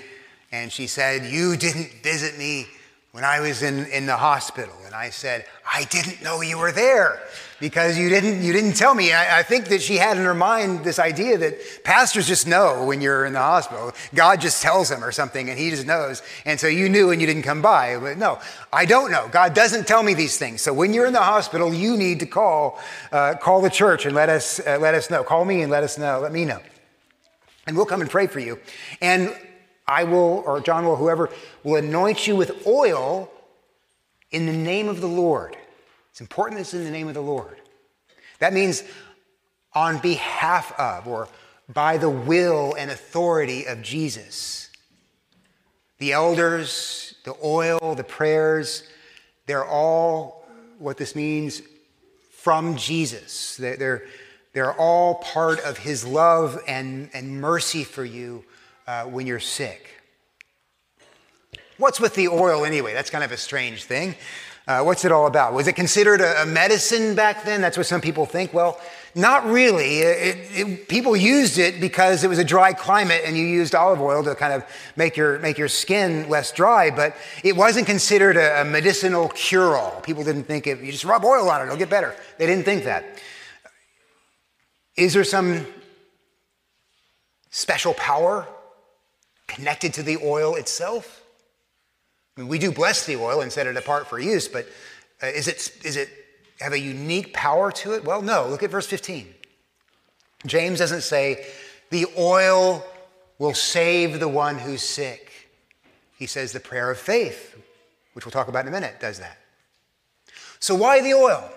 and 0.53 0.71
she 0.71 0.87
said, 0.87 1.25
You 1.25 1.57
didn't 1.57 1.92
visit 2.03 2.38
me 2.38 2.66
when 3.12 3.25
I 3.25 3.40
was 3.40 3.62
in, 3.62 3.85
in 3.87 4.07
the 4.07 4.16
hospital. 4.16 4.75
And 4.87 4.94
I 4.94 5.11
said, 5.11 5.44
I 5.70 5.85
didn't 5.85 6.22
know 6.22 6.40
you 6.40 6.57
were 6.57 6.72
there 6.72 7.20
because 7.61 7.98
you 7.98 8.09
didn't, 8.09 8.42
you 8.42 8.55
didn't 8.55 8.72
tell 8.72 8.94
me. 8.94 9.12
I, 9.12 9.40
I, 9.40 9.42
think 9.42 9.66
that 9.66 9.83
she 9.83 9.96
had 9.96 10.16
in 10.16 10.25
her 10.25 10.35
mind 10.35 10.83
this 10.83 10.98
idea 10.98 11.37
that 11.37 11.85
pastors 11.85 12.27
just 12.27 12.46
know 12.46 12.87
when 12.87 13.03
you're 13.03 13.27
in 13.27 13.35
the 13.35 13.38
hospital. 13.38 13.92
God 14.14 14.40
just 14.40 14.62
tells 14.62 14.88
them 14.88 15.05
or 15.05 15.12
something 15.12 15.51
and 15.51 15.59
he 15.59 15.68
just 15.68 15.87
knows. 15.87 16.22
And 16.46 16.59
so 16.59 16.68
you 16.68 16.88
knew 16.88 17.11
and 17.11 17.20
you 17.20 17.27
didn't 17.27 17.42
come 17.42 17.61
by. 17.61 17.98
But 17.98 18.16
no, 18.16 18.40
I 18.72 18.87
don't 18.87 19.11
know. 19.11 19.29
God 19.31 19.53
doesn't 19.53 19.87
tell 19.87 20.03
me 20.03 20.14
these 20.14 20.38
things. 20.38 20.62
So 20.62 20.72
when 20.72 20.94
you're 20.94 21.07
in 21.07 21.12
the 21.12 21.20
hospital, 21.20 21.75
you 21.75 21.98
need 21.98 22.18
to 22.20 22.27
call, 22.27 22.81
uh, 23.12 23.35
call 23.35 23.61
the 23.61 23.70
church 23.70 24.07
and 24.07 24.14
let 24.14 24.31
us, 24.31 24.59
uh, 24.66 24.79
let 24.81 24.94
us 24.94 25.11
know. 25.11 25.22
Call 25.22 25.44
me 25.44 25.61
and 25.61 25.70
let 25.70 25.83
us 25.83 25.98
know. 25.98 26.20
Let 26.20 26.33
me 26.33 26.46
know. 26.46 26.61
And 27.66 27.77
we'll 27.77 27.87
come 27.87 28.01
and 28.01 28.09
pray 28.09 28.27
for 28.27 28.40
you. 28.40 28.59
And 29.03 29.35
I 29.87 30.05
will, 30.05 30.42
or 30.47 30.61
John 30.61 30.85
will, 30.85 30.97
whoever, 30.97 31.31
will 31.64 31.77
anoint 31.77 32.27
you 32.27 32.37
with 32.37 32.66
oil 32.66 33.31
in 34.31 34.47
the 34.47 34.53
name 34.53 34.88
of 34.88 35.01
the 35.01 35.09
Lord. 35.09 35.57
It's 36.11 36.21
important 36.21 36.59
that 36.59 36.62
it's 36.62 36.75
in 36.75 36.85
the 36.85 36.90
name 36.90 37.09
of 37.09 37.14
the 37.14 37.23
Lord. 37.23 37.57
That 38.38 38.53
means 38.53 38.83
on 39.75 39.99
behalf 39.99 40.73
of, 40.79 41.07
or 41.07 41.29
by 41.68 41.97
the 41.97 42.11
will 42.11 42.75
and 42.75 42.90
authority 42.90 43.66
of 43.66 43.83
Jesus. 43.83 44.71
The 45.99 46.12
elders, 46.12 47.14
the 47.25 47.35
oil, 47.42 47.95
the 47.95 48.05
prayers, 48.05 48.83
they're 49.47 49.66
all 49.66 50.47
what 50.79 50.97
this 50.97 51.14
means 51.14 51.62
from 52.31 52.77
Jesus. 52.77 53.57
They're, 53.57 53.77
they're, 53.77 54.07
they're 54.53 54.73
all 54.73 55.16
part 55.16 55.61
of 55.61 55.79
his 55.79 56.05
love 56.05 56.61
and, 56.66 57.09
and 57.14 57.40
mercy 57.40 57.85
for 57.85 58.05
you 58.05 58.45
uh, 58.87 59.05
when 59.05 59.27
you're 59.27 59.40
sick. 59.40 59.88
What's 61.79 62.01
with 62.01 62.14
the 62.14 62.29
oil 62.29 62.64
anyway? 62.64 62.92
That's 62.92 63.11
kind 63.11 63.25
of 63.25 63.33
a 63.33 63.37
strange 63.37 63.85
thing. 63.85 64.14
Uh, 64.68 64.83
what's 64.83 65.05
it 65.05 65.11
all 65.11 65.27
about? 65.27 65.55
Was 65.55 65.66
it 65.66 65.75
considered 65.75 66.21
a, 66.21 66.42
a, 66.42 66.47
medicine 66.47 67.16
back 67.16 67.45
then? 67.45 67.61
That's 67.61 67.77
what 67.77 67.87
some 67.87 68.01
people 68.01 68.27
think. 68.27 68.55
Well, 68.55 68.81
not 69.14 69.45
really. 69.47 69.99
It, 69.99 70.38
it, 70.53 70.88
people 70.88 71.16
used 71.16 71.59
it 71.59 71.81
because 71.81 72.23
it 72.23 72.29
was 72.29 72.38
a 72.38 72.45
dry 72.45 72.73
climate 72.73 73.23
and 73.25 73.37
you 73.37 73.45
used 73.45 73.75
olive 73.75 74.01
oil 74.01 74.23
to 74.23 74.37
kind 74.37 74.53
of 74.53 74.64
make 74.95 75.16
your, 75.16 75.40
make 75.40 75.59
your 75.59 75.66
skin 75.66 76.29
less 76.29 76.53
dry, 76.53 76.90
but 76.90 77.16
it 77.42 77.57
wasn't 77.57 77.87
considered 77.87 78.37
a, 78.37 78.62
a 78.62 78.64
medicinal 78.64 79.29
cure 79.31 79.77
all. 79.77 80.01
People 80.03 80.23
didn't 80.23 80.45
think 80.45 80.68
if 80.68 80.81
you 80.81 80.92
just 80.92 81.05
rub 81.05 81.25
oil 81.25 81.51
on 81.51 81.61
it, 81.61 81.64
it'll 81.64 81.77
get 81.77 81.90
better. 81.90 82.14
They 82.38 82.47
didn't 82.47 82.64
think 82.64 82.85
that. 82.85 83.21
Is 84.97 85.14
there 85.14 85.25
some 85.25 85.66
special 87.51 87.95
power 87.95 88.47
connected 89.55 89.95
to 89.95 90.03
the 90.03 90.19
oil 90.19 90.55
itself? 90.55 91.23
I 92.37 92.41
mean, 92.41 92.49
we 92.49 92.59
do 92.59 92.73
bless 92.73 93.07
the 93.07 93.17
oil 93.17 93.41
and 93.41 93.53
set 93.53 93.67
it 93.67 93.77
apart 93.77 94.09
for 94.09 94.19
use, 94.19 94.49
but 94.49 94.67
uh, 95.23 95.27
is, 95.27 95.49
it, 95.49 95.71
is 95.85 95.97
it 95.97 96.09
have 96.61 96.73
a 96.73 96.79
unique 96.79 97.33
power 97.33 97.71
to 97.73 97.93
it? 97.93 98.05
Well, 98.05 98.23
no. 98.23 98.49
Look 98.49 98.62
at 98.62 98.71
verse 98.71 98.87
15. 98.87 99.33
James 100.47 100.79
doesn't 100.79 101.03
say, 101.03 101.47
the 101.91 102.07
oil 102.17 102.85
will 103.38 103.55
save 103.55 104.19
the 104.19 104.29
one 104.29 104.59
who's 104.59 104.83
sick. 104.83 105.51
He 106.17 106.27
says 106.27 106.53
the 106.53 106.61
prayer 106.61 106.91
of 106.91 106.99
faith, 106.99 107.57
which 108.15 108.25
we'll 108.25 108.33
talk 108.33 108.49
about 108.49 108.65
in 108.65 108.69
a 108.69 108.71
minute, 108.71 109.01
does 109.01 109.19
that. 109.19 109.38
So, 110.59 110.75
why 110.75 111.01
the 111.01 111.15
oil? 111.15 111.51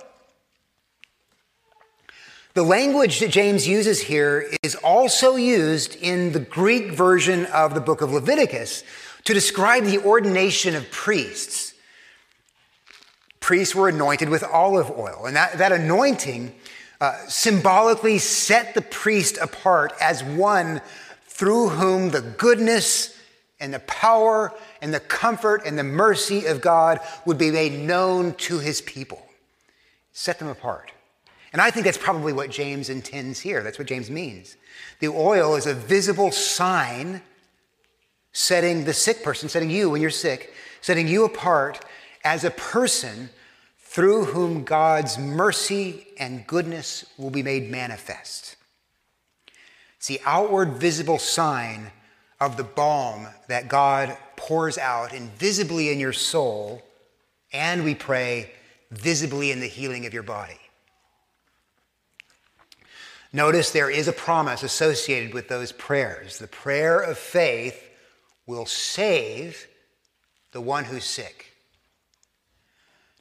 The 2.55 2.63
language 2.63 3.19
that 3.19 3.29
James 3.29 3.67
uses 3.67 4.01
here 4.01 4.49
is 4.63 4.75
also 4.75 5.35
used 5.35 5.95
in 5.97 6.31
the 6.31 6.39
Greek 6.39 6.91
version 6.91 7.45
of 7.47 7.75
the 7.75 7.81
book 7.81 8.01
of 8.01 8.11
Leviticus 8.11 8.83
to 9.25 9.33
describe 9.33 9.83
the 9.83 9.99
ordination 9.99 10.75
of 10.75 10.89
priests 10.89 11.73
priests 13.45 13.75
were 13.75 13.89
anointed 13.89 14.27
with 14.27 14.43
olive 14.43 14.89
oil. 14.89 15.25
And 15.27 15.35
that, 15.35 15.59
that 15.59 15.71
anointing 15.71 16.51
uh, 16.99 17.15
symbolically 17.27 18.17
set 18.17 18.73
the 18.73 18.81
priest 18.81 19.37
apart 19.37 19.93
as 20.01 20.23
one 20.23 20.81
through 21.27 21.69
whom 21.69 22.09
the 22.09 22.21
goodness 22.21 23.15
and 23.59 23.71
the 23.71 23.81
power 23.81 24.51
and 24.81 24.91
the 24.91 24.99
comfort 24.99 25.61
and 25.63 25.77
the 25.77 25.83
mercy 25.83 26.47
of 26.47 26.59
God 26.59 26.99
would 27.27 27.37
be 27.37 27.51
made 27.51 27.73
known 27.73 28.33
to 28.33 28.57
his 28.57 28.81
people. 28.81 29.23
Set 30.11 30.39
them 30.39 30.47
apart. 30.47 30.91
And 31.55 31.61
I 31.61 31.71
think 31.71 31.85
that's 31.85 31.97
probably 31.97 32.33
what 32.33 32.49
James 32.49 32.89
intends 32.89 33.39
here. 33.39 33.63
That's 33.63 33.79
what 33.79 33.87
James 33.87 34.09
means. 34.09 34.57
The 34.99 35.07
oil 35.07 35.55
is 35.55 35.65
a 35.65 35.73
visible 35.73 36.33
sign 36.33 37.21
setting 38.33 38.83
the 38.83 38.93
sick 38.93 39.23
person, 39.23 39.47
setting 39.47 39.69
you 39.69 39.89
when 39.89 40.01
you're 40.01 40.09
sick, 40.09 40.53
setting 40.81 41.07
you 41.07 41.23
apart 41.23 41.79
as 42.25 42.43
a 42.43 42.51
person 42.51 43.29
through 43.79 44.25
whom 44.25 44.65
God's 44.65 45.17
mercy 45.17 46.07
and 46.19 46.45
goodness 46.45 47.05
will 47.17 47.29
be 47.29 47.41
made 47.41 47.71
manifest. 47.71 48.57
It's 49.95 50.07
the 50.07 50.19
outward 50.25 50.73
visible 50.73 51.19
sign 51.19 51.89
of 52.41 52.57
the 52.57 52.65
balm 52.65 53.27
that 53.47 53.69
God 53.69 54.17
pours 54.35 54.77
out 54.77 55.13
invisibly 55.13 55.89
in 55.89 56.01
your 56.01 56.11
soul, 56.11 56.83
and 57.53 57.85
we 57.85 57.95
pray 57.95 58.51
visibly 58.91 59.51
in 59.51 59.61
the 59.61 59.67
healing 59.67 60.05
of 60.05 60.13
your 60.13 60.21
body. 60.21 60.59
Notice 63.35 63.71
there 63.71 63.89
is 63.89 64.07
a 64.07 64.13
promise 64.13 64.63
associated 64.63 65.33
with 65.33 65.49
those 65.49 65.73
prayers. 65.73 66.39
The 66.39 66.47
prayer 66.47 67.01
of 67.01 67.17
faith 67.17 67.89
will 68.47 68.65
save 68.65 69.67
the 70.53 70.61
one 70.61 70.85
who's 70.85 71.03
sick. 71.03 71.51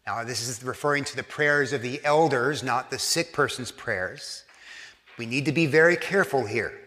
Now, 0.07 0.23
this 0.23 0.47
is 0.47 0.63
referring 0.63 1.03
to 1.03 1.17
the 1.17 1.25
prayers 1.25 1.73
of 1.73 1.83
the 1.83 2.01
elders, 2.05 2.63
not 2.63 2.93
the 2.93 2.99
sick 3.01 3.33
person's 3.33 3.73
prayers. 3.73 4.45
We 5.19 5.27
need 5.27 5.47
to 5.47 5.53
be 5.53 5.67
very 5.67 5.97
careful 5.97 6.47
here. 6.47 6.81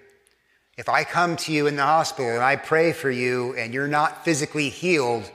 If 0.78 0.88
I 0.88 1.04
come 1.04 1.36
to 1.36 1.52
you 1.52 1.68
in 1.68 1.76
the 1.76 1.84
hospital 1.84 2.32
and 2.32 2.42
I 2.42 2.56
pray 2.56 2.94
for 2.94 3.12
you 3.12 3.54
and 3.56 3.74
you're 3.74 3.90
not 3.90 4.24
physically 4.24 4.70
healed, 4.70 5.30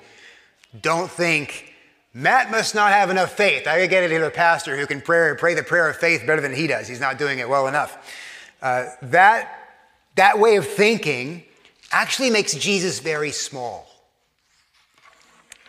don't 0.80 1.10
think, 1.10 1.71
Matt 2.14 2.50
must 2.50 2.74
not 2.74 2.92
have 2.92 3.08
enough 3.08 3.32
faith. 3.32 3.66
I 3.66 3.86
get 3.86 4.04
it 4.04 4.08
to 4.08 4.26
a 4.26 4.30
pastor 4.30 4.76
who 4.76 4.86
can 4.86 5.00
pray, 5.00 5.34
pray 5.38 5.54
the 5.54 5.62
prayer 5.62 5.88
of 5.88 5.96
faith 5.96 6.26
better 6.26 6.42
than 6.42 6.54
he 6.54 6.66
does. 6.66 6.86
He's 6.86 7.00
not 7.00 7.18
doing 7.18 7.38
it 7.38 7.48
well 7.48 7.68
enough. 7.68 7.96
Uh, 8.60 8.86
that, 9.02 9.48
that 10.16 10.38
way 10.38 10.56
of 10.56 10.66
thinking 10.66 11.44
actually 11.90 12.30
makes 12.30 12.54
Jesus 12.54 12.98
very 12.98 13.30
small. 13.30 13.86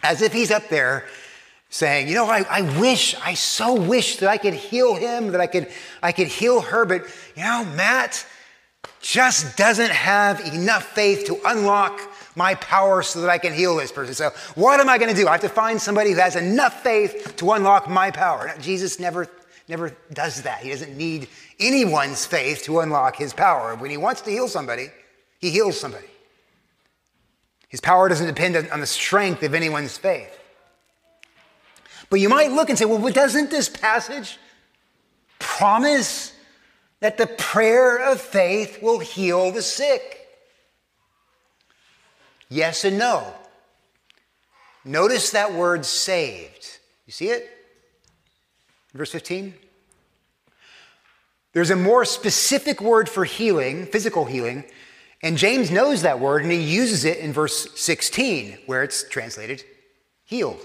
As 0.03 0.21
if 0.21 0.33
he's 0.33 0.51
up 0.51 0.67
there 0.67 1.05
saying, 1.69 2.09
you 2.09 2.13
know, 2.13 2.25
I, 2.25 2.45
I 2.49 2.79
wish, 2.79 3.15
I 3.23 3.33
so 3.35 3.73
wish 3.73 4.17
that 4.17 4.29
I 4.29 4.37
could 4.37 4.53
heal 4.53 4.95
him, 4.95 5.31
that 5.31 5.41
I 5.41 5.47
could, 5.47 5.69
I 6.03 6.11
could 6.11 6.27
heal 6.27 6.59
her, 6.61 6.85
but 6.85 7.03
you 7.35 7.43
know, 7.43 7.65
Matt 7.75 8.25
just 9.01 9.57
doesn't 9.57 9.91
have 9.91 10.41
enough 10.53 10.83
faith 10.83 11.25
to 11.27 11.39
unlock 11.45 11.99
my 12.35 12.55
power 12.55 13.03
so 13.03 13.21
that 13.21 13.29
I 13.29 13.37
can 13.37 13.53
heal 13.53 13.75
this 13.75 13.91
person. 13.91 14.13
So 14.13 14.31
what 14.55 14.79
am 14.79 14.89
I 14.89 14.97
going 14.97 15.09
to 15.09 15.15
do? 15.15 15.27
I 15.27 15.33
have 15.33 15.41
to 15.41 15.49
find 15.49 15.81
somebody 15.81 16.11
who 16.11 16.17
has 16.17 16.35
enough 16.35 16.81
faith 16.81 17.35
to 17.37 17.51
unlock 17.51 17.89
my 17.89 18.11
power. 18.11 18.47
Now, 18.47 18.57
Jesus 18.57 18.99
never, 18.99 19.27
never 19.67 19.95
does 20.11 20.43
that. 20.43 20.59
He 20.59 20.69
doesn't 20.69 20.95
need 20.97 21.27
anyone's 21.59 22.25
faith 22.25 22.63
to 22.63 22.79
unlock 22.79 23.15
his 23.15 23.33
power. 23.33 23.75
When 23.75 23.91
he 23.91 23.97
wants 23.97 24.21
to 24.21 24.31
heal 24.31 24.47
somebody, 24.47 24.87
he 25.39 25.49
heals 25.51 25.79
somebody. 25.79 26.07
His 27.69 27.81
power 27.81 28.07
doesn't 28.07 28.27
depend 28.27 28.55
on 28.55 28.79
the 28.79 28.85
strength 28.85 29.41
of 29.43 29.53
anyone's 29.53 29.97
faith. 29.97 30.39
But 32.09 32.19
you 32.19 32.29
might 32.29 32.51
look 32.51 32.69
and 32.69 32.77
say, 32.77 32.85
well, 32.85 33.11
doesn't 33.11 33.49
this 33.49 33.67
passage 33.69 34.37
promise 35.39 36.33
that 36.99 37.17
the 37.17 37.25
prayer 37.25 38.11
of 38.11 38.21
faith 38.21 38.81
will 38.83 38.99
heal 38.99 39.51
the 39.51 39.63
sick? 39.63 40.12
Yes 42.53 42.85
and 42.85 42.99
no. 42.99 43.33
Notice 44.85 45.31
that 45.31 45.53
word 45.53 45.85
saved. 45.85 46.77
You 47.07 47.11
see 47.11 47.29
it? 47.29 47.49
Verse 48.93 49.11
15. 49.11 49.55
There's 51.53 51.71
a 51.71 51.75
more 51.75 52.05
specific 52.05 52.79
word 52.79 53.09
for 53.09 53.25
healing, 53.25 53.87
physical 53.87 54.25
healing, 54.25 54.65
and 55.23 55.35
James 55.35 55.71
knows 55.71 56.03
that 56.03 56.19
word 56.19 56.43
and 56.43 56.51
he 56.51 56.59
uses 56.59 57.05
it 57.05 57.17
in 57.17 57.33
verse 57.33 57.69
16, 57.79 58.59
where 58.67 58.83
it's 58.83 59.09
translated 59.09 59.63
healed. 60.23 60.59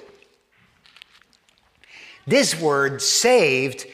This 2.26 2.60
word 2.60 3.00
saved 3.00 3.86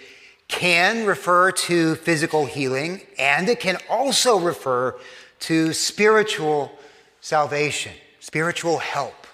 can 0.49 1.07
refer 1.07 1.53
to 1.53 1.95
physical 1.95 2.45
healing 2.45 3.03
and 3.21 3.49
it 3.49 3.61
can 3.61 3.79
also 3.89 4.41
refer 4.41 4.99
to 5.41 5.73
spiritual 5.73 6.77
salvation, 7.25 7.91
spiritual 8.21 8.77
help. 8.77 9.27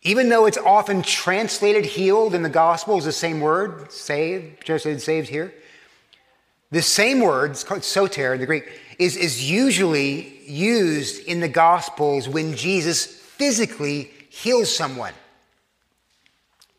Even 0.00 0.30
though 0.30 0.46
it's 0.46 0.56
often 0.56 1.02
translated 1.02 1.84
healed 1.84 2.34
in 2.34 2.42
the 2.42 2.48
gospel 2.48 2.96
is 2.96 3.04
the 3.04 3.12
same 3.12 3.42
word, 3.42 3.92
saved, 3.92 4.64
translated 4.64 5.02
saved 5.02 5.28
here, 5.28 5.52
the 6.70 6.80
same 6.80 7.20
word, 7.20 7.50
it's 7.50 7.64
called 7.64 7.84
soter 7.84 8.32
in 8.32 8.40
the 8.40 8.46
Greek, 8.46 8.64
is, 8.98 9.14
is 9.14 9.48
usually 9.48 10.40
used 10.50 11.22
in 11.26 11.40
the 11.40 11.48
gospels 11.48 12.26
when 12.26 12.56
Jesus 12.56 13.04
physically 13.04 14.10
heals 14.30 14.74
someone. 14.74 15.12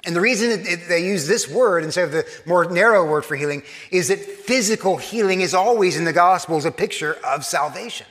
And 0.05 0.15
the 0.15 0.21
reason 0.21 0.63
they 0.89 1.05
use 1.05 1.27
this 1.27 1.47
word 1.47 1.83
instead 1.83 2.05
of 2.05 2.11
the 2.11 2.27
more 2.45 2.65
narrow 2.65 3.09
word 3.09 3.23
for 3.23 3.35
healing 3.35 3.63
is 3.89 4.09
that 4.09 4.19
physical 4.19 4.97
healing 4.97 5.41
is 5.41 5.53
always 5.53 5.95
in 5.95 6.03
the 6.03 6.11
Gospels 6.11 6.65
a 6.65 6.71
picture 6.71 7.17
of 7.25 7.45
salvation. 7.45 8.07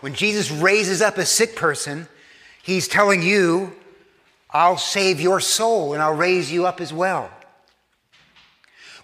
When 0.00 0.14
Jesus 0.14 0.50
raises 0.50 1.00
up 1.00 1.16
a 1.16 1.26
sick 1.26 1.54
person, 1.54 2.08
he's 2.62 2.88
telling 2.88 3.22
you, 3.22 3.72
I'll 4.50 4.78
save 4.78 5.20
your 5.20 5.38
soul 5.38 5.94
and 5.94 6.02
I'll 6.02 6.16
raise 6.16 6.50
you 6.50 6.66
up 6.66 6.80
as 6.80 6.92
well. 6.92 7.30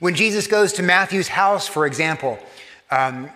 When 0.00 0.14
Jesus 0.14 0.46
goes 0.46 0.72
to 0.74 0.82
Matthew's 0.82 1.28
house, 1.28 1.68
for 1.68 1.86
example, 1.86 2.38
um, 2.90 3.30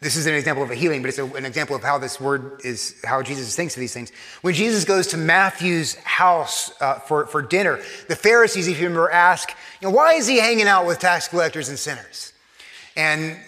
this 0.00 0.16
is 0.16 0.26
an 0.26 0.34
example 0.34 0.62
of 0.62 0.70
a 0.70 0.76
healing, 0.76 1.02
but 1.02 1.08
it's 1.08 1.18
a, 1.18 1.24
an 1.24 1.44
example 1.44 1.74
of 1.74 1.82
how 1.82 1.98
this 1.98 2.20
word 2.20 2.60
is, 2.64 2.94
how 3.04 3.20
Jesus 3.20 3.56
thinks 3.56 3.74
of 3.74 3.80
these 3.80 3.92
things. 3.92 4.12
When 4.42 4.54
Jesus 4.54 4.84
goes 4.84 5.08
to 5.08 5.16
Matthew's 5.16 5.96
house 5.96 6.70
uh, 6.80 7.00
for, 7.00 7.26
for 7.26 7.42
dinner, 7.42 7.80
the 8.06 8.14
Pharisees, 8.14 8.68
if 8.68 8.78
you 8.78 8.84
remember, 8.84 9.10
ask, 9.10 9.50
you 9.80 9.88
know, 9.88 9.94
why 9.94 10.14
is 10.14 10.28
he 10.28 10.38
hanging 10.38 10.68
out 10.68 10.86
with 10.86 11.00
tax 11.00 11.26
collectors 11.26 11.68
and 11.68 11.78
sinners? 11.78 12.32
And 12.96 13.38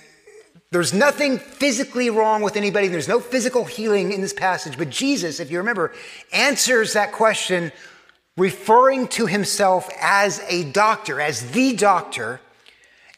there's 0.73 0.93
nothing 0.93 1.39
physically 1.39 2.11
wrong 2.11 2.43
with 2.43 2.57
anybody. 2.57 2.89
There's 2.89 3.09
no 3.09 3.21
physical 3.21 3.65
healing 3.65 4.13
in 4.13 4.21
this 4.21 4.33
passage. 4.33 4.77
But 4.77 4.91
Jesus, 4.91 5.39
if 5.39 5.51
you 5.51 5.59
remember, 5.59 5.93
answers 6.33 6.95
that 6.95 7.13
question 7.13 7.71
referring 8.37 9.07
to 9.09 9.27
himself 9.27 9.89
as 10.01 10.43
a 10.49 10.65
doctor, 10.73 11.21
as 11.21 11.51
the 11.51 11.75
doctor, 11.75 12.41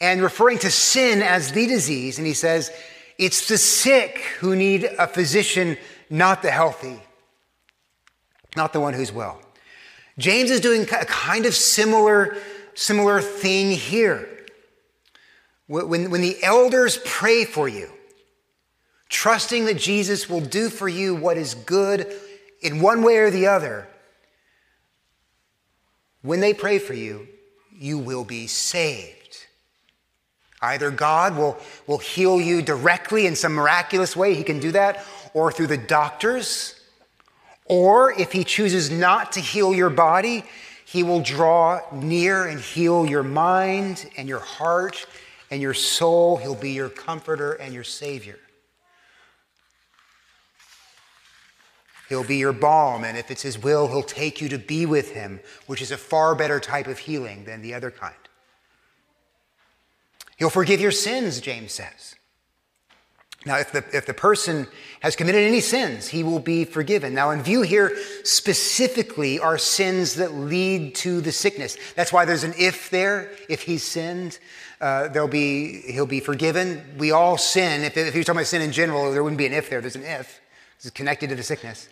and 0.00 0.20
referring 0.20 0.58
to 0.58 0.70
sin 0.70 1.22
as 1.22 1.52
the 1.52 1.66
disease. 1.66 2.18
And 2.18 2.26
he 2.26 2.32
says, 2.34 2.70
it's 3.24 3.48
the 3.48 3.58
sick 3.58 4.18
who 4.40 4.56
need 4.56 4.84
a 4.98 5.06
physician, 5.06 5.76
not 6.10 6.42
the 6.42 6.50
healthy, 6.50 7.00
not 8.56 8.72
the 8.72 8.80
one 8.80 8.94
who's 8.94 9.12
well. 9.12 9.40
James 10.18 10.50
is 10.50 10.60
doing 10.60 10.82
a 10.82 11.04
kind 11.06 11.46
of 11.46 11.54
similar 11.54 12.36
similar 12.74 13.20
thing 13.20 13.70
here. 13.70 14.28
When, 15.66 16.10
when 16.10 16.20
the 16.20 16.42
elders 16.42 16.98
pray 17.04 17.44
for 17.44 17.68
you, 17.68 17.90
trusting 19.08 19.66
that 19.66 19.78
Jesus 19.78 20.28
will 20.28 20.40
do 20.40 20.68
for 20.68 20.88
you 20.88 21.14
what 21.14 21.36
is 21.36 21.54
good 21.54 22.12
in 22.60 22.80
one 22.80 23.02
way 23.02 23.18
or 23.18 23.30
the 23.30 23.46
other, 23.46 23.88
when 26.22 26.40
they 26.40 26.54
pray 26.54 26.78
for 26.78 26.94
you, 26.94 27.28
you 27.74 27.98
will 27.98 28.24
be 28.24 28.46
saved. 28.46 29.21
Either 30.62 30.92
God 30.92 31.36
will, 31.36 31.58
will 31.88 31.98
heal 31.98 32.40
you 32.40 32.62
directly 32.62 33.26
in 33.26 33.34
some 33.34 33.52
miraculous 33.52 34.16
way, 34.16 34.34
He 34.34 34.44
can 34.44 34.60
do 34.60 34.70
that, 34.72 35.04
or 35.34 35.50
through 35.50 35.66
the 35.66 35.76
doctors, 35.76 36.80
or 37.64 38.12
if 38.12 38.30
He 38.30 38.44
chooses 38.44 38.90
not 38.90 39.32
to 39.32 39.40
heal 39.40 39.74
your 39.74 39.90
body, 39.90 40.44
He 40.84 41.02
will 41.02 41.20
draw 41.20 41.80
near 41.92 42.46
and 42.46 42.60
heal 42.60 43.04
your 43.04 43.24
mind 43.24 44.08
and 44.16 44.28
your 44.28 44.38
heart 44.38 45.04
and 45.50 45.60
your 45.60 45.74
soul. 45.74 46.36
He'll 46.36 46.54
be 46.54 46.70
your 46.70 46.88
comforter 46.88 47.52
and 47.52 47.74
your 47.74 47.84
Savior. 47.84 48.38
He'll 52.08 52.24
be 52.24 52.36
your 52.36 52.52
balm, 52.52 53.04
and 53.04 53.16
if 53.16 53.30
it's 53.30 53.42
His 53.42 53.58
will, 53.58 53.88
He'll 53.88 54.02
take 54.02 54.40
you 54.40 54.48
to 54.50 54.58
be 54.58 54.86
with 54.86 55.12
Him, 55.12 55.40
which 55.66 55.82
is 55.82 55.90
a 55.90 55.96
far 55.96 56.34
better 56.34 56.60
type 56.60 56.86
of 56.86 56.98
healing 56.98 57.44
than 57.44 57.62
the 57.62 57.74
other 57.74 57.90
kind. 57.90 58.14
He'll 60.42 60.50
forgive 60.50 60.80
your 60.80 60.90
sins, 60.90 61.40
James 61.40 61.70
says. 61.70 62.16
Now, 63.46 63.58
if 63.58 63.70
the, 63.70 63.84
if 63.92 64.06
the 64.06 64.12
person 64.12 64.66
has 64.98 65.14
committed 65.14 65.44
any 65.44 65.60
sins, 65.60 66.08
he 66.08 66.24
will 66.24 66.40
be 66.40 66.64
forgiven. 66.64 67.14
Now, 67.14 67.30
in 67.30 67.44
view 67.44 67.62
here, 67.62 67.96
specifically 68.24 69.38
are 69.38 69.56
sins 69.56 70.16
that 70.16 70.34
lead 70.34 70.96
to 70.96 71.20
the 71.20 71.30
sickness. 71.30 71.76
That's 71.94 72.12
why 72.12 72.24
there's 72.24 72.42
an 72.42 72.54
if 72.58 72.90
there. 72.90 73.30
If 73.48 73.62
he 73.62 73.78
sinned, 73.78 74.40
uh, 74.80 75.06
there'll 75.06 75.28
be, 75.28 75.82
he'll 75.82 76.06
be 76.06 76.18
forgiven. 76.18 76.96
We 76.98 77.12
all 77.12 77.38
sin. 77.38 77.82
If, 77.82 77.96
if 77.96 78.12
you're 78.12 78.24
talking 78.24 78.40
about 78.40 78.48
sin 78.48 78.62
in 78.62 78.72
general, 78.72 79.12
there 79.12 79.22
wouldn't 79.22 79.38
be 79.38 79.46
an 79.46 79.52
if 79.52 79.70
there. 79.70 79.80
There's 79.80 79.94
an 79.94 80.02
if. 80.02 80.40
It's 80.74 80.90
connected 80.90 81.28
to 81.28 81.36
the 81.36 81.44
sickness. 81.44 81.88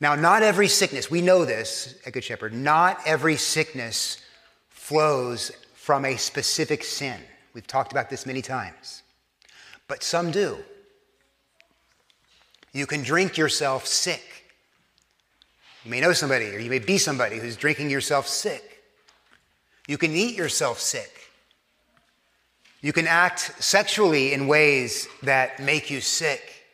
Now, 0.00 0.14
not 0.14 0.42
every 0.42 0.68
sickness, 0.68 1.10
we 1.10 1.20
know 1.20 1.44
this 1.44 1.94
at 2.06 2.14
Good 2.14 2.24
Shepherd, 2.24 2.54
not 2.54 3.00
every 3.04 3.36
sickness 3.36 4.16
flows 4.70 5.52
from 5.82 6.04
a 6.04 6.16
specific 6.16 6.84
sin. 6.84 7.18
We've 7.54 7.66
talked 7.66 7.90
about 7.90 8.08
this 8.08 8.24
many 8.24 8.40
times, 8.40 9.02
but 9.88 10.04
some 10.04 10.30
do. 10.30 10.58
You 12.72 12.86
can 12.86 13.02
drink 13.02 13.36
yourself 13.36 13.84
sick. 13.84 14.22
You 15.84 15.90
may 15.90 16.00
know 16.00 16.12
somebody, 16.12 16.54
or 16.54 16.60
you 16.60 16.70
may 16.70 16.78
be 16.78 16.98
somebody 16.98 17.40
who's 17.40 17.56
drinking 17.56 17.90
yourself 17.90 18.28
sick. 18.28 18.84
You 19.88 19.98
can 19.98 20.12
eat 20.12 20.36
yourself 20.36 20.78
sick. 20.78 21.12
You 22.80 22.92
can 22.92 23.08
act 23.08 23.60
sexually 23.60 24.32
in 24.32 24.46
ways 24.46 25.08
that 25.24 25.58
make 25.58 25.90
you 25.90 26.00
sick. 26.00 26.64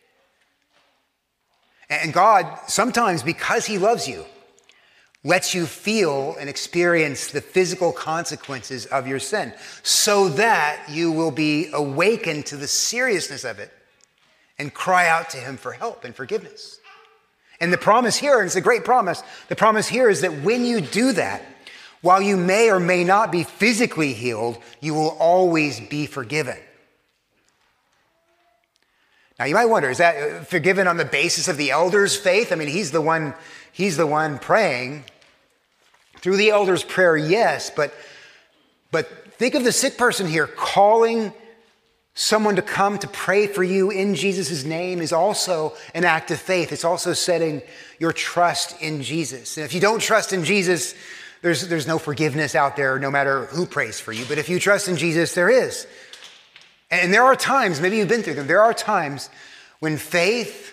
And 1.88 2.12
God, 2.12 2.58
sometimes 2.66 3.22
because 3.22 3.64
He 3.64 3.78
loves 3.78 4.06
you, 4.06 4.26
lets 5.24 5.54
you 5.54 5.66
feel 5.66 6.36
and 6.38 6.48
experience 6.48 7.30
the 7.30 7.40
physical 7.40 7.92
consequences 7.92 8.86
of 8.86 9.06
your 9.06 9.18
sin 9.18 9.52
so 9.82 10.28
that 10.28 10.84
you 10.88 11.10
will 11.10 11.32
be 11.32 11.68
awakened 11.72 12.46
to 12.46 12.56
the 12.56 12.68
seriousness 12.68 13.44
of 13.44 13.58
it 13.58 13.72
and 14.58 14.72
cry 14.72 15.08
out 15.08 15.30
to 15.30 15.36
Him 15.36 15.56
for 15.56 15.72
help 15.72 16.04
and 16.04 16.14
forgiveness. 16.14 16.78
And 17.60 17.72
the 17.72 17.78
promise 17.78 18.16
here, 18.16 18.38
and 18.38 18.46
it's 18.46 18.56
a 18.56 18.60
great 18.60 18.84
promise, 18.84 19.22
the 19.48 19.56
promise 19.56 19.88
here 19.88 20.08
is 20.08 20.20
that 20.20 20.42
when 20.42 20.64
you 20.64 20.80
do 20.80 21.12
that, 21.12 21.42
while 22.00 22.22
you 22.22 22.36
may 22.36 22.70
or 22.70 22.78
may 22.78 23.02
not 23.02 23.32
be 23.32 23.42
physically 23.42 24.12
healed, 24.12 24.58
you 24.80 24.94
will 24.94 25.16
always 25.18 25.80
be 25.80 26.06
forgiven. 26.06 26.56
Now 29.38 29.46
you 29.46 29.54
might 29.54 29.66
wonder, 29.66 29.90
is 29.90 29.98
that 29.98 30.48
forgiven 30.48 30.86
on 30.88 30.96
the 30.96 31.04
basis 31.04 31.48
of 31.48 31.56
the 31.56 31.70
elder's 31.70 32.16
faith? 32.16 32.52
I 32.52 32.56
mean, 32.56 32.68
he's 32.68 32.90
the 32.90 33.00
one, 33.00 33.34
he's 33.78 33.96
the 33.96 34.06
one 34.06 34.38
praying. 34.38 35.04
Through 36.16 36.36
the 36.36 36.50
elder's 36.50 36.82
prayer, 36.82 37.16
yes, 37.16 37.70
but 37.70 37.94
but 38.90 39.06
think 39.34 39.54
of 39.54 39.64
the 39.64 39.72
sick 39.72 39.96
person 39.96 40.26
here 40.26 40.46
calling 40.46 41.32
someone 42.14 42.56
to 42.56 42.62
come 42.62 42.98
to 42.98 43.06
pray 43.06 43.46
for 43.46 43.62
you 43.62 43.90
in 43.90 44.16
Jesus' 44.16 44.64
name 44.64 45.00
is 45.00 45.12
also 45.12 45.74
an 45.94 46.04
act 46.04 46.32
of 46.32 46.40
faith. 46.40 46.72
It's 46.72 46.84
also 46.84 47.12
setting 47.12 47.62
your 48.00 48.12
trust 48.12 48.82
in 48.82 49.02
Jesus. 49.02 49.56
And 49.56 49.64
if 49.64 49.72
you 49.72 49.80
don't 49.80 50.00
trust 50.00 50.32
in 50.32 50.42
Jesus, 50.42 50.96
there's, 51.42 51.68
there's 51.68 51.86
no 51.86 51.98
forgiveness 51.98 52.56
out 52.56 52.74
there, 52.74 52.98
no 52.98 53.12
matter 53.12 53.44
who 53.46 53.66
prays 53.66 54.00
for 54.00 54.12
you. 54.12 54.24
But 54.24 54.38
if 54.38 54.48
you 54.48 54.58
trust 54.58 54.88
in 54.88 54.96
Jesus, 54.96 55.34
there 55.34 55.48
is. 55.48 55.86
And 56.90 57.14
there 57.14 57.22
are 57.22 57.36
times, 57.36 57.80
maybe 57.80 57.98
you've 57.98 58.08
been 58.08 58.24
through 58.24 58.34
them, 58.34 58.48
there 58.48 58.62
are 58.62 58.74
times 58.74 59.30
when 59.78 59.96
faith 59.96 60.72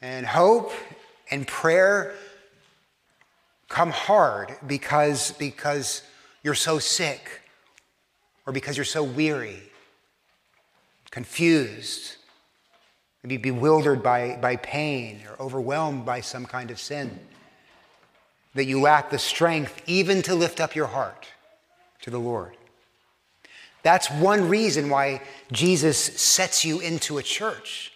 and 0.00 0.26
hope 0.26 0.72
and 1.32 1.48
prayer 1.48 2.12
come 3.68 3.90
hard 3.90 4.54
because, 4.66 5.32
because 5.32 6.02
you're 6.42 6.54
so 6.54 6.78
sick 6.78 7.40
or 8.46 8.52
because 8.52 8.76
you're 8.76 8.84
so 8.84 9.02
weary, 9.02 9.62
confused, 11.10 12.16
maybe 13.22 13.38
bewildered 13.38 14.02
by, 14.02 14.36
by 14.42 14.56
pain 14.56 15.22
or 15.26 15.42
overwhelmed 15.42 16.04
by 16.04 16.20
some 16.20 16.44
kind 16.44 16.70
of 16.70 16.78
sin, 16.78 17.18
that 18.54 18.66
you 18.66 18.78
lack 18.78 19.08
the 19.08 19.18
strength 19.18 19.80
even 19.86 20.20
to 20.20 20.34
lift 20.34 20.60
up 20.60 20.76
your 20.76 20.86
heart 20.86 21.26
to 22.02 22.10
the 22.10 22.20
Lord. 22.20 22.54
That's 23.82 24.10
one 24.10 24.50
reason 24.50 24.90
why 24.90 25.22
Jesus 25.50 25.98
sets 25.98 26.62
you 26.62 26.80
into 26.80 27.16
a 27.16 27.22
church. 27.22 27.91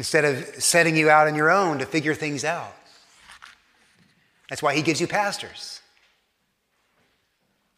Instead 0.00 0.24
of 0.24 0.38
setting 0.54 0.96
you 0.96 1.10
out 1.10 1.26
on 1.26 1.34
your 1.34 1.50
own 1.50 1.78
to 1.80 1.84
figure 1.84 2.14
things 2.14 2.42
out. 2.42 2.74
That's 4.48 4.62
why 4.62 4.74
he 4.74 4.80
gives 4.80 4.98
you 4.98 5.06
pastors. 5.06 5.82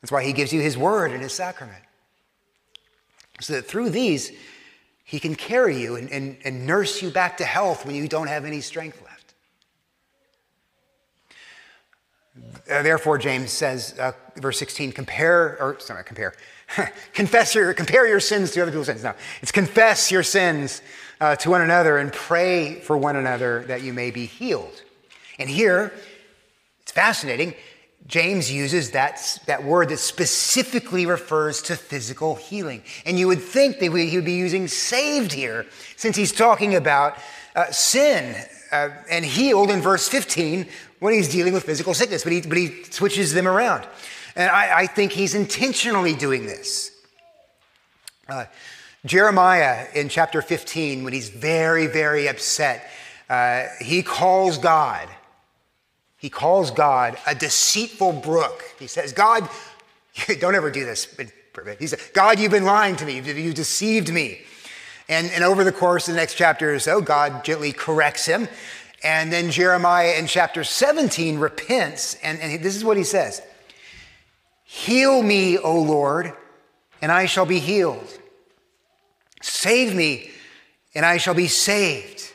That's 0.00 0.12
why 0.12 0.22
he 0.22 0.32
gives 0.32 0.52
you 0.52 0.60
his 0.60 0.78
word 0.78 1.10
and 1.10 1.20
his 1.20 1.32
sacrament. 1.32 1.82
So 3.40 3.54
that 3.54 3.66
through 3.66 3.90
these, 3.90 4.30
he 5.02 5.18
can 5.18 5.34
carry 5.34 5.80
you 5.80 5.96
and, 5.96 6.12
and, 6.12 6.36
and 6.44 6.64
nurse 6.64 7.02
you 7.02 7.10
back 7.10 7.38
to 7.38 7.44
health 7.44 7.84
when 7.84 7.96
you 7.96 8.06
don't 8.06 8.28
have 8.28 8.44
any 8.44 8.60
strength 8.60 9.02
left. 9.02 9.34
Uh, 11.28 11.34
therefore, 12.66 13.18
James 13.18 13.50
says, 13.50 13.98
uh, 13.98 14.12
verse 14.36 14.58
16, 14.58 14.92
compare, 14.92 15.56
or 15.60 15.78
sorry, 15.80 16.04
compare, 16.04 16.34
confess 17.12 17.54
your, 17.54 17.74
compare 17.74 18.06
your 18.06 18.20
sins 18.20 18.52
to 18.52 18.62
other 18.62 18.70
people's 18.70 18.86
sins. 18.86 19.04
No, 19.04 19.14
it's 19.42 19.52
confess 19.52 20.10
your 20.10 20.22
sins 20.22 20.82
uh, 21.20 21.36
to 21.36 21.50
one 21.50 21.60
another 21.60 21.98
and 21.98 22.12
pray 22.12 22.80
for 22.80 22.96
one 22.96 23.16
another 23.16 23.64
that 23.68 23.82
you 23.82 23.92
may 23.92 24.10
be 24.10 24.26
healed. 24.26 24.82
And 25.38 25.48
here, 25.48 25.92
it's 26.82 26.92
fascinating. 26.92 27.54
James 28.06 28.50
uses 28.50 28.90
that, 28.90 29.38
that 29.46 29.62
word 29.62 29.90
that 29.90 29.98
specifically 29.98 31.06
refers 31.06 31.62
to 31.62 31.76
physical 31.76 32.34
healing. 32.34 32.82
And 33.06 33.18
you 33.18 33.28
would 33.28 33.40
think 33.40 33.78
that 33.78 33.92
he 33.96 34.16
would 34.16 34.24
be 34.24 34.32
using 34.32 34.66
saved 34.66 35.32
here, 35.32 35.66
since 35.96 36.16
he's 36.16 36.32
talking 36.32 36.74
about 36.74 37.16
uh, 37.54 37.70
sin 37.70 38.34
uh, 38.72 38.90
and 39.08 39.24
healed 39.24 39.70
in 39.70 39.80
verse 39.80 40.08
15 40.08 40.66
when 41.02 41.12
he's 41.12 41.28
dealing 41.28 41.52
with 41.52 41.64
physical 41.64 41.94
sickness, 41.94 42.22
but 42.22 42.32
he, 42.32 42.40
but 42.42 42.56
he 42.56 42.84
switches 42.84 43.32
them 43.32 43.48
around. 43.48 43.84
And 44.36 44.48
I, 44.48 44.82
I 44.82 44.86
think 44.86 45.10
he's 45.10 45.34
intentionally 45.34 46.14
doing 46.14 46.46
this. 46.46 46.92
Uh, 48.28 48.44
Jeremiah 49.04 49.88
in 49.96 50.08
chapter 50.08 50.40
15, 50.40 51.02
when 51.02 51.12
he's 51.12 51.28
very, 51.28 51.88
very 51.88 52.28
upset, 52.28 52.88
uh, 53.28 53.64
he 53.80 54.04
calls 54.04 54.58
God, 54.58 55.08
he 56.18 56.30
calls 56.30 56.70
God 56.70 57.18
a 57.26 57.34
deceitful 57.34 58.12
brook. 58.12 58.62
He 58.78 58.86
says, 58.86 59.12
God, 59.12 59.48
don't 60.38 60.54
ever 60.54 60.70
do 60.70 60.84
this. 60.84 61.12
He 61.80 61.88
said, 61.88 61.98
God, 62.12 62.38
you've 62.38 62.52
been 62.52 62.64
lying 62.64 62.94
to 62.94 63.04
me. 63.04 63.18
You 63.18 63.52
deceived 63.52 64.12
me. 64.12 64.42
And, 65.08 65.32
and 65.32 65.42
over 65.42 65.64
the 65.64 65.72
course 65.72 66.06
of 66.06 66.14
the 66.14 66.20
next 66.20 66.34
chapter 66.34 66.72
or 66.72 66.78
so, 66.78 67.00
God 67.00 67.44
gently 67.44 67.72
corrects 67.72 68.24
him. 68.24 68.46
And 69.02 69.32
then 69.32 69.50
Jeremiah 69.50 70.14
in 70.18 70.26
chapter 70.26 70.62
17 70.62 71.38
repents, 71.38 72.16
and, 72.22 72.38
and 72.40 72.62
this 72.62 72.76
is 72.76 72.84
what 72.84 72.96
he 72.96 73.04
says 73.04 73.42
Heal 74.64 75.22
me, 75.22 75.58
O 75.58 75.80
Lord, 75.80 76.32
and 77.00 77.10
I 77.10 77.26
shall 77.26 77.46
be 77.46 77.58
healed. 77.58 78.18
Save 79.42 79.94
me, 79.94 80.30
and 80.94 81.04
I 81.04 81.16
shall 81.16 81.34
be 81.34 81.48
saved. 81.48 82.32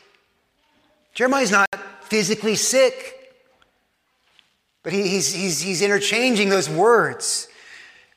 Jeremiah's 1.14 1.52
not 1.52 1.68
physically 2.04 2.56
sick, 2.56 3.34
but 4.84 4.94
he, 4.94 5.08
he's, 5.08 5.34
he's, 5.34 5.62
he's 5.62 5.82
interchanging 5.82 6.50
those 6.50 6.70
words. 6.70 7.48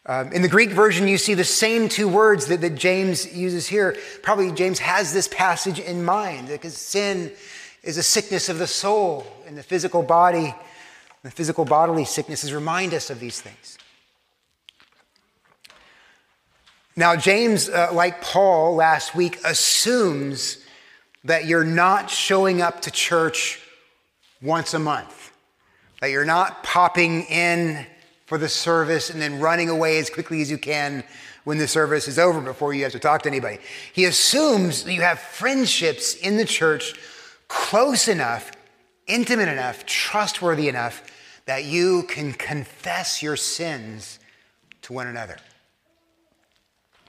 Um, 0.06 0.32
in 0.32 0.42
the 0.42 0.48
Greek 0.48 0.70
version, 0.70 1.08
you 1.08 1.18
see 1.18 1.34
the 1.34 1.44
same 1.44 1.88
two 1.88 2.08
words 2.08 2.46
that, 2.46 2.60
that 2.62 2.74
James 2.74 3.32
uses 3.34 3.68
here. 3.68 3.96
Probably 4.22 4.50
James 4.50 4.80
has 4.80 5.12
this 5.12 5.28
passage 5.28 5.78
in 5.78 6.04
mind 6.04 6.48
because 6.48 6.76
sin 6.76 7.32
is 7.82 7.96
a 7.96 8.02
sickness 8.02 8.48
of 8.48 8.58
the 8.58 8.66
soul, 8.66 9.26
and 9.46 9.56
the 9.56 9.62
physical 9.62 10.02
body 10.02 10.54
The 11.22 11.30
physical 11.30 11.64
bodily 11.64 12.04
sicknesses 12.04 12.52
remind 12.52 12.94
us 12.94 13.10
of 13.10 13.20
these 13.20 13.40
things. 13.40 13.76
Now, 16.96 17.14
James, 17.14 17.68
uh, 17.68 17.90
like 17.92 18.22
Paul 18.22 18.74
last 18.74 19.14
week, 19.14 19.38
assumes 19.44 20.58
that 21.24 21.44
you're 21.44 21.64
not 21.64 22.10
showing 22.10 22.62
up 22.62 22.80
to 22.82 22.90
church 22.90 23.60
once 24.40 24.72
a 24.72 24.78
month, 24.78 25.32
that 26.00 26.10
you're 26.10 26.24
not 26.24 26.62
popping 26.62 27.24
in 27.24 27.86
for 28.24 28.38
the 28.38 28.48
service 28.48 29.10
and 29.10 29.20
then 29.20 29.40
running 29.40 29.68
away 29.68 29.98
as 29.98 30.08
quickly 30.08 30.40
as 30.40 30.50
you 30.50 30.56
can 30.56 31.04
when 31.44 31.58
the 31.58 31.68
service 31.68 32.08
is 32.08 32.18
over 32.18 32.40
before 32.40 32.72
you 32.72 32.82
have 32.84 32.92
to 32.92 32.98
talk 32.98 33.22
to 33.22 33.28
anybody. 33.28 33.58
He 33.92 34.06
assumes 34.06 34.84
that 34.84 34.92
you 34.92 35.02
have 35.02 35.18
friendships 35.18 36.14
in 36.14 36.38
the 36.38 36.44
church 36.44 36.94
close 37.50 38.06
enough, 38.06 38.52
intimate 39.08 39.48
enough, 39.48 39.84
trustworthy 39.84 40.68
enough 40.68 41.02
that 41.46 41.64
you 41.64 42.04
can 42.04 42.32
confess 42.32 43.22
your 43.22 43.36
sins 43.36 44.20
to 44.82 44.92
one 44.92 45.08
another. 45.08 45.36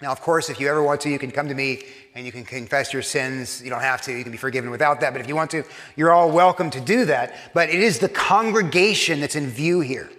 Now, 0.02 0.12
of 0.12 0.20
course, 0.20 0.50
if 0.50 0.60
you 0.60 0.68
ever 0.68 0.82
want 0.82 1.02
to, 1.02 1.12
you 1.12 1.20
can 1.20 1.30
come 1.30 1.48
to 1.48 1.54
me 1.54 1.84
and 2.16 2.26
you 2.26 2.32
can 2.32 2.44
confess 2.44 2.92
your 2.92 3.04
sins. 3.04 3.62
You 3.64 3.70
don't 3.70 3.82
have 3.82 4.02
to, 4.04 4.12
you 4.12 4.24
can 4.24 4.32
be 4.32 4.38
forgiven 4.38 4.72
without 4.72 5.00
that. 5.02 5.14
But 5.14 5.22
if 5.22 5.28
you 5.28 5.36
want 5.36 5.52
to, 5.52 5.64
you're 5.96 6.12
all 6.12 6.32
welcome 6.32 6.72
to 6.72 6.82
do 6.82 7.06
that. 7.06 7.36
But 7.54 7.70
it 7.70 7.80
is 7.80 8.00
the 8.00 8.10
congregation 8.10 9.20
that's 9.20 9.36
in 9.36 9.48
view 9.48 9.82
here. 9.82 10.10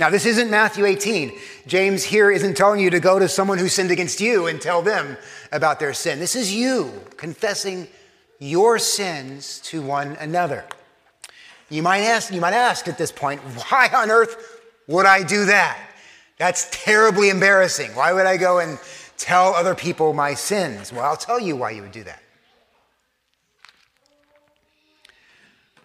Now, 0.00 0.10
this 0.10 0.26
isn't 0.26 0.50
Matthew 0.50 0.84
18. 0.84 1.38
James 1.68 2.02
here 2.02 2.28
isn't 2.28 2.56
telling 2.56 2.80
you 2.80 2.90
to 2.90 2.98
go 2.98 3.20
to 3.20 3.28
someone 3.28 3.58
who 3.58 3.68
sinned 3.68 3.92
against 3.92 4.20
you 4.20 4.48
and 4.48 4.60
tell 4.60 4.82
them 4.82 5.16
about 5.52 5.78
their 5.78 5.94
sin. 5.94 6.18
This 6.18 6.34
is 6.34 6.52
you 6.52 6.92
confessing 7.16 7.86
your 8.44 8.78
sins 8.78 9.58
to 9.60 9.80
one 9.80 10.16
another. 10.20 10.64
You 11.70 11.82
might 11.82 12.00
ask, 12.00 12.30
you 12.30 12.42
might 12.42 12.52
ask 12.52 12.86
at 12.88 12.98
this 12.98 13.10
point, 13.10 13.40
why 13.40 13.88
on 13.94 14.10
earth 14.10 14.60
would 14.86 15.06
I 15.06 15.22
do 15.22 15.46
that? 15.46 15.78
That's 16.36 16.68
terribly 16.70 17.30
embarrassing. 17.30 17.94
Why 17.94 18.12
would 18.12 18.26
I 18.26 18.36
go 18.36 18.58
and 18.58 18.78
tell 19.16 19.54
other 19.54 19.74
people 19.74 20.12
my 20.12 20.34
sins? 20.34 20.92
Well, 20.92 21.04
I'll 21.04 21.16
tell 21.16 21.40
you 21.40 21.56
why 21.56 21.70
you 21.70 21.82
would 21.82 21.92
do 21.92 22.04
that. 22.04 22.22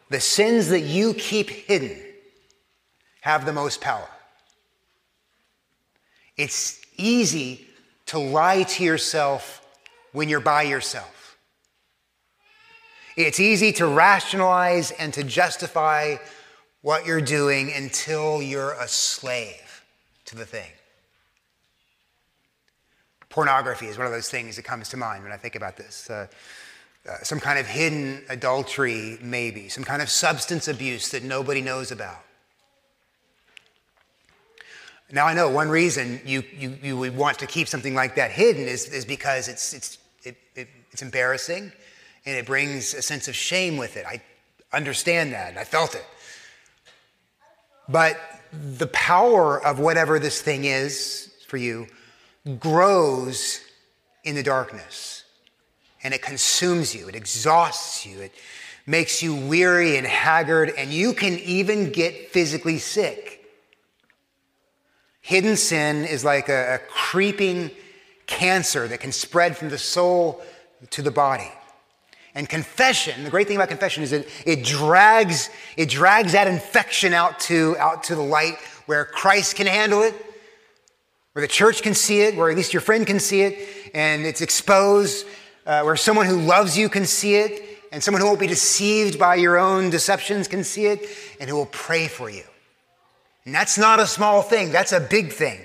The 0.10 0.20
sins 0.20 0.68
that 0.70 0.82
you 0.82 1.14
keep 1.14 1.50
hidden 1.50 1.98
have 3.22 3.46
the 3.46 3.54
most 3.54 3.80
power. 3.80 4.10
It's 6.36 6.82
easy 6.98 7.68
to 8.08 8.20
lie 8.20 8.64
to 8.64 8.84
yourself 8.84 9.66
when 10.12 10.28
you're 10.28 10.40
by 10.40 10.64
yourself. 10.64 11.19
It's 13.16 13.40
easy 13.40 13.72
to 13.74 13.88
rationalize 13.88 14.92
and 14.92 15.14
to 15.14 15.24
justify 15.24 16.18
what 16.82 17.06
you're 17.06 17.22
doing 17.22 17.72
until 17.74 18.42
you're 18.42 18.74
a 18.74 18.88
slave 18.88 19.84
to 20.26 20.36
the 20.36 20.46
thing. 20.46 20.70
Pornography 23.30 23.88
is 23.88 23.98
one 23.98 24.08
of 24.08 24.14
those 24.14 24.30
things 24.30 24.56
that 24.56 24.64
comes 24.64 24.90
to 24.90 24.98
mind 24.98 25.24
when 25.24 25.32
I 25.32 25.38
think 25.38 25.56
about 25.56 25.78
this. 25.78 26.10
Uh, 26.10 26.28
uh, 27.08 27.16
some 27.24 27.40
kind 27.40 27.60
of 27.60 27.68
hidden 27.68 28.24
adultery, 28.30 29.18
maybe, 29.22 29.70
some 29.70 29.84
kind 29.84 30.02
of 30.02 30.10
substance 30.10 30.68
abuse 30.68 31.10
that 31.12 31.24
nobody 31.24 31.62
knows 31.62 31.92
about. 31.92 32.24
Now, 35.12 35.26
I 35.26 35.34
know 35.34 35.50
one 35.50 35.70
reason 35.70 36.22
you, 36.24 36.44
you, 36.56 36.78
you 36.84 36.98
would 36.98 37.16
want 37.16 37.40
to 37.40 37.48
keep 37.48 37.68
something 37.68 37.96
like 37.96 38.16
that 38.16 38.32
hidden 38.32 38.68
is, 38.68 38.88
is 38.90 39.06
because 39.06 39.48
it's, 39.48 39.74
it's, 39.74 39.98
it, 40.24 40.38
it, 40.56 40.68
it's 40.92 41.02
embarrassing 41.02 41.72
and 42.26 42.38
it 42.38 42.46
brings 42.46 42.94
a 42.94 43.02
sense 43.02 43.28
of 43.28 43.36
shame 43.36 43.78
with 43.78 43.98
it. 43.98 44.06
I 44.06 44.22
understand 44.74 45.34
that. 45.34 45.58
I 45.58 45.64
felt 45.64 45.96
it. 45.96 46.06
But 47.88 48.20
the 48.52 48.88
power 48.88 49.64
of 49.64 49.80
whatever 49.80 50.20
this 50.20 50.42
thing 50.42 50.66
is 50.66 51.32
for 51.48 51.58
you 51.58 51.88
grows 52.60 53.62
in 54.24 54.36
the 54.36 54.44
darkness 54.44 55.24
and 56.04 56.14
it 56.14 56.22
consumes 56.22 56.96
you, 56.96 57.08
it 57.08 57.16
exhausts 57.16 58.06
you, 58.06 58.22
it 58.22 58.34
makes 58.86 59.22
you 59.22 59.36
weary 59.36 59.98
and 59.98 60.08
haggard, 60.08 60.74
and 60.78 60.92
you 60.92 61.14
can 61.14 61.38
even 61.40 61.92
get 61.92 62.30
physically 62.30 62.80
sick. 62.80 63.46
Hidden 65.22 65.58
sin 65.58 66.06
is 66.06 66.24
like 66.24 66.50
a, 66.50 66.76
a 66.76 66.78
creeping 66.90 67.70
cancer 68.26 68.88
that 68.88 69.00
can 69.00 69.12
spread 69.12 69.58
from 69.58 69.70
the 69.70 69.78
soul 69.78 70.42
to 70.92 71.02
the 71.02 71.12
body. 71.12 71.52
And 72.40 72.48
confession, 72.48 73.26
the 73.26 73.30
great 73.30 73.48
thing 73.48 73.58
about 73.58 73.68
confession 73.68 74.02
is 74.02 74.12
that 74.12 74.26
it 74.46 74.64
drags, 74.64 75.50
it 75.76 75.90
drags 75.90 76.32
that 76.32 76.48
infection 76.48 77.14
out 77.14 77.38
to, 77.42 77.76
out 77.78 78.06
to 78.06 78.16
the 78.16 78.22
light 78.22 78.56
where 78.86 79.04
Christ 79.04 79.58
can 79.58 79.68
handle 79.68 80.04
it, 80.04 80.16
where 81.34 81.42
the 81.42 81.50
church 81.50 81.82
can 81.82 81.94
see 81.94 82.22
it, 82.22 82.38
where 82.38 82.50
at 82.50 82.56
least 82.56 82.72
your 82.72 82.80
friend 82.80 83.06
can 83.06 83.20
see 83.20 83.42
it, 83.42 83.92
and 83.94 84.26
it's 84.26 84.40
exposed, 84.40 85.28
uh, 85.66 85.82
where 85.82 85.98
someone 85.98 86.28
who 86.28 86.40
loves 86.40 86.78
you 86.78 86.88
can 86.88 87.06
see 87.06 87.36
it, 87.36 87.62
and 87.92 88.02
someone 88.02 88.22
who 88.22 88.28
won't 88.30 88.40
be 88.40 88.48
deceived 88.48 89.20
by 89.20 89.36
your 89.36 89.58
own 89.58 89.90
deceptions 89.90 90.48
can 90.48 90.64
see 90.64 90.86
it, 90.86 91.10
and 91.42 91.50
who 91.50 91.58
will 91.58 91.66
pray 91.66 92.08
for 92.08 92.30
you. 92.30 92.46
And 93.44 93.54
that's 93.54 93.78
not 93.78 94.00
a 94.00 94.08
small 94.08 94.44
thing, 94.44 94.72
that's 94.72 94.94
a 94.94 95.02
big 95.02 95.34
thing. 95.34 95.60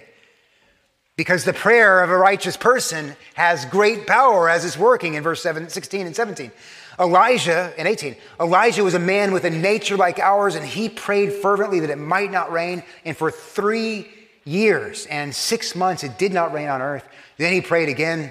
Because 1.17 1.45
the 1.45 1.53
prayer 1.53 2.03
of 2.03 2.11
a 2.11 2.17
righteous 2.17 2.57
person 2.57 3.17
has 3.35 3.65
great 3.67 4.07
power 4.07 4.49
as 4.49 4.65
it's 4.65 4.77
working 4.77 5.15
in 5.15 5.23
verse 5.23 5.43
7, 5.43 5.69
16 5.69 6.07
and 6.07 6.17
17. 6.17 6.51
Elijah, 6.99 7.73
in 7.77 7.87
18, 7.87 8.17
Elijah 8.41 8.85
was 8.85 8.95
a 8.95 8.99
man 8.99 9.33
with 9.33 9.45
a 9.45 9.51
nature 9.51 9.97
like 9.97 10.19
ours, 10.19 10.55
and 10.55 10.65
he 10.65 10.89
prayed 10.89 11.33
fervently 11.33 11.81
that 11.81 11.91
it 11.91 11.99
might 11.99 12.31
not 12.31 12.53
rain. 12.53 12.83
And 13.05 13.17
for 13.17 13.31
three 13.31 14.09
years 14.45 15.07
and 15.07 15.35
six 15.35 15.75
months, 15.75 16.05
it 16.05 16.19
did 16.19 16.33
not 16.33 16.53
rain 16.53 16.69
on 16.69 16.83
earth. 16.83 17.07
Then 17.37 17.53
he 17.53 17.61
prayed 17.61 17.89
again, 17.89 18.31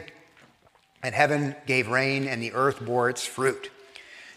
and 1.02 1.15
heaven 1.15 1.56
gave 1.65 1.88
rain, 1.88 2.28
and 2.28 2.41
the 2.41 2.54
earth 2.54 2.84
bore 2.86 3.10
its 3.10 3.26
fruit. 3.26 3.69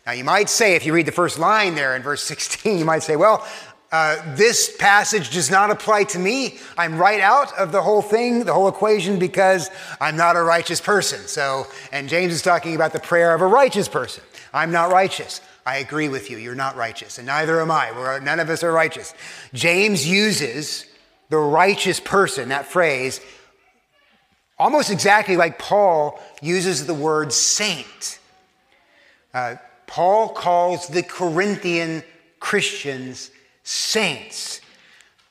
Now, 0.07 0.13
you 0.13 0.25
might 0.25 0.49
say, 0.49 0.77
if 0.77 0.87
you 0.87 0.93
read 0.93 1.07
the 1.07 1.13
first 1.13 1.39
line 1.39 1.75
there 1.75 1.97
in 1.97 2.03
verse 2.03 2.23
16, 2.23 2.79
you 2.79 2.85
might 2.85 3.03
say, 3.03 3.17
well, 3.17 3.47
uh, 3.93 4.35
this 4.35 4.77
passage 4.77 5.31
does 5.31 5.51
not 5.51 5.71
apply 5.71 6.05
to 6.05 6.19
me. 6.19 6.59
I'm 6.77 6.99
right 6.99 7.21
out 7.21 7.57
of 7.57 7.71
the 7.71 7.81
whole 7.83 8.03
thing, 8.03 8.45
the 8.45 8.53
whole 8.53 8.69
equation, 8.69 9.19
because 9.19 9.71
I'm 10.01 10.17
not 10.17 10.37
a 10.37 10.43
righteous 10.43 10.81
person. 10.81 11.21
So, 11.21 11.67
and 11.93 12.09
James 12.09 12.33
is 12.33 12.43
talking 12.43 12.75
about 12.75 12.93
the 12.93 12.99
prayer 12.99 13.33
of 13.35 13.43
a 13.43 13.47
righteous 13.47 13.89
person. 13.89 14.25
I'm 14.53 14.73
not 14.73 14.91
righteous. 14.91 15.41
I 15.65 15.79
agree 15.79 16.09
with 16.09 16.31
you. 16.31 16.37
You're 16.37 16.55
not 16.55 16.77
righteous, 16.77 17.19
and 17.19 17.27
neither 17.27 17.61
am 17.61 17.71
I. 17.71 17.93
We're, 17.93 18.21
none 18.21 18.41
of 18.41 18.51
us 18.51 18.65
are 18.65 18.73
righteous. 18.73 19.15
James 19.55 20.07
uses 20.07 20.87
the 21.29 21.39
righteous 21.39 22.01
person, 22.01 22.49
that 22.51 22.67
phrase, 22.67 23.21
almost 24.59 24.91
exactly 24.91 25.37
like 25.37 25.59
Paul 25.59 26.21
uses 26.41 26.87
the 26.87 26.95
word 26.95 27.33
saint. 27.33 28.19
Uh, 29.35 29.57
Paul 29.87 30.31
calls 30.31 30.89
the 30.89 31.03
Corinthian 31.03 32.03
Christians 32.41 33.31
saints. 33.67 34.61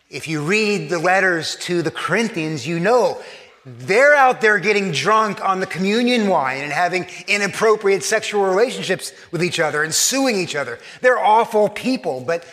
If 0.09 0.27
you 0.27 0.43
read 0.43 0.89
the 0.89 0.99
letters 0.99 1.55
to 1.61 1.81
the 1.81 1.89
Corinthians, 1.89 2.67
you 2.67 2.79
know 2.79 3.21
they're 3.65 4.13
out 4.13 4.41
there 4.41 4.59
getting 4.59 4.91
drunk 4.91 5.43
on 5.43 5.59
the 5.59 5.65
communion 5.65 6.27
wine 6.27 6.61
and 6.61 6.71
having 6.71 7.07
inappropriate 7.27 8.03
sexual 8.03 8.43
relationships 8.43 9.11
with 9.31 9.41
each 9.41 9.59
other 9.59 9.83
and 9.83 9.93
suing 9.93 10.37
each 10.37 10.55
other. 10.55 10.77
They're 11.01 11.17
awful 11.17 11.69
people, 11.69 12.23
but, 12.27 12.45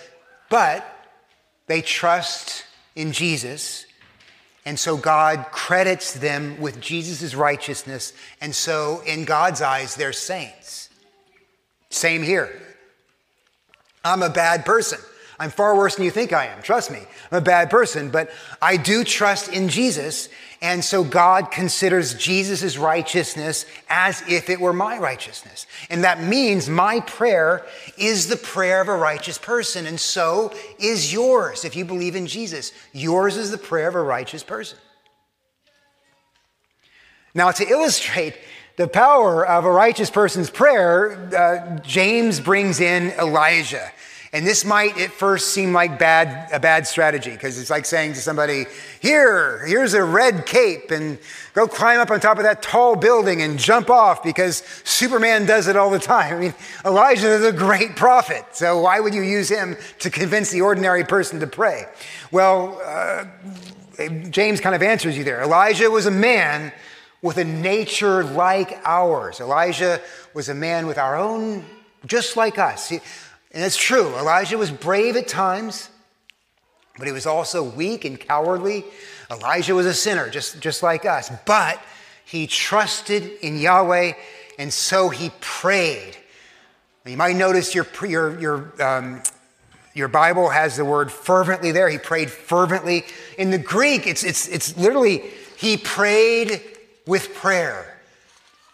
but 0.49 0.87
they 1.67 1.83
trust 1.83 2.65
in 2.95 3.13
Jesus. 3.13 3.85
And 4.65 4.79
so 4.79 4.97
God 4.97 5.47
credits 5.51 6.15
them 6.15 6.61
with 6.61 6.81
Jesus' 6.81 7.35
righteousness. 7.35 8.13
And 8.41 8.55
so, 8.55 9.03
in 9.05 9.25
God's 9.25 9.61
eyes, 9.61 9.97
they're 9.97 10.13
saints. 10.13 10.89
Same 11.91 12.23
here. 12.23 12.63
I'm 14.05 14.23
a 14.23 14.31
bad 14.31 14.65
person. 14.65 15.01
I'm 15.43 15.51
far 15.51 15.77
worse 15.77 15.97
than 15.97 16.05
you 16.05 16.13
think 16.13 16.33
I 16.33 16.47
am. 16.47 16.63
Trust 16.63 16.93
me. 16.93 17.01
I'm 17.33 17.39
a 17.39 17.41
bad 17.41 17.69
person, 17.69 18.11
but 18.11 18.31
I 18.63 18.77
do 18.77 19.03
trust 19.03 19.49
in 19.49 19.69
Jesus. 19.69 20.29
And 20.61 20.85
so 20.85 21.03
God 21.03 21.51
considers 21.51 22.15
Jesus' 22.15 22.79
righteousness 22.79 23.67
as 23.91 24.23
if 24.29 24.49
it 24.49 24.61
were 24.61 24.73
my 24.73 24.99
righteousness. 24.99 25.67
And 25.91 26.05
that 26.05 26.23
means 26.23 26.69
my 26.69 27.01
prayer 27.01 27.67
is 27.99 28.29
the 28.29 28.37
prayer 28.37 28.81
of 28.81 28.87
a 28.87 28.95
righteous 28.95 29.37
person. 29.37 29.85
And 29.85 29.99
so 29.99 30.53
is 30.79 31.13
yours 31.13 31.65
if 31.65 31.75
you 31.75 31.85
believe 31.85 32.15
in 32.15 32.29
Jesus. 32.29 32.71
Yours 32.93 33.37
is 33.37 33.51
the 33.51 33.59
prayer 33.59 33.89
of 33.89 33.97
a 33.97 34.01
righteous 34.01 34.45
person. 34.45 34.79
Now, 37.35 37.51
to 37.51 37.69
illustrate 37.69 38.37
the 38.77 38.87
power 38.87 39.45
of 39.45 39.65
a 39.65 39.73
righteous 39.73 40.09
person's 40.09 40.51
prayer, 40.51 41.29
uh, 41.37 41.81
James 41.81 42.39
brings 42.39 42.79
in 42.79 43.11
Elijah. 43.19 43.91
And 44.35 44.47
this 44.47 44.65
might 44.65 44.99
at 44.99 45.11
first 45.11 45.53
seem 45.53 45.75
like 45.75 45.99
bad, 45.99 46.51
a 46.53 46.59
bad 46.59 46.87
strategy 46.87 47.33
because 47.33 47.59
it's 47.59 47.69
like 47.69 47.85
saying 47.85 48.15
to 48.15 48.19
somebody, 48.19 48.65
Here, 49.01 49.63
here's 49.67 49.93
a 49.93 50.03
red 50.03 50.47
cape, 50.47 50.91
and 50.91 51.19
go 51.53 51.69
climb 51.69 52.01
up 52.01 52.11
on 52.11 52.19
top 52.19 52.39
of 52.39 52.45
that 52.45 52.63
tall 52.63 52.97
building 52.97 53.43
and 53.43 53.59
jump 53.59 53.91
off 53.91 54.23
because 54.23 54.63
Superman 54.85 55.45
does 55.45 55.69
it 55.69 55.77
all 55.77 55.91
the 55.91 55.99
time. 55.99 56.35
I 56.35 56.41
mean, 56.41 56.55
Elijah 56.83 57.29
is 57.29 57.45
a 57.45 57.53
great 57.53 57.95
prophet, 57.95 58.47
so 58.53 58.81
why 58.81 59.01
would 59.01 59.13
you 59.13 59.21
use 59.21 59.51
him 59.51 59.77
to 59.99 60.09
convince 60.09 60.51
the 60.51 60.63
ordinary 60.63 61.05
person 61.05 61.39
to 61.41 61.47
pray? 61.47 61.85
Well, 62.31 62.81
uh, 62.83 63.27
James 64.31 64.63
kind 64.63 64.75
of 64.75 64.83
answers 64.83 65.19
you 65.19 65.25
there. 65.25 65.43
Elijah 65.43 65.91
was 65.91 66.07
a 66.07 66.11
man 66.11 66.73
with 67.21 67.37
a 67.37 67.45
nature 67.45 68.25
like 68.25 68.81
ours. 68.87 69.41
Elijah 69.41 70.01
was 70.33 70.49
a 70.49 70.55
man 70.55 70.87
with 70.87 70.97
our 70.97 71.17
own, 71.17 71.67
just 72.07 72.35
like 72.35 72.59
us. 72.59 72.93
And 73.53 73.63
it's 73.63 73.77
true, 73.77 74.17
Elijah 74.17 74.57
was 74.57 74.71
brave 74.71 75.17
at 75.17 75.29
times, 75.29 75.91
but 76.97 77.07
he 77.07 77.13
was 77.13 77.27
also 77.27 77.63
weak 77.63 78.05
and 78.05 78.19
cowardly. 78.19 78.85
Elijah 79.31 79.75
was 79.75 79.87
a 79.87 79.95
sinner, 79.95 80.31
just, 80.31 80.61
just 80.61 80.83
like 80.83 81.05
us. 81.05 81.31
But 81.45 81.83
he 82.25 82.47
trusted 82.47 83.31
in 83.43 83.59
Yahweh, 83.59 84.13
and 84.59 84.73
so 84.73 85.11
he 85.11 85.31
prayed. 85.41 86.17
You 87.05 87.17
might 87.17 87.37
notice 87.37 87.75
your, 87.75 87.87
your, 88.07 88.41
your, 88.41 88.83
um, 88.83 89.23
your 89.93 90.09
Bible 90.09 90.49
has 90.49 90.77
the 90.77 90.85
word 90.85 91.13
fervently 91.13 91.73
there. 91.73 91.89
He 91.89 91.99
prayed 91.99 92.31
fervently. 92.31 93.05
In 93.37 93.51
the 93.51 93.59
Greek, 93.59 94.07
it's, 94.07 94.25
it's, 94.25 94.49
it's 94.49 94.77
literally, 94.79 95.25
he 95.57 95.77
prayed 95.77 96.63
with 97.07 97.35
prayer. 97.35 97.92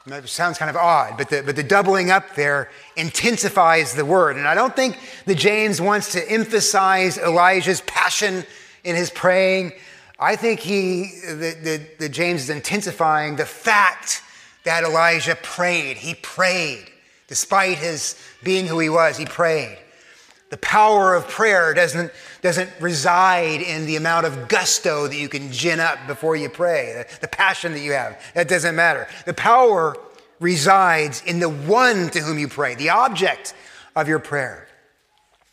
That 0.09 0.28
sounds 0.28 0.59
kind 0.59 0.70
of 0.70 0.76
odd, 0.76 1.16
but 1.18 1.28
the, 1.28 1.42
but 1.42 1.54
the 1.54 1.62
doubling 1.62 2.11
up 2.11 2.34
there 2.34 2.70
intensifies 2.96 3.94
the 3.94 4.04
word. 4.04 4.36
And 4.36 4.48
I 4.48 4.54
don't 4.54 4.74
think 4.74 4.98
that 5.26 5.36
James 5.36 5.80
wants 5.80 6.12
to 6.12 6.30
emphasize 6.30 7.18
Elijah's 7.18 7.82
passion 7.82 8.44
in 8.84 8.96
his 8.96 9.11
praying. 9.11 9.72
I 10.18 10.36
think 10.36 10.61
he, 10.61 11.20
that, 11.26 11.98
that 11.98 12.09
James 12.09 12.42
is 12.42 12.50
intensifying 12.50 13.36
the 13.36 13.44
fact 13.44 14.22
that 14.64 14.82
Elijah 14.82 15.36
prayed. 15.42 15.98
He 15.98 16.14
prayed. 16.14 16.90
Despite 17.26 17.78
his 17.78 18.16
being 18.42 18.66
who 18.66 18.78
he 18.78 18.88
was, 18.88 19.16
he 19.16 19.26
prayed. 19.26 19.78
The 20.51 20.57
power 20.59 21.14
of 21.14 21.28
prayer 21.28 21.74
doesn't, 21.74 22.11
doesn't 22.40 22.70
reside 22.80 23.61
in 23.61 23.84
the 23.84 23.96
amount 23.96 24.24
of 24.24 24.49
gusto 24.49 25.07
that 25.07 25.16
you 25.16 25.28
can 25.28 25.53
gin 25.53 25.78
up 25.78 25.99
before 26.07 26.36
you 26.36 26.49
pray, 26.49 26.92
the, 26.94 27.18
the 27.20 27.28
passion 27.28 27.72
that 27.72 27.80
you 27.80 27.92
have. 27.92 28.20
That 28.34 28.49
doesn't 28.49 28.74
matter. 28.74 29.09
The 29.26 29.34
power 29.34 29.96
resides 30.40 31.22
in 31.26 31.40
the 31.40 31.51
one 31.51 32.09
to 32.11 32.20
whom 32.20 32.38
you 32.38 32.49
pray, 32.49 32.74
the 32.76 32.90
object 32.90 33.55
of 33.94 34.09
your 34.09 34.20
prayer. 34.20 34.67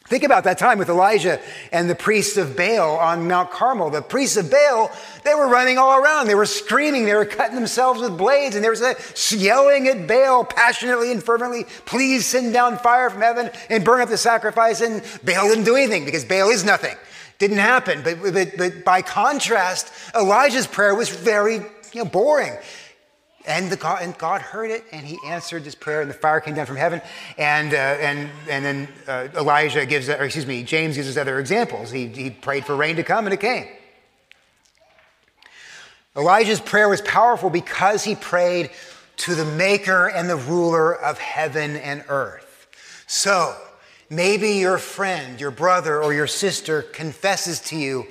Think 0.08 0.24
about 0.24 0.43
that 0.43 0.60
time 0.60 0.78
with 0.78 0.89
Elijah 0.89 1.41
and 1.72 1.89
the 1.89 1.95
priests 1.95 2.38
of 2.38 2.56
Baal 2.56 2.97
on 2.97 3.28
Mount 3.28 3.49
Carmel. 3.49 3.89
The 3.89 4.03
priests 4.03 4.38
of 4.38 4.51
Baal, 4.51 4.91
they 5.24 5.34
were 5.34 5.47
running 5.47 5.80
all 5.80 5.97
around. 5.97 6.28
They 6.28 6.36
were 6.36 6.45
screaming. 6.45 7.06
They 7.06 7.16
were 7.16 7.26
cutting 7.26 7.56
themselves 7.56 7.99
with 8.01 8.16
blades. 8.16 8.56
And 8.56 8.64
they 8.64 8.70
were 8.70 8.95
yelling 9.32 9.88
at 9.88 10.08
Baal 10.08 10.45
passionately 10.45 11.12
and 11.12 11.24
fervently, 11.24 11.64
please 11.86 12.28
send 12.28 12.53
down 12.53 12.78
fire 12.78 13.10
from 13.10 13.22
heaven 13.22 13.49
and 13.72 13.84
burn 13.84 13.99
up 13.99 14.10
the 14.10 14.18
sacrifice. 14.18 14.82
And 14.82 15.01
Baal 15.24 15.47
didn't 15.47 15.64
do 15.64 15.76
anything 15.76 16.06
because 16.06 16.24
Baal 16.24 16.49
is 16.49 16.64
nothing. 16.64 16.95
Didn't 17.39 17.58
happen. 17.58 18.03
But, 18.03 18.32
but, 18.32 18.58
but 18.58 18.86
by 18.86 19.01
contrast, 19.01 19.91
Elijah's 20.16 20.68
prayer 20.68 20.93
was 20.93 21.10
very 21.10 21.56
you 21.93 22.03
know, 22.03 22.06
boring. 22.06 22.53
And, 23.48 23.70
the 23.70 23.76
God, 23.76 24.02
and 24.02 24.18
God 24.18 24.41
heard 24.41 24.72
it, 24.72 24.84
and 24.91 25.06
he 25.06 25.18
answered 25.26 25.64
this 25.64 25.76
prayer, 25.76 26.02
and 26.02 26.10
the 26.10 26.16
fire 26.16 26.39
came 26.39 26.56
down 26.56 26.66
from 26.66 26.78
heaven. 26.78 27.02
And, 27.38 27.74
uh, 27.74 27.78
and, 27.78 28.30
and 28.50 28.66
then 28.66 28.88
uh, 29.08 29.28
Elijah 29.36 29.86
gives, 29.86 30.10
or 30.10 30.24
excuse 30.24 30.48
me, 30.48 30.64
James 30.64 30.96
gives 30.96 31.10
us 31.10 31.18
other 31.18 31.39
examples. 31.39 31.91
He, 31.91 32.08
he 32.08 32.30
prayed 32.30 32.66
for 32.66 32.76
rain 32.76 32.96
to 32.96 33.04
come, 33.04 33.26
and 33.26 33.34
it 33.34 33.39
came. 33.39 33.68
Elijah's 36.18 36.62
prayer 36.62 36.89
was 36.89 37.02
powerful 37.02 37.50
because 37.50 38.04
he 38.04 38.16
prayed 38.16 38.72
to 39.18 39.36
the 39.36 39.46
maker 39.46 40.08
and 40.08 40.30
the 40.30 40.36
ruler 40.36 40.96
of 40.96 41.18
heaven 41.20 41.76
and 41.76 42.04
earth. 42.08 42.68
So, 43.08 43.56
maybe 44.10 44.54
your 44.54 44.78
friend, 44.78 45.39
your 45.39 45.52
brother, 45.52 46.02
or 46.02 46.14
your 46.14 46.28
sister 46.28 46.82
confesses 46.82 47.60
to 47.62 47.76
you, 47.76 48.08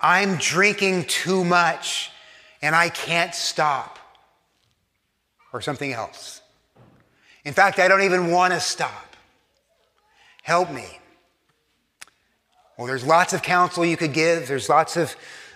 I'm 0.00 0.36
drinking 0.36 1.04
too 1.04 1.44
much 1.44 2.10
and 2.60 2.74
I 2.74 2.88
can't 2.88 3.34
stop 3.34 3.98
or 5.52 5.60
something 5.60 5.92
else. 5.92 6.40
In 7.44 7.52
fact, 7.52 7.78
I 7.78 7.88
don't 7.88 8.02
even 8.02 8.30
want 8.30 8.52
to 8.52 8.60
stop. 8.60 9.16
Help 10.42 10.70
me. 10.70 10.86
Well, 12.76 12.86
there's 12.86 13.04
lots 13.04 13.32
of 13.32 13.42
counsel 13.42 13.84
you 13.84 13.96
could 13.96 14.12
give, 14.12 14.48
there's 14.48 14.68
lots 14.68 14.96
of 14.96 15.14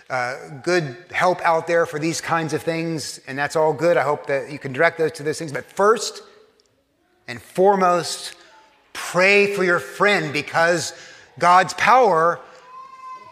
uh, 0.09 0.35
good 0.63 0.95
help 1.11 1.41
out 1.41 1.67
there 1.67 1.85
for 1.85 1.99
these 1.99 2.21
kinds 2.21 2.53
of 2.53 2.61
things, 2.63 3.19
and 3.27 3.37
that's 3.37 3.55
all 3.55 3.73
good. 3.73 3.97
I 3.97 4.03
hope 4.03 4.27
that 4.27 4.51
you 4.51 4.59
can 4.59 4.71
direct 4.71 4.97
those 4.97 5.11
to 5.13 5.23
those 5.23 5.37
things. 5.37 5.51
But 5.51 5.65
first 5.65 6.23
and 7.27 7.41
foremost, 7.41 8.35
pray 8.93 9.53
for 9.53 9.65
your 9.65 9.79
friend 9.79 10.31
because 10.31 10.93
God's 11.37 11.73
power 11.73 12.39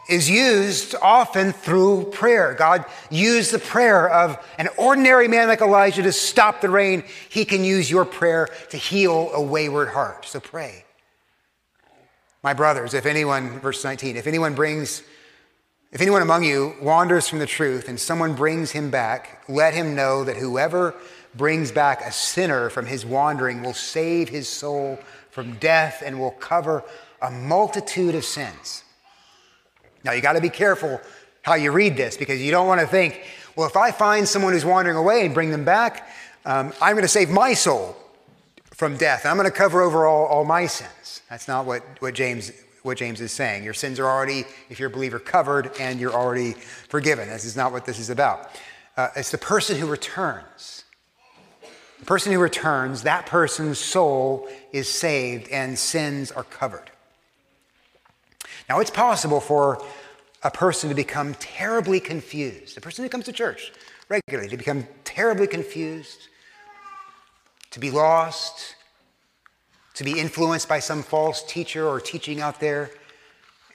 is 0.07 0.29
used 0.29 0.95
often 1.01 1.51
through 1.51 2.11
prayer. 2.11 2.53
God 2.53 2.85
used 3.09 3.51
the 3.51 3.59
prayer 3.59 4.09
of 4.09 4.37
an 4.57 4.69
ordinary 4.77 5.27
man 5.27 5.47
like 5.47 5.61
Elijah 5.61 6.03
to 6.03 6.11
stop 6.11 6.61
the 6.61 6.69
rain. 6.69 7.03
He 7.29 7.45
can 7.45 7.63
use 7.63 7.89
your 7.89 8.05
prayer 8.05 8.47
to 8.69 8.77
heal 8.77 9.31
a 9.33 9.41
wayward 9.41 9.89
heart. 9.89 10.25
So 10.25 10.39
pray. 10.39 10.85
My 12.43 12.53
brothers, 12.53 12.93
if 12.93 13.07
anyone, 13.07 13.59
verse 13.59 13.83
19, 13.83 14.17
if 14.17 14.27
anyone 14.27 14.53
brings, 14.53 15.01
if 15.91 16.01
anyone 16.01 16.21
among 16.21 16.43
you 16.43 16.75
wanders 16.79 17.27
from 17.27 17.39
the 17.39 17.47
truth 17.47 17.89
and 17.89 17.99
someone 17.99 18.35
brings 18.35 18.71
him 18.71 18.91
back, 18.91 19.43
let 19.49 19.73
him 19.73 19.95
know 19.95 20.23
that 20.23 20.37
whoever 20.37 20.93
brings 21.33 21.71
back 21.71 22.01
a 22.01 22.11
sinner 22.11 22.69
from 22.69 22.85
his 22.85 23.03
wandering 23.05 23.63
will 23.63 23.73
save 23.73 24.29
his 24.29 24.47
soul 24.47 24.99
from 25.31 25.55
death 25.55 26.03
and 26.05 26.19
will 26.19 26.31
cover 26.31 26.83
a 27.21 27.31
multitude 27.31 28.13
of 28.13 28.23
sins. 28.23 28.83
Now, 30.05 30.11
you 30.11 30.21
got 30.21 30.33
to 30.33 30.41
be 30.41 30.49
careful 30.49 31.01
how 31.41 31.55
you 31.55 31.71
read 31.71 31.97
this 31.97 32.15
because 32.15 32.39
you 32.39 32.51
don't 32.51 32.67
want 32.67 32.79
to 32.79 32.87
think, 32.87 33.23
well, 33.55 33.67
if 33.67 33.75
I 33.75 33.89
find 33.89 34.27
someone 34.27 34.53
who's 34.53 34.63
wandering 34.63 34.97
away 34.97 35.25
and 35.25 35.33
bring 35.33 35.49
them 35.49 35.65
back, 35.65 36.07
um, 36.45 36.73
I'm 36.79 36.93
going 36.93 37.03
to 37.03 37.07
save 37.07 37.31
my 37.31 37.55
soul 37.55 37.97
from 38.71 38.97
death. 38.97 39.25
I'm 39.25 39.35
going 39.35 39.49
to 39.49 39.55
cover 39.55 39.81
over 39.81 40.05
all, 40.05 40.27
all 40.27 40.45
my 40.45 40.67
sins. 40.67 41.23
That's 41.27 41.47
not 41.47 41.65
what, 41.65 41.83
what, 41.99 42.13
James, 42.13 42.51
what 42.83 42.97
James 42.97 43.19
is 43.19 43.31
saying. 43.31 43.63
Your 43.63 43.73
sins 43.73 43.99
are 43.99 44.05
already, 44.05 44.45
if 44.69 44.79
you're 44.79 44.89
a 44.89 44.93
believer, 44.93 45.17
covered 45.17 45.71
and 45.79 45.99
you're 45.99 46.13
already 46.13 46.51
forgiven. 46.51 47.27
This 47.27 47.45
is 47.45 47.55
not 47.55 47.71
what 47.71 47.85
this 47.85 47.97
is 47.97 48.11
about. 48.11 48.51
Uh, 48.95 49.09
it's 49.15 49.31
the 49.31 49.39
person 49.39 49.75
who 49.75 49.87
returns. 49.87 50.83
The 51.99 52.05
person 52.05 52.31
who 52.31 52.39
returns, 52.39 53.01
that 53.03 53.25
person's 53.25 53.79
soul 53.79 54.47
is 54.71 54.87
saved 54.87 55.47
and 55.49 55.79
sins 55.79 56.31
are 56.31 56.43
covered. 56.43 56.91
Now, 58.69 58.79
it's 58.79 58.89
possible 58.89 59.39
for 59.39 59.83
a 60.41 60.49
person 60.49 60.89
to 60.89 60.95
become 60.95 61.35
terribly 61.35 61.99
confused, 61.99 62.77
a 62.77 62.81
person 62.81 63.03
who 63.03 63.09
comes 63.09 63.25
to 63.25 63.31
church 63.31 63.71
regularly, 64.09 64.49
to 64.49 64.57
become 64.57 64.87
terribly 65.03 65.47
confused, 65.47 66.29
to 67.71 67.79
be 67.79 67.91
lost, 67.91 68.75
to 69.95 70.03
be 70.03 70.19
influenced 70.19 70.67
by 70.67 70.79
some 70.79 71.03
false 71.03 71.43
teacher 71.43 71.87
or 71.87 71.99
teaching 71.99 72.41
out 72.41 72.59
there, 72.59 72.91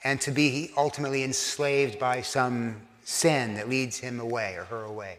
and 0.04 0.20
to 0.20 0.30
be 0.30 0.70
ultimately 0.76 1.24
enslaved 1.24 1.98
by 1.98 2.20
some 2.22 2.76
sin 3.04 3.54
that 3.54 3.68
leads 3.68 3.98
him 3.98 4.20
away 4.20 4.54
or 4.56 4.64
her 4.64 4.84
away. 4.84 5.18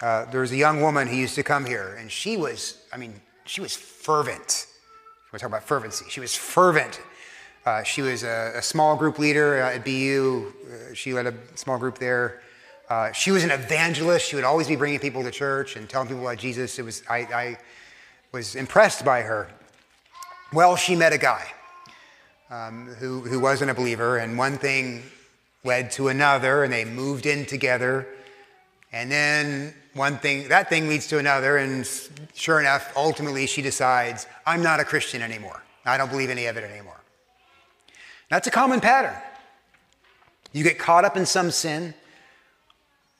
Uh, 0.00 0.24
there 0.26 0.40
was 0.40 0.52
a 0.52 0.56
young 0.56 0.80
woman 0.80 1.08
who 1.08 1.16
used 1.16 1.34
to 1.34 1.42
come 1.42 1.64
here, 1.64 1.96
and 1.98 2.10
she 2.10 2.36
was, 2.36 2.82
I 2.92 2.96
mean, 2.96 3.20
she 3.44 3.60
was 3.60 3.74
fervent. 3.74 4.66
We're 5.32 5.38
talking 5.38 5.52
about 5.52 5.64
fervency. 5.64 6.06
She 6.08 6.20
was 6.20 6.34
fervent 6.34 7.00
uh, 7.66 7.82
she 7.82 8.00
was 8.00 8.22
a, 8.22 8.52
a, 8.54 8.62
small 8.62 8.96
group 8.96 9.18
leader 9.18 9.56
at 9.56 9.84
BU. 9.84 10.52
Uh, 10.64 10.94
she 10.94 11.12
led 11.12 11.26
a 11.26 11.34
small 11.56 11.78
group 11.78 11.98
there. 11.98 12.40
Uh, 12.88 13.10
she 13.10 13.32
was 13.32 13.42
an 13.42 13.50
evangelist. 13.50 14.28
She 14.28 14.36
would 14.36 14.44
always 14.44 14.68
be 14.68 14.76
bringing 14.76 15.00
people 15.00 15.24
to 15.24 15.32
church 15.32 15.74
and 15.74 15.88
telling 15.88 16.06
people 16.06 16.22
about 16.22 16.38
Jesus. 16.38 16.78
It 16.78 16.84
was, 16.84 17.02
I, 17.10 17.18
I 17.18 17.58
was 18.30 18.54
impressed 18.54 19.04
by 19.04 19.22
her. 19.22 19.48
Well, 20.52 20.76
she 20.76 20.94
met 20.94 21.12
a 21.12 21.18
guy 21.18 21.44
um, 22.50 22.86
who, 23.00 23.22
who 23.22 23.40
wasn't 23.40 23.72
a 23.72 23.74
believer, 23.74 24.18
and 24.18 24.38
one 24.38 24.58
thing 24.58 25.02
led 25.64 25.90
to 25.92 26.06
another, 26.06 26.62
and 26.62 26.72
they 26.72 26.84
moved 26.84 27.26
in 27.26 27.46
together. 27.46 28.06
And 28.92 29.10
then 29.10 29.74
one 29.94 30.18
thing, 30.18 30.46
that 30.48 30.68
thing 30.68 30.86
leads 30.86 31.08
to 31.08 31.18
another, 31.18 31.56
and 31.56 31.84
sure 32.32 32.60
enough, 32.60 32.92
ultimately 32.94 33.48
she 33.48 33.60
decides, 33.60 34.28
I'm 34.46 34.62
not 34.62 34.78
a 34.78 34.84
Christian 34.84 35.20
anymore. 35.20 35.64
I 35.84 35.96
don't 35.98 36.10
believe 36.10 36.30
any 36.30 36.46
of 36.46 36.56
it 36.56 36.62
anymore. 36.62 37.00
That's 38.28 38.46
a 38.46 38.50
common 38.50 38.80
pattern. 38.80 39.16
You 40.52 40.64
get 40.64 40.78
caught 40.78 41.04
up 41.04 41.16
in 41.16 41.26
some 41.26 41.50
sin, 41.50 41.94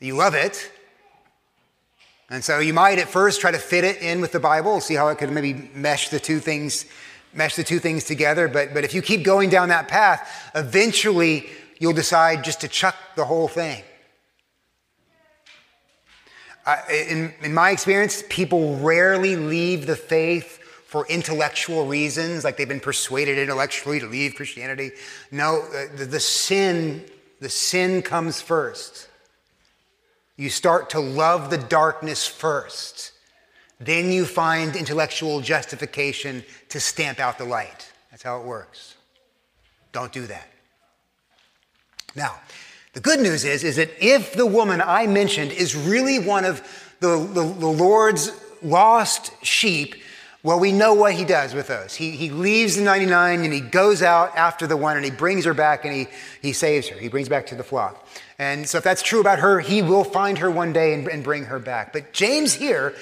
you 0.00 0.16
love 0.16 0.34
it, 0.34 0.70
and 2.28 2.42
so 2.42 2.58
you 2.58 2.74
might 2.74 2.98
at 2.98 3.08
first 3.08 3.40
try 3.40 3.50
to 3.50 3.58
fit 3.58 3.84
it 3.84 4.02
in 4.02 4.20
with 4.20 4.32
the 4.32 4.40
Bible, 4.40 4.80
see 4.80 4.94
how 4.94 5.08
it 5.08 5.18
could 5.18 5.30
maybe 5.30 5.70
mesh 5.74 6.08
the 6.08 6.18
two 6.18 6.40
things 6.40 6.86
mesh 7.36 7.54
the 7.54 7.64
two 7.64 7.78
things 7.78 8.04
together, 8.04 8.48
but, 8.48 8.72
but 8.72 8.84
if 8.84 8.94
you 8.94 9.02
keep 9.02 9.22
going 9.22 9.50
down 9.50 9.68
that 9.68 9.88
path, 9.88 10.50
eventually 10.54 11.46
you'll 11.78 11.92
decide 11.92 12.42
just 12.42 12.62
to 12.62 12.68
chuck 12.68 12.96
the 13.14 13.24
whole 13.24 13.46
thing. 13.46 13.82
Uh, 16.64 16.78
in, 16.90 17.32
in 17.42 17.54
my 17.54 17.70
experience, 17.70 18.24
people 18.28 18.76
rarely 18.78 19.36
leave 19.36 19.86
the 19.86 19.94
faith 19.94 20.55
for 20.86 21.04
intellectual 21.08 21.86
reasons, 21.86 22.44
like 22.44 22.56
they've 22.56 22.68
been 22.68 22.80
persuaded 22.80 23.38
intellectually 23.38 23.98
to 24.00 24.06
leave 24.06 24.36
Christianity. 24.36 24.92
No, 25.32 25.62
uh, 25.62 25.96
the, 25.96 26.04
the 26.04 26.20
sin, 26.20 27.04
the 27.40 27.48
sin 27.48 28.02
comes 28.02 28.40
first. 28.40 29.08
You 30.36 30.48
start 30.48 30.90
to 30.90 31.00
love 31.00 31.50
the 31.50 31.58
darkness 31.58 32.26
first. 32.26 33.12
Then 33.80 34.12
you 34.12 34.24
find 34.24 34.76
intellectual 34.76 35.40
justification 35.40 36.44
to 36.68 36.78
stamp 36.78 37.18
out 37.18 37.36
the 37.36 37.44
light. 37.44 37.92
That's 38.10 38.22
how 38.22 38.40
it 38.40 38.46
works. 38.46 38.94
Don't 39.92 40.12
do 40.12 40.26
that. 40.26 40.48
Now, 42.14 42.36
the 42.92 43.00
good 43.00 43.20
news 43.20 43.44
is, 43.44 43.64
is 43.64 43.76
that 43.76 43.90
if 44.00 44.34
the 44.34 44.46
woman 44.46 44.80
I 44.80 45.06
mentioned 45.06 45.52
is 45.52 45.74
really 45.74 46.18
one 46.18 46.44
of 46.44 46.62
the, 47.00 47.18
the, 47.18 47.42
the 47.42 47.66
Lord's 47.66 48.30
lost 48.62 49.32
sheep, 49.44 49.96
well, 50.46 50.60
we 50.60 50.70
know 50.70 50.94
what 50.94 51.14
he 51.14 51.24
does 51.24 51.54
with 51.54 51.66
those. 51.66 51.96
He, 51.96 52.12
he 52.12 52.30
leaves 52.30 52.76
the 52.76 52.82
99 52.82 53.40
and 53.40 53.52
he 53.52 53.58
goes 53.58 54.00
out 54.00 54.36
after 54.36 54.68
the 54.68 54.76
one 54.76 54.94
and 54.94 55.04
he 55.04 55.10
brings 55.10 55.44
her 55.44 55.54
back 55.54 55.84
and 55.84 55.92
he, 55.92 56.06
he 56.40 56.52
saves 56.52 56.86
her. 56.86 56.96
He 56.96 57.08
brings 57.08 57.28
back 57.28 57.46
to 57.48 57.56
the 57.56 57.64
flock. 57.64 58.06
And 58.38 58.68
so, 58.68 58.78
if 58.78 58.84
that's 58.84 59.02
true 59.02 59.18
about 59.20 59.40
her, 59.40 59.58
he 59.58 59.82
will 59.82 60.04
find 60.04 60.38
her 60.38 60.48
one 60.48 60.72
day 60.72 60.94
and, 60.94 61.08
and 61.08 61.24
bring 61.24 61.46
her 61.46 61.58
back. 61.58 61.92
But 61.92 62.12
James 62.12 62.54
here 62.54 62.94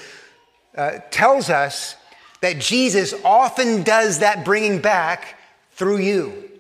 uh, 0.75 1.01
tells 1.11 1.51
us 1.51 1.97
that 2.41 2.61
Jesus 2.61 3.13
often 3.27 3.83
does 3.83 4.21
that 4.21 4.47
bringing 4.47 4.81
back 4.81 5.37
through 5.73 5.99
you. 5.99 6.51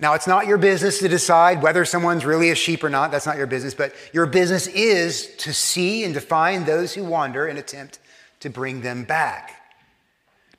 Now, 0.00 0.14
it's 0.14 0.28
not 0.28 0.46
your 0.46 0.58
business 0.58 1.00
to 1.00 1.08
decide 1.08 1.60
whether 1.60 1.84
someone's 1.84 2.24
really 2.24 2.50
a 2.50 2.54
sheep 2.54 2.84
or 2.84 2.90
not. 2.90 3.10
That's 3.10 3.26
not 3.26 3.36
your 3.36 3.48
business. 3.48 3.74
But 3.74 3.94
your 4.12 4.26
business 4.26 4.68
is 4.68 5.34
to 5.38 5.52
see 5.52 6.04
and 6.04 6.14
to 6.14 6.20
find 6.20 6.66
those 6.66 6.94
who 6.94 7.04
wander 7.04 7.46
and 7.46 7.58
attempt 7.58 7.98
to 8.40 8.48
bring 8.48 8.82
them 8.82 9.02
back. 9.02 9.60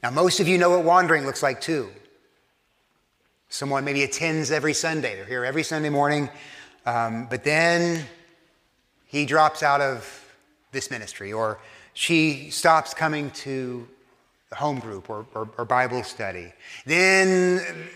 Now, 0.04 0.10
most 0.10 0.42
of 0.42 0.48
you 0.48 0.58
know 0.58 0.72
what 0.72 0.84
wandering 0.84 1.26
looks 1.26 1.42
like 1.42 1.62
too. 1.62 1.90
Someone 3.48 3.86
maybe 3.86 4.04
attends 4.04 4.52
every 4.52 4.74
Sunday, 4.74 5.16
they're 5.16 5.26
here 5.26 5.44
every 5.44 5.64
Sunday 5.64 5.90
morning, 5.90 6.30
um, 6.86 7.28
but 7.30 7.44
then 7.44 8.06
he 9.06 9.26
drops 9.26 9.64
out 9.64 9.82
of 9.82 10.26
this 10.72 10.92
ministry 10.92 11.34
or 11.34 11.60
she 11.94 12.50
stops 12.52 12.94
coming 12.94 13.32
to 13.32 13.88
the 14.50 14.56
home 14.56 14.80
group 14.80 15.10
or, 15.10 15.26
or, 15.34 15.50
or 15.58 15.66
Bible 15.66 16.04
study. 16.04 16.54
Then 16.86 17.90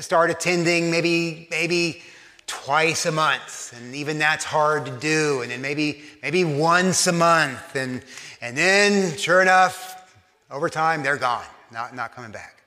start 0.00 0.30
attending 0.30 0.90
maybe, 0.90 1.48
maybe 1.50 2.02
twice 2.46 3.06
a 3.06 3.12
month, 3.12 3.72
and 3.76 3.94
even 3.94 4.18
that's 4.18 4.44
hard 4.44 4.86
to 4.86 4.98
do. 4.98 5.42
And 5.42 5.50
then 5.50 5.62
maybe, 5.62 6.02
maybe 6.22 6.44
once 6.44 7.06
a 7.06 7.12
month. 7.12 7.76
And, 7.76 8.02
and 8.40 8.56
then, 8.56 9.16
sure 9.16 9.40
enough, 9.40 10.10
over 10.50 10.68
time, 10.68 11.02
they're 11.02 11.16
gone, 11.16 11.44
not, 11.70 11.94
not 11.94 12.14
coming 12.14 12.32
back. 12.32 12.62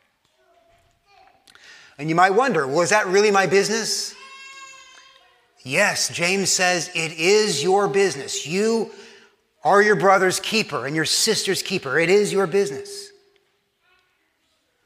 And 1.97 2.09
you 2.09 2.15
might 2.15 2.31
wonder, 2.31 2.67
was 2.67 2.89
that 2.89 3.07
really 3.07 3.31
my 3.31 3.45
business? 3.45 4.15
Yes, 5.63 6.09
James 6.09 6.51
says 6.51 6.89
it 6.93 7.13
is 7.13 7.63
your 7.63 7.87
business. 7.87 8.45
You 8.45 8.91
are 9.63 9.81
your 9.81 9.95
brother's 9.95 10.39
keeper 10.39 10.85
and 10.85 10.95
your 10.95 11.05
sister's 11.05 11.63
keeper. 11.63 11.97
It 11.97 12.09
is 12.09 12.31
your 12.31 12.45
business. 12.45 13.11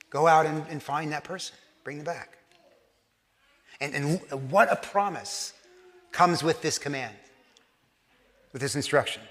Go 0.10 0.26
out 0.26 0.46
and, 0.46 0.66
and 0.70 0.82
find 0.82 1.12
that 1.12 1.24
person, 1.24 1.56
bring 1.90 2.04
them 2.04 2.06
back. 2.06 2.38
And, 3.82 3.96
and 3.96 4.52
what 4.52 4.72
a 4.72 4.76
promise 4.76 5.54
comes 6.12 6.44
with 6.44 6.62
this 6.62 6.78
command, 6.78 7.16
with 8.54 8.62
this 8.62 8.76
instruction. 8.76 9.24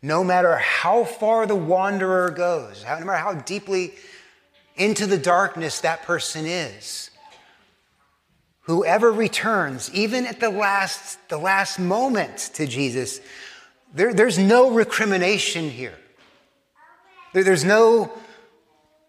No 0.00 0.22
matter 0.22 0.56
how 0.58 1.02
far 1.02 1.46
the 1.46 1.56
wanderer 1.56 2.30
goes, 2.30 2.84
no 2.84 3.04
matter 3.04 3.16
how 3.16 3.34
deeply 3.34 3.94
into 4.76 5.04
the 5.04 5.18
darkness 5.18 5.80
that 5.80 6.04
person 6.04 6.46
is, 6.46 7.10
whoever 8.60 9.10
returns, 9.10 9.92
even 9.92 10.26
at 10.26 10.38
the 10.38 10.50
last, 10.50 11.18
the 11.28 11.38
last 11.38 11.80
moment 11.80 12.52
to 12.54 12.68
Jesus, 12.68 13.20
there, 13.92 14.14
there's 14.14 14.38
no 14.38 14.70
recrimination 14.70 15.70
here. 15.70 15.98
There, 17.34 17.42
there's 17.42 17.64
no, 17.64 18.12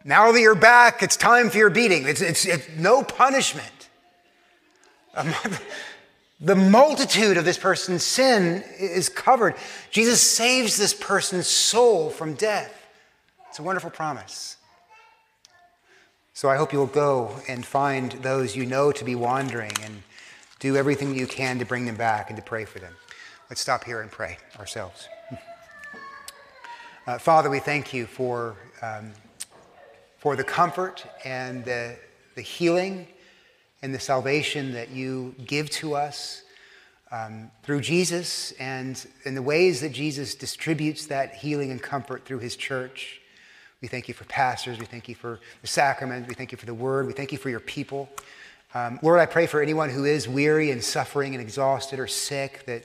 now 0.09 0.31
that 0.31 0.41
you're 0.41 0.55
back, 0.55 1.03
it's 1.03 1.15
time 1.15 1.51
for 1.51 1.57
your 1.59 1.69
beating. 1.69 2.07
It's, 2.07 2.19
it's, 2.19 2.43
it's 2.43 2.67
no 2.77 3.03
punishment. 3.03 3.89
Um, 5.13 5.31
the 6.41 6.55
multitude 6.55 7.37
of 7.37 7.45
this 7.45 7.59
person's 7.59 8.03
sin 8.03 8.63
is 8.79 9.07
covered. 9.07 9.53
Jesus 9.91 10.19
saves 10.19 10.77
this 10.77 10.95
person's 10.95 11.45
soul 11.45 12.09
from 12.09 12.33
death. 12.33 12.73
It's 13.49 13.59
a 13.59 13.63
wonderful 13.63 13.91
promise. 13.91 14.57
So 16.33 16.49
I 16.49 16.57
hope 16.57 16.73
you'll 16.73 16.87
go 16.87 17.35
and 17.47 17.63
find 17.63 18.13
those 18.13 18.55
you 18.55 18.65
know 18.65 18.91
to 18.91 19.05
be 19.05 19.13
wandering 19.13 19.73
and 19.83 20.01
do 20.59 20.75
everything 20.75 21.13
you 21.13 21.27
can 21.27 21.59
to 21.59 21.65
bring 21.65 21.85
them 21.85 21.97
back 21.97 22.31
and 22.31 22.37
to 22.37 22.41
pray 22.41 22.65
for 22.65 22.79
them. 22.79 22.95
Let's 23.47 23.61
stop 23.61 23.83
here 23.83 24.01
and 24.01 24.09
pray 24.09 24.37
ourselves. 24.57 25.07
Uh, 27.07 27.17
Father, 27.17 27.49
we 27.49 27.57
thank 27.57 27.91
you 27.91 28.05
for, 28.05 28.55
um, 28.83 29.11
for 30.19 30.35
the 30.35 30.43
comfort 30.43 31.05
and 31.23 31.65
the, 31.65 31.95
the 32.35 32.41
healing 32.41 33.07
and 33.81 33.95
the 33.95 33.99
salvation 33.99 34.73
that 34.73 34.89
you 34.89 35.33
give 35.45 35.69
to 35.69 35.95
us 35.95 36.43
um, 37.11 37.49
through 37.63 37.81
Jesus 37.81 38.51
and 38.59 39.05
in 39.23 39.33
the 39.33 39.41
ways 39.41 39.81
that 39.81 39.93
Jesus 39.93 40.35
distributes 40.35 41.07
that 41.07 41.33
healing 41.35 41.71
and 41.71 41.81
comfort 41.81 42.25
through 42.25 42.39
his 42.39 42.55
church. 42.55 43.21
We 43.81 43.87
thank 43.87 44.09
you 44.09 44.13
for 44.13 44.25
pastors. 44.25 44.77
We 44.77 44.85
thank 44.85 45.07
you 45.07 45.15
for 45.15 45.39
the 45.61 45.67
sacrament. 45.67 46.27
We 46.27 46.35
thank 46.35 46.51
you 46.51 46.57
for 46.57 46.65
the 46.65 46.73
word. 46.73 47.07
We 47.07 47.13
thank 47.13 47.31
you 47.31 47.37
for 47.37 47.49
your 47.49 47.61
people. 47.61 48.09
Um, 48.73 48.99
Lord, 49.01 49.19
I 49.19 49.25
pray 49.25 49.47
for 49.47 49.61
anyone 49.61 49.89
who 49.89 50.03
is 50.03 50.27
weary 50.27 50.69
and 50.69 50.83
suffering 50.83 51.33
and 51.33 51.41
exhausted 51.41 51.97
or 51.97 52.07
sick 52.07 52.65
that, 52.65 52.83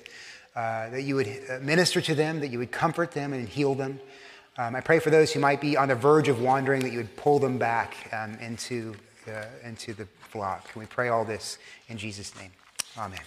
uh, 0.55 0.89
that 0.91 1.03
you 1.03 1.17
would 1.17 1.29
uh, 1.51 1.59
minister 1.61 2.01
to 2.01 2.15
them, 2.15 2.41
that 2.41 2.49
you 2.49 2.59
would 2.61 2.71
comfort 2.71 3.11
them 3.11 3.33
and 3.33 3.49
heal 3.49 3.75
them. 3.75 4.01
Um, 4.57 4.77
I 4.77 4.81
pray 4.81 5.01
for 5.01 5.11
those 5.11 5.33
who 5.33 5.41
might 5.41 5.61
be 5.61 5.77
on 5.77 5.89
the 5.89 5.97
verge 5.97 6.29
of 6.29 6.41
wandering, 6.41 6.83
that 6.83 6.93
you 6.93 6.99
would 6.99 7.17
pull 7.17 7.39
them 7.41 7.59
back 7.59 7.97
um, 8.13 8.35
into, 8.41 8.95
uh, 9.27 9.47
into 9.65 9.95
the 9.95 10.07
flock. 10.31 10.71
Can 10.71 10.81
we 10.81 10.87
pray 10.87 11.09
all 11.09 11.25
this 11.25 11.59
in 11.89 11.99
Jesus' 11.99 12.35
name? 12.37 12.53
Amen. 12.97 13.19